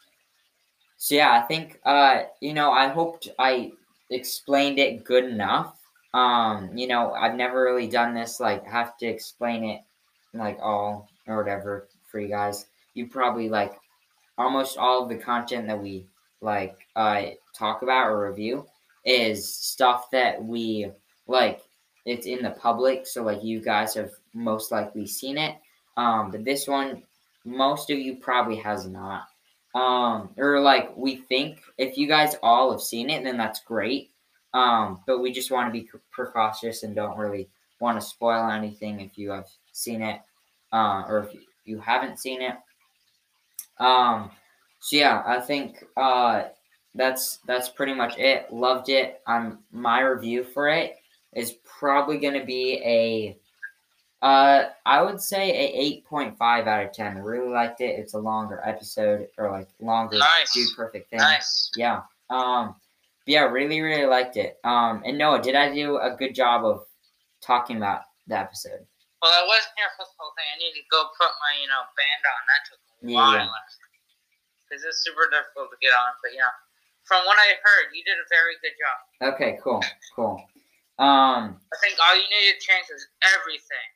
so 0.97 1.15
yeah, 1.15 1.33
I 1.33 1.41
think 1.41 1.79
uh 1.85 2.23
you 2.41 2.53
know, 2.53 2.71
I 2.71 2.87
hoped 2.89 3.29
I 3.39 3.73
explained 4.09 4.79
it 4.79 5.03
good 5.03 5.25
enough. 5.25 5.74
Um, 6.15 6.75
you 6.77 6.87
know, 6.87 7.11
I've 7.11 7.35
never 7.35 7.61
really 7.61 7.87
done 7.87 8.13
this 8.13 8.39
like 8.39 8.65
have 8.65 8.97
to 8.99 9.05
explain 9.05 9.65
it 9.65 9.81
like 10.33 10.57
all 10.61 11.09
or 11.27 11.37
whatever 11.37 11.89
for 12.09 12.19
you 12.19 12.29
guys. 12.29 12.65
You 12.93 13.07
probably 13.07 13.49
like 13.49 13.73
almost 14.37 14.77
all 14.77 15.03
of 15.03 15.09
the 15.09 15.17
content 15.17 15.67
that 15.67 15.81
we 15.81 16.07
like 16.41 16.77
uh 16.95 17.23
talk 17.53 17.81
about 17.81 18.07
or 18.07 18.29
review 18.29 18.65
is 19.05 19.53
stuff 19.53 20.09
that 20.11 20.43
we 20.43 20.89
like 21.27 21.61
it's 22.05 22.27
in 22.27 22.43
the 22.43 22.51
public, 22.51 23.07
so 23.07 23.23
like 23.23 23.43
you 23.43 23.59
guys 23.59 23.93
have 23.95 24.11
most 24.33 24.71
likely 24.71 25.07
seen 25.07 25.37
it. 25.37 25.55
Um, 25.97 26.31
but 26.31 26.45
this 26.45 26.67
one, 26.67 27.03
most 27.43 27.89
of 27.89 27.97
you 27.97 28.15
probably 28.15 28.57
has 28.57 28.87
not. 28.87 29.27
Um, 29.73 30.29
or 30.37 30.61
like 30.61 30.95
we 30.95 31.17
think 31.17 31.59
if 31.77 31.97
you 31.97 32.07
guys 32.07 32.35
all 32.41 32.71
have 32.71 32.81
seen 32.81 33.09
it, 33.09 33.23
then 33.23 33.37
that's 33.37 33.59
great. 33.59 34.11
Um, 34.55 35.01
but 35.05 35.19
we 35.19 35.33
just 35.33 35.51
want 35.51 35.67
to 35.67 35.79
be 35.79 35.89
precautious 36.11 36.83
and 36.83 36.95
don't 36.95 37.17
really 37.17 37.49
want 37.81 37.99
to 37.99 38.05
spoil 38.05 38.49
anything 38.49 39.01
if 39.01 39.17
you 39.17 39.29
have 39.31 39.47
seen 39.73 40.01
it, 40.01 40.21
uh, 40.71 41.03
or 41.09 41.19
if 41.19 41.37
you 41.65 41.79
haven't 41.79 42.19
seen 42.19 42.41
it. 42.41 42.55
Um, 43.79 44.31
so 44.79 44.95
yeah, 44.95 45.23
I 45.25 45.41
think 45.41 45.83
uh, 45.97 46.43
that's 46.95 47.39
that's 47.45 47.67
pretty 47.67 47.93
much 47.93 48.17
it. 48.17 48.51
Loved 48.51 48.87
it. 48.87 49.21
Um, 49.27 49.59
my 49.73 49.99
review 49.99 50.45
for 50.45 50.69
it 50.69 50.95
is 51.33 51.55
probably 51.65 52.17
going 52.17 52.39
to 52.39 52.45
be 52.45 52.81
a 52.85 53.37
uh, 54.25 54.69
I 54.85 55.01
would 55.01 55.21
say 55.21 55.51
a 55.51 56.01
8.5 56.09 56.39
out 56.65 56.85
of 56.85 56.93
10. 56.93 57.17
Really 57.19 57.49
liked 57.49 57.81
it. 57.81 57.99
It's 57.99 58.13
a 58.13 58.19
longer 58.19 58.61
episode 58.65 59.27
or 59.37 59.51
like 59.51 59.67
longer 59.81 60.17
nice. 60.17 60.53
Dude 60.53 60.69
Perfect 60.75 61.09
thing. 61.09 61.19
Nice. 61.19 61.69
Yeah. 61.75 62.01
Um, 62.29 62.75
yeah, 63.25 63.43
really, 63.49 63.81
really 63.81 64.05
liked 64.05 64.37
it. 64.37 64.57
Um, 64.63 65.01
and 65.05 65.17
Noah, 65.17 65.41
did 65.41 65.55
I 65.55 65.73
do 65.73 65.97
a 65.97 66.15
good 66.15 66.33
job 66.35 66.63
of 66.65 66.85
talking 67.41 67.77
about 67.77 68.01
the 68.27 68.37
episode? 68.37 68.85
Well, 69.21 69.31
I 69.33 69.45
wasn't 69.47 69.73
here 69.77 69.89
for 69.97 70.05
the 70.05 70.13
whole 70.17 70.31
thing. 70.37 70.45
I 70.53 70.57
need 70.59 70.73
to 70.77 70.85
go 70.91 71.05
put 71.17 71.29
my, 71.41 71.53
you 71.61 71.67
know, 71.67 71.81
band 71.97 72.21
on. 72.29 72.41
That 72.45 72.61
took 72.69 72.79
a 72.79 73.09
Yeah, 73.09 73.15
while. 73.17 73.33
yeah. 73.49 73.49
Because 74.69 74.83
it's 74.85 75.01
super 75.03 75.29
difficult 75.29 75.69
to 75.73 75.77
get 75.81 75.93
on. 75.93 76.13
But, 76.21 76.33
yeah, 76.37 76.51
from 77.05 77.25
what 77.25 77.37
I 77.37 77.57
heard, 77.61 77.93
you 77.93 78.03
did 78.03 78.17
a 78.21 78.27
very 78.29 78.57
good 78.61 78.75
job. 78.77 79.33
Okay, 79.33 79.57
cool, 79.63 79.81
cool. 80.15 80.37
Um, 80.97 81.57
I 81.73 81.75
think 81.81 81.97
all 82.01 82.15
you 82.15 82.23
needed 82.29 82.59
to 82.59 82.65
change 82.65 82.85
was 82.91 83.05
everything. 83.35 83.87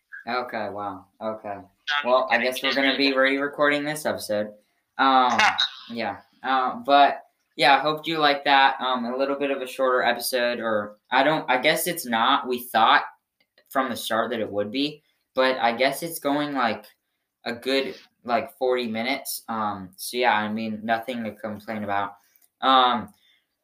okay, 0.45 0.69
wow, 0.69 1.05
okay. 1.21 1.55
No, 2.03 2.09
Well, 2.09 2.27
I 2.29 2.37
guess 2.41 2.61
we're 2.61 2.73
gonna 2.73 2.97
be 2.97 3.13
re-recording 3.13 3.83
this 3.83 4.05
episode. 4.05 4.53
Um, 4.97 5.37
yeah. 5.91 6.17
Um, 6.43 6.83
but 6.85 7.23
yeah, 7.59 7.75
I 7.75 7.79
hope 7.79 8.07
you 8.07 8.19
like 8.19 8.45
that. 8.45 8.79
Um, 8.79 9.03
a 9.03 9.17
little 9.17 9.35
bit 9.35 9.51
of 9.51 9.61
a 9.61 9.67
shorter 9.67 10.01
episode, 10.01 10.61
or 10.61 10.95
I 11.11 11.23
don't. 11.23 11.43
I 11.51 11.57
guess 11.57 11.87
it's 11.87 12.05
not. 12.05 12.47
We 12.47 12.59
thought 12.59 13.03
from 13.69 13.89
the 13.89 13.97
start 13.97 14.31
that 14.31 14.39
it 14.39 14.49
would 14.49 14.71
be, 14.71 15.03
but 15.35 15.57
I 15.57 15.73
guess 15.73 16.01
it's 16.01 16.19
going 16.19 16.53
like 16.53 16.85
a 17.43 17.51
good 17.51 17.95
like 18.23 18.57
40 18.57 18.87
minutes. 18.87 19.43
Um, 19.49 19.89
so 19.97 20.15
yeah, 20.15 20.35
I 20.35 20.49
mean, 20.49 20.79
nothing 20.83 21.21
to 21.25 21.33
complain 21.33 21.83
about. 21.83 22.13
Um, 22.61 23.09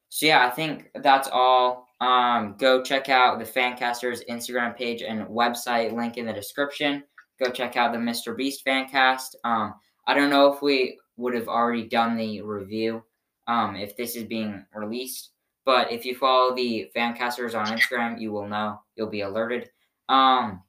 so 0.10 0.26
yeah, 0.26 0.46
I 0.46 0.50
think 0.50 0.92
that's 0.96 1.30
all. 1.32 1.88
Um, 2.02 2.56
go 2.60 2.84
check 2.84 3.08
out 3.08 3.40
the 3.40 3.46
Fancasters 3.46 4.24
Instagram 4.30 4.76
page 4.76 5.04
and 5.04 5.26
website 5.28 5.94
link 5.94 6.18
in 6.18 6.26
the 6.26 6.34
description. 6.34 7.02
Go 7.42 7.50
check 7.50 7.78
out 7.78 7.94
the 7.94 7.98
Mr. 7.98 8.36
Beast 8.36 8.66
Fancast. 8.66 9.36
Um, 9.46 9.76
I 10.06 10.14
don't 10.14 10.30
know 10.30 10.52
if 10.52 10.62
we 10.62 11.00
would 11.16 11.34
have 11.34 11.48
already 11.48 11.88
done 11.88 12.18
the 12.18 12.42
review 12.42 13.02
um, 13.48 13.76
if 13.76 13.96
this 13.98 14.16
is 14.16 14.24
being 14.24 14.66
released, 14.74 15.32
but 15.66 15.92
if 15.92 16.06
you 16.06 16.16
follow 16.16 16.56
the 16.56 16.90
Fancasters 16.96 17.54
on 17.56 17.66
Instagram, 17.68 18.20
you 18.20 18.32
will 18.32 18.48
know. 18.48 18.80
You'll 18.96 19.10
be 19.10 19.22
alerted. 19.22 19.70
Um, 20.10 20.62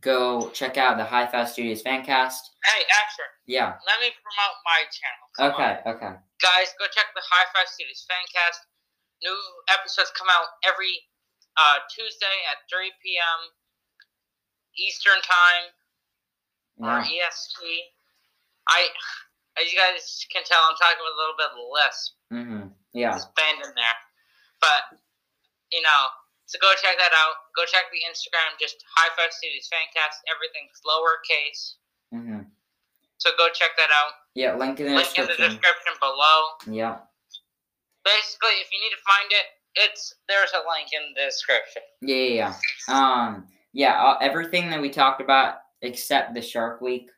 go 0.00 0.48
check 0.50 0.76
out 0.76 0.96
the 0.96 1.04
High 1.04 1.26
Fast 1.26 1.54
Studios 1.54 1.82
Fancast. 1.82 2.38
Hey, 2.64 2.82
Asher. 2.90 3.28
Yeah. 3.46 3.74
Let 3.86 4.00
me 4.00 4.10
promote 4.22 4.56
my 4.64 4.80
channel. 4.90 5.24
Come 5.36 5.50
Okay. 5.54 5.80
on. 5.90 5.94
Okay. 5.96 6.14
Guys, 6.42 6.68
go 6.78 6.86
check 6.90 7.06
the 7.14 7.22
High 7.28 7.46
Five 7.54 7.68
Studios 7.68 8.06
Fancast. 8.10 8.58
New 9.22 9.38
episodes 9.70 10.10
come 10.18 10.28
out 10.30 10.46
every 10.66 10.94
uh, 11.56 11.78
Tuesday 11.94 12.36
at 12.50 12.58
3 12.70 12.90
p.m. 13.02 13.40
Eastern 14.76 15.20
Time 15.22 15.64
or 16.78 17.00
EST. 17.00 17.58
I, 18.68 18.88
as 19.60 19.70
you 19.70 19.78
guys 19.78 20.26
can 20.30 20.42
tell, 20.42 20.58
I'm 20.66 20.76
talking 20.76 21.02
with 21.02 21.14
a 21.14 21.20
little 21.20 21.38
bit 21.38 21.50
of 21.54 21.58
lisp. 21.70 22.10
Mm-hmm. 22.32 22.64
Yeah. 22.94 23.14
It's 23.14 23.26
band 23.38 23.62
in 23.62 23.70
there. 23.74 23.98
But, 24.60 24.98
you 25.70 25.82
know, 25.82 26.00
so 26.46 26.58
go 26.58 26.74
check 26.74 26.98
that 26.98 27.14
out. 27.14 27.50
Go 27.56 27.62
check 27.66 27.86
the 27.90 28.02
Instagram, 28.06 28.58
just 28.58 28.82
High 28.96 29.10
Five 29.14 29.32
Studios 29.32 29.70
Fancast. 29.70 30.22
Everything's 30.26 30.78
lowercase. 30.82 31.78
Mm-hmm. 32.14 32.50
So 33.18 33.30
go 33.38 33.48
check 33.54 33.78
that 33.78 33.90
out. 33.94 34.12
Yeah. 34.34 34.56
Link 34.56 34.80
in 34.80 34.86
the 34.86 34.98
Link 34.98 35.14
in 35.16 35.24
the 35.24 35.38
description. 35.38 35.58
description 35.58 35.94
below. 36.00 36.38
Yeah. 36.66 36.96
Basically, 38.04 38.58
if 38.60 38.68
you 38.74 38.78
need 38.82 38.94
to 38.94 39.02
find 39.06 39.30
it, 39.30 39.46
it's 39.74 40.14
there's 40.28 40.52
a 40.54 40.62
link 40.70 40.90
in 40.92 41.14
the 41.14 41.30
description. 41.30 41.82
Yeah. 42.02 42.16
Yeah. 42.16 42.54
yeah. 42.88 42.94
Um. 42.94 43.46
Yeah. 43.72 44.02
Uh, 44.02 44.18
everything 44.20 44.70
that 44.70 44.80
we 44.80 44.90
talked 44.90 45.20
about 45.20 45.56
except 45.82 46.34
the 46.34 46.42
Shark 46.42 46.80
Week 46.80 47.10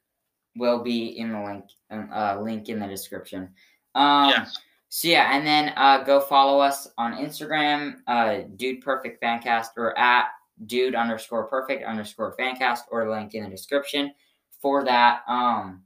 will 0.56 0.82
be 0.82 1.18
in 1.18 1.32
the 1.32 1.40
link. 1.40 1.64
Uh, 1.90 2.40
link 2.40 2.68
in 2.68 2.80
the 2.80 2.86
description. 2.86 3.50
Um. 3.94 4.30
Yeah. 4.30 4.46
So 4.88 5.08
yeah, 5.08 5.36
and 5.36 5.46
then 5.46 5.72
uh, 5.76 6.04
go 6.04 6.20
follow 6.20 6.60
us 6.60 6.88
on 6.96 7.14
Instagram, 7.14 7.96
uh, 8.06 8.42
Dude 8.54 8.80
Perfect 8.80 9.22
Fancast, 9.22 9.68
or 9.76 9.98
at 9.98 10.26
Dude 10.64 10.94
underscore 10.94 11.44
Perfect 11.48 11.84
underscore 11.84 12.34
Fancast, 12.38 12.82
or 12.90 13.10
link 13.10 13.34
in 13.34 13.44
the 13.44 13.50
description 13.50 14.14
for 14.62 14.84
that. 14.84 15.20
Um, 15.28 15.82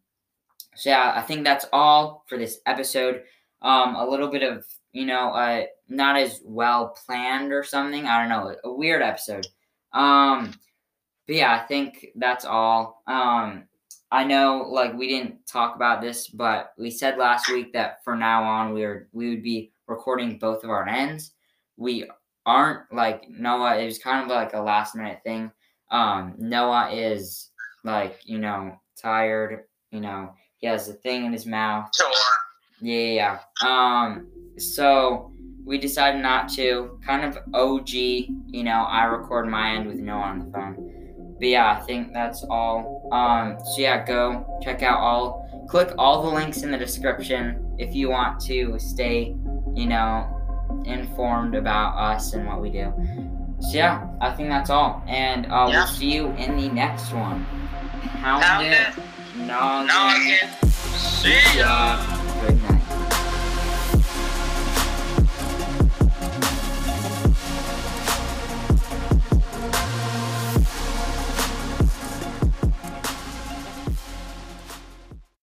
so 0.76 0.90
yeah, 0.90 1.12
I 1.16 1.22
think 1.22 1.44
that's 1.44 1.66
all 1.72 2.24
for 2.28 2.38
this 2.38 2.60
episode. 2.66 3.22
Um, 3.62 3.96
a 3.96 4.06
little 4.08 4.28
bit 4.28 4.42
of 4.42 4.64
you 4.92 5.06
know, 5.06 5.30
uh, 5.30 5.64
not 5.88 6.16
as 6.16 6.40
well 6.44 6.96
planned 7.06 7.52
or 7.52 7.62
something. 7.62 8.06
I 8.06 8.20
don't 8.20 8.28
know, 8.28 8.56
a 8.64 8.72
weird 8.72 9.02
episode. 9.02 9.46
Um, 9.92 10.52
but 11.26 11.36
yeah, 11.36 11.54
I 11.54 11.66
think 11.66 12.08
that's 12.16 12.44
all. 12.44 13.02
Um, 13.06 13.64
I 14.12 14.24
know, 14.24 14.66
like 14.68 14.94
we 14.94 15.08
didn't 15.08 15.46
talk 15.46 15.76
about 15.76 16.00
this, 16.00 16.28
but 16.28 16.72
we 16.76 16.90
said 16.90 17.16
last 17.16 17.48
week 17.48 17.72
that 17.74 18.02
for 18.02 18.16
now 18.16 18.42
on 18.42 18.72
we 18.72 18.82
are 18.84 19.08
we 19.12 19.30
would 19.30 19.42
be 19.42 19.72
recording 19.86 20.38
both 20.38 20.64
of 20.64 20.70
our 20.70 20.88
ends. 20.88 21.32
We 21.76 22.10
aren't 22.44 22.92
like 22.92 23.28
Noah. 23.28 23.78
It 23.78 23.84
was 23.84 23.98
kind 23.98 24.22
of 24.22 24.28
like 24.28 24.52
a 24.54 24.60
last 24.60 24.96
minute 24.96 25.20
thing. 25.24 25.52
Um, 25.90 26.34
Noah 26.38 26.90
is 26.90 27.50
like 27.84 28.20
you 28.24 28.38
know 28.38 28.80
tired. 29.00 29.64
You 29.92 30.00
know 30.00 30.34
he 30.58 30.66
has 30.66 30.88
a 30.88 30.94
thing 30.94 31.24
in 31.24 31.32
his 31.32 31.46
mouth. 31.46 31.88
Sure. 31.94 32.10
Yeah, 32.80 32.98
yeah. 32.98 33.38
yeah. 33.62 33.68
Um, 33.68 34.28
so 34.58 35.32
we 35.64 35.78
decided 35.78 36.20
not 36.20 36.48
to. 36.50 36.98
Kind 37.04 37.24
of 37.24 37.38
OG, 37.54 37.90
you 37.90 38.64
know. 38.64 38.84
I 38.88 39.04
record 39.04 39.48
my 39.48 39.74
end 39.74 39.86
with 39.86 39.98
Noah 39.98 40.20
on 40.20 40.38
the 40.40 40.52
phone. 40.52 41.36
But 41.38 41.48
yeah, 41.48 41.78
I 41.78 41.80
think 41.86 42.12
that's 42.12 42.44
all. 42.44 42.99
Um, 43.12 43.58
so 43.64 43.80
yeah, 43.80 44.04
go 44.04 44.58
check 44.62 44.82
out 44.82 44.98
all. 44.98 45.66
Click 45.68 45.92
all 45.98 46.22
the 46.22 46.28
links 46.30 46.62
in 46.62 46.70
the 46.70 46.78
description 46.78 47.74
if 47.78 47.94
you 47.94 48.10
want 48.10 48.40
to 48.46 48.78
stay, 48.78 49.34
you 49.74 49.86
know, 49.86 50.26
informed 50.84 51.54
about 51.54 51.96
us 51.96 52.32
and 52.34 52.46
what 52.46 52.60
we 52.60 52.70
do. 52.70 52.92
So 53.60 53.76
yeah, 53.76 54.06
I 54.20 54.32
think 54.32 54.48
that's 54.48 54.70
all, 54.70 55.02
and 55.06 55.46
uh, 55.46 55.68
Yeah. 55.70 55.78
we'll 55.84 55.86
see 55.86 56.12
you 56.14 56.28
in 56.32 56.56
the 56.56 56.68
next 56.68 57.12
one. 57.12 57.44
Pound 58.22 58.42
Pound 58.42 58.66
it. 58.66 58.72
it. 58.72 59.46
Noggin. 59.46 60.48
See 60.70 61.38
ya. 61.58 61.98
Yeah. 62.02 62.59